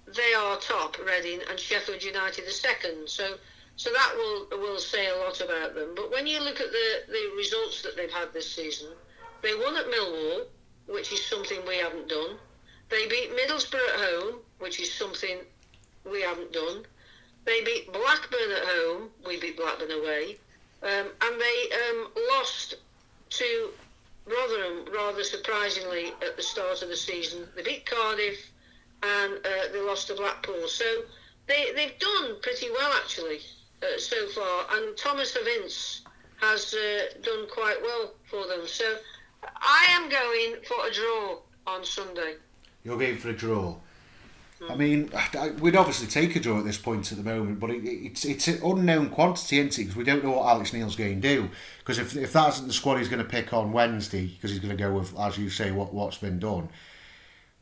they 0.07 0.33
are 0.33 0.57
top, 0.57 0.97
Reading, 0.99 1.39
and 1.49 1.59
Sheffield 1.59 2.03
United 2.03 2.45
the 2.45 2.51
second. 2.51 3.09
So, 3.09 3.35
so 3.75 3.89
that 3.91 4.13
will 4.15 4.59
will 4.59 4.79
say 4.79 5.09
a 5.09 5.15
lot 5.17 5.41
about 5.41 5.73
them. 5.73 5.93
But 5.95 6.11
when 6.11 6.27
you 6.27 6.39
look 6.39 6.59
at 6.59 6.71
the, 6.71 7.01
the 7.07 7.31
results 7.35 7.81
that 7.81 7.95
they've 7.95 8.11
had 8.11 8.31
this 8.33 8.51
season, 8.51 8.89
they 9.41 9.55
won 9.55 9.75
at 9.77 9.85
Millwall, 9.87 10.45
which 10.87 11.11
is 11.11 11.25
something 11.25 11.59
we 11.67 11.77
haven't 11.77 12.09
done. 12.09 12.37
They 12.89 13.07
beat 13.07 13.31
Middlesbrough 13.31 13.89
at 13.93 13.99
home, 13.99 14.35
which 14.59 14.79
is 14.79 14.93
something 14.93 15.37
we 16.09 16.21
haven't 16.21 16.53
done. 16.53 16.85
They 17.45 17.63
beat 17.63 17.91
Blackburn 17.91 18.51
at 18.51 18.65
home. 18.65 19.09
We 19.25 19.39
beat 19.39 19.57
Blackburn 19.57 19.91
away. 19.91 20.37
Um, 20.83 21.07
and 21.21 21.41
they 21.41 21.69
um, 21.89 22.07
lost 22.31 22.75
to 23.29 23.69
Rotherham 24.25 24.85
rather 24.93 25.23
surprisingly 25.23 26.13
at 26.21 26.37
the 26.37 26.43
start 26.43 26.81
of 26.81 26.89
the 26.89 26.95
season. 26.95 27.47
They 27.55 27.63
beat 27.63 27.85
Cardiff 27.85 28.51
and 29.01 29.33
uh, 29.45 29.71
they 29.71 29.81
lost 29.81 30.07
to 30.07 30.15
Blackpool. 30.15 30.67
So 30.67 30.85
they, 31.47 31.67
they've 31.75 31.97
done 31.99 32.37
pretty 32.41 32.69
well 32.71 32.91
actually 32.93 33.39
uh, 33.81 33.97
so 33.97 34.27
far. 34.29 34.65
And 34.71 34.95
Tom 34.97 35.19
Ince 35.19 36.01
has 36.37 36.73
uh, 36.73 37.19
done 37.21 37.47
quite 37.51 37.81
well 37.81 38.13
for 38.29 38.47
them. 38.47 38.65
So 38.65 38.97
I 39.43 39.87
am 39.89 40.09
going 40.09 40.63
for 40.63 40.87
a 40.87 40.91
draw 40.91 41.39
on 41.67 41.83
Sunday. 41.83 42.35
You're 42.83 42.97
going 42.97 43.17
for 43.17 43.29
a 43.29 43.33
draw. 43.33 43.75
I 44.69 44.75
mean, 44.75 45.11
we'd 45.59 45.75
obviously 45.75 46.07
take 46.07 46.35
a 46.37 46.39
draw 46.39 46.57
at 46.57 46.65
this 46.65 46.77
point 46.77 47.11
at 47.11 47.17
the 47.17 47.23
moment, 47.23 47.59
but 47.59 47.69
it, 47.69 47.83
it's 47.83 48.23
it's 48.23 48.47
an 48.47 48.61
unknown 48.63 49.09
quantity, 49.09 49.59
isn't 49.59 49.77
it? 49.77 49.83
Because 49.83 49.95
we 49.97 50.05
don't 50.05 50.23
know 50.23 50.31
what 50.31 50.47
Alex 50.47 50.71
Neil's 50.71 50.95
going 50.95 51.21
to 51.21 51.35
do. 51.35 51.49
Because 51.79 51.99
if, 51.99 52.15
if 52.15 52.31
that 52.33 52.49
isn't 52.53 52.67
the 52.67 52.73
squad 52.73 52.97
he's 52.97 53.09
going 53.09 53.21
to 53.21 53.29
pick 53.29 53.53
on 53.53 53.73
Wednesday, 53.73 54.27
because 54.27 54.51
he's 54.51 54.61
going 54.61 54.75
to 54.75 54.81
go 54.81 54.93
with, 54.93 55.17
as 55.19 55.37
you 55.37 55.49
say, 55.49 55.71
what 55.71 55.93
what's 55.93 56.17
been 56.17 56.39
done, 56.39 56.69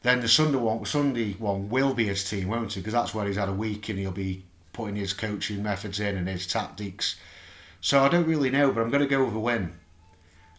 then 0.04 0.22
the 0.22 0.28
Sunday 0.28 0.60
one, 0.60 0.86
Sunday 0.86 1.34
one 1.34 1.70
will 1.70 1.96
be 1.96 2.06
his 2.06 2.30
team, 2.30 2.50
won't 2.50 2.78
it? 2.78 2.82
Because 2.82 2.94
that's 2.94 3.16
where 3.16 3.26
he's 3.26 3.36
had 3.36 3.50
a 3.50 3.54
week 3.54 3.90
and 3.90 3.98
he'll 3.98 4.12
be 4.12 4.46
putting 4.72 4.96
his 4.96 5.14
coaching 5.14 5.64
methods 5.64 6.00
in 6.00 6.16
and 6.16 6.28
his 6.28 6.46
tactics. 6.46 7.20
So 7.82 8.04
I 8.04 8.10
don't 8.10 8.28
really 8.28 8.52
know, 8.52 8.72
but 8.72 8.82
I'm 8.82 8.92
going 8.92 9.02
to 9.04 9.10
go 9.10 9.26
with 9.26 9.34
a 9.34 9.40
win. 9.40 9.74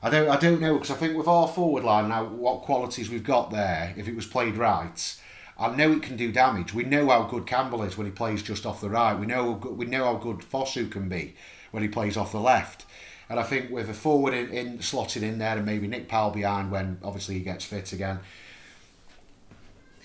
I 0.03 0.11
don't 0.11 0.28
I 0.28 0.36
don't 0.36 0.61
know 0.61 0.74
because 0.74 0.90
I 0.90 0.95
think 0.95 1.16
with 1.16 1.28
our 1.28 1.47
forward 1.47 1.84
line 1.84 2.09
now, 2.09 2.24
what 2.24 2.62
qualities 2.62 3.09
we've 3.09 3.22
got 3.22 3.53
there, 3.53 3.95
if 3.97 4.09
it 4.09 4.16
was 4.16 4.26
played 4.26 4.57
right 4.57 5.20
I 5.63 5.77
know 5.77 5.93
it 5.93 6.03
can 6.03 6.17
do 6.17 6.33
damage. 6.33 6.75
We 6.75 6.83
know 6.83 7.09
how 7.09 7.23
good 7.23 7.47
Campbell 7.47 7.85
is 7.85 7.97
when 7.97 8.07
he 8.07 8.13
plays 8.13 8.43
just 8.43 8.67
off 8.67 8.81
the 8.81 8.91
right. 8.91 9.15
We 9.15 9.27
know 9.27 9.53
we 9.53 9.87
know 9.87 10.05
how 10.05 10.15
good 10.15 10.39
Fosu 10.39 10.91
can 10.91 11.09
be 11.09 11.37
when 11.71 11.85
he 11.85 11.89
plays 11.89 12.17
off 12.17 12.33
the 12.33 12.41
left. 12.41 12.85
And 13.31 13.39
I 13.39 13.45
think 13.45 13.71
with 13.71 13.89
a 13.89 13.95
forward 13.95 14.35
in, 14.35 14.51
in 14.51 14.79
slotting 14.79 15.23
in 15.23 15.39
there 15.39 15.57
and 15.57 15.65
maybe 15.65 15.87
Nick 15.87 16.09
Powell 16.09 16.33
behind 16.33 16.71
when 16.73 16.99
obviously 17.03 17.37
he 17.37 17.41
gets 17.41 17.65
fit 17.65 17.93
again, 17.93 18.19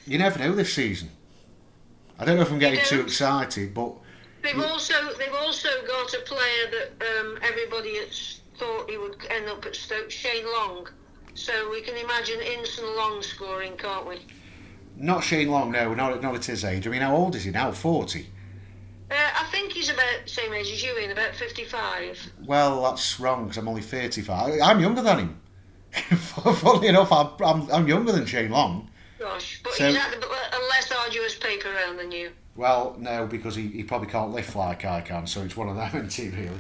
you 0.05 0.20
never 0.20 0.38
know 0.38 0.53
this 0.53 0.74
season. 0.74 1.10
I 2.20 2.26
don't 2.26 2.38
know 2.38 2.43
if 2.43 2.51
I'm 2.51 2.60
getting 2.60 2.84
too 2.86 3.01
excited, 3.01 3.74
but 3.74 3.93
they've 4.43 4.60
also 4.60 4.93
they've 5.18 5.34
also 5.34 5.70
got 5.88 6.14
a 6.14 6.20
player 6.20 6.72
that 6.72 7.20
um, 7.20 7.39
everybody 7.41 7.99
thought 8.58 8.89
he 8.89 8.97
would 8.97 9.18
end 9.32 9.49
up 9.49 9.66
at 9.66 9.76
Stoke, 9.76 10.12
Shane 10.12 10.45
Long. 10.45 10.88
So 11.34 11.70
we 11.70 11.82
can 11.82 11.95
imagine 11.97 12.39
Inson 12.39 12.95
Long 12.95 13.22
scoring, 13.24 13.76
can't 13.76 14.08
we? 14.08 14.20
Not 14.99 15.23
Shane 15.23 15.49
Long, 15.49 15.71
no, 15.71 15.93
not, 15.93 16.21
not 16.23 16.35
at 16.35 16.45
his 16.45 16.65
age. 16.65 16.87
I 16.87 16.89
mean, 16.89 17.01
how 17.01 17.15
old 17.15 17.35
is 17.35 17.43
he 17.43 17.51
now? 17.51 17.71
40? 17.71 18.27
Uh, 19.09 19.13
I 19.13 19.45
think 19.51 19.71
he's 19.71 19.89
about 19.89 20.23
the 20.23 20.29
same 20.29 20.51
age 20.53 20.71
as 20.71 20.83
you, 20.83 20.97
in 20.97 21.11
about 21.11 21.35
55. 21.35 22.33
Well, 22.45 22.83
that's 22.83 23.19
wrong, 23.19 23.43
because 23.43 23.57
I'm 23.57 23.67
only 23.67 23.83
35. 23.83 24.59
I'm 24.61 24.79
younger 24.79 25.03
than 25.03 25.19
him. 25.19 25.41
Funnily 25.93 26.87
enough, 26.87 27.11
I'm, 27.11 27.29
I'm, 27.43 27.71
I'm, 27.71 27.87
younger 27.87 28.11
than 28.11 28.25
Shane 28.25 28.49
Long. 28.49 28.89
Gosh, 29.19 29.61
but 29.63 29.73
so, 29.73 29.87
he's 29.87 29.95
had 29.95 30.13
a 30.15 30.59
less 30.69 30.91
arduous 30.91 31.35
paper 31.35 31.69
round 31.71 31.99
than 31.99 32.11
you. 32.11 32.31
Well, 32.55 32.95
no, 32.97 33.27
because 33.27 33.55
he, 33.55 33.67
he 33.67 33.83
probably 33.83 34.07
can't 34.07 34.31
lift 34.31 34.55
like 34.55 34.83
I 34.83 35.01
can, 35.01 35.27
so 35.27 35.43
it's 35.43 35.55
one 35.55 35.69
of 35.69 35.75
them, 35.75 35.89
isn't 36.07 36.13
he, 36.13 36.29
really? 36.29 36.59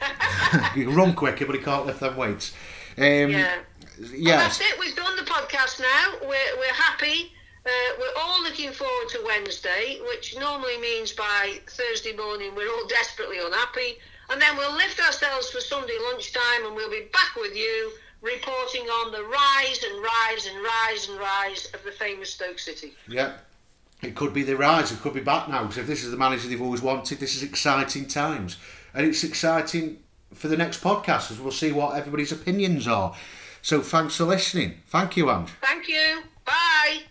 he 0.74 0.84
can 0.84 0.94
run 0.94 1.14
quicker, 1.14 1.46
but 1.46 1.54
he 1.56 1.62
can't 1.62 1.86
lift 1.86 2.00
them 2.00 2.16
weights. 2.16 2.52
Um, 2.98 3.04
yeah. 3.04 3.56
Yeah. 3.98 4.36
Well, 4.36 4.38
that's 4.38 4.60
it. 4.60 4.78
We've 4.78 4.94
done 4.94 5.16
the 5.16 5.22
podcast 5.22 5.80
now. 5.80 6.14
We're, 6.22 6.58
we're 6.58 6.74
happy. 6.74 7.32
Uh, 7.66 7.70
we're 7.98 8.22
all 8.22 8.42
looking 8.42 8.72
forward 8.72 9.08
to 9.10 9.22
Wednesday, 9.26 10.00
which 10.08 10.36
normally 10.38 10.78
means 10.78 11.12
by 11.12 11.58
Thursday 11.66 12.16
morning 12.16 12.54
we're 12.54 12.70
all 12.70 12.86
desperately 12.88 13.38
unhappy. 13.38 13.98
And 14.30 14.40
then 14.40 14.56
we'll 14.56 14.74
lift 14.76 15.00
ourselves 15.00 15.50
for 15.50 15.60
Sunday 15.60 15.96
lunchtime 16.10 16.66
and 16.66 16.74
we'll 16.74 16.90
be 16.90 17.08
back 17.12 17.34
with 17.36 17.54
you 17.54 17.92
reporting 18.22 18.82
on 18.82 19.12
the 19.12 19.24
rise 19.24 19.82
and 19.82 20.02
rise 20.02 20.46
and 20.46 20.62
rise 20.62 21.08
and 21.08 21.18
rise 21.18 21.68
of 21.74 21.82
the 21.84 21.90
famous 21.90 22.32
Stoke 22.32 22.58
City. 22.58 22.92
Yeah. 23.08 23.32
It 24.02 24.14
could 24.14 24.32
be 24.32 24.42
the 24.42 24.56
rise, 24.56 24.92
it 24.92 25.00
could 25.00 25.12
be 25.12 25.20
back 25.20 25.48
now 25.48 25.62
because 25.62 25.78
if 25.78 25.86
this 25.86 26.04
is 26.04 26.10
the 26.10 26.16
manager 26.16 26.48
they've 26.48 26.62
always 26.62 26.80
wanted, 26.80 27.20
this 27.20 27.36
is 27.36 27.42
exciting 27.42 28.06
times. 28.06 28.56
And 28.94 29.06
it's 29.06 29.24
exciting 29.24 29.98
for 30.32 30.48
the 30.48 30.56
next 30.56 30.82
podcast 30.82 31.30
as 31.30 31.38
we'll 31.38 31.52
see 31.52 31.72
what 31.72 31.96
everybody's 31.96 32.32
opinions 32.32 32.88
are. 32.88 33.14
So 33.62 33.82
thanks 33.82 34.16
for 34.16 34.24
listening. 34.24 34.80
Thank 34.86 35.16
you, 35.16 35.30
Ange. 35.30 35.50
Thank 35.60 35.88
you. 35.88 36.22
Bye. 36.46 37.02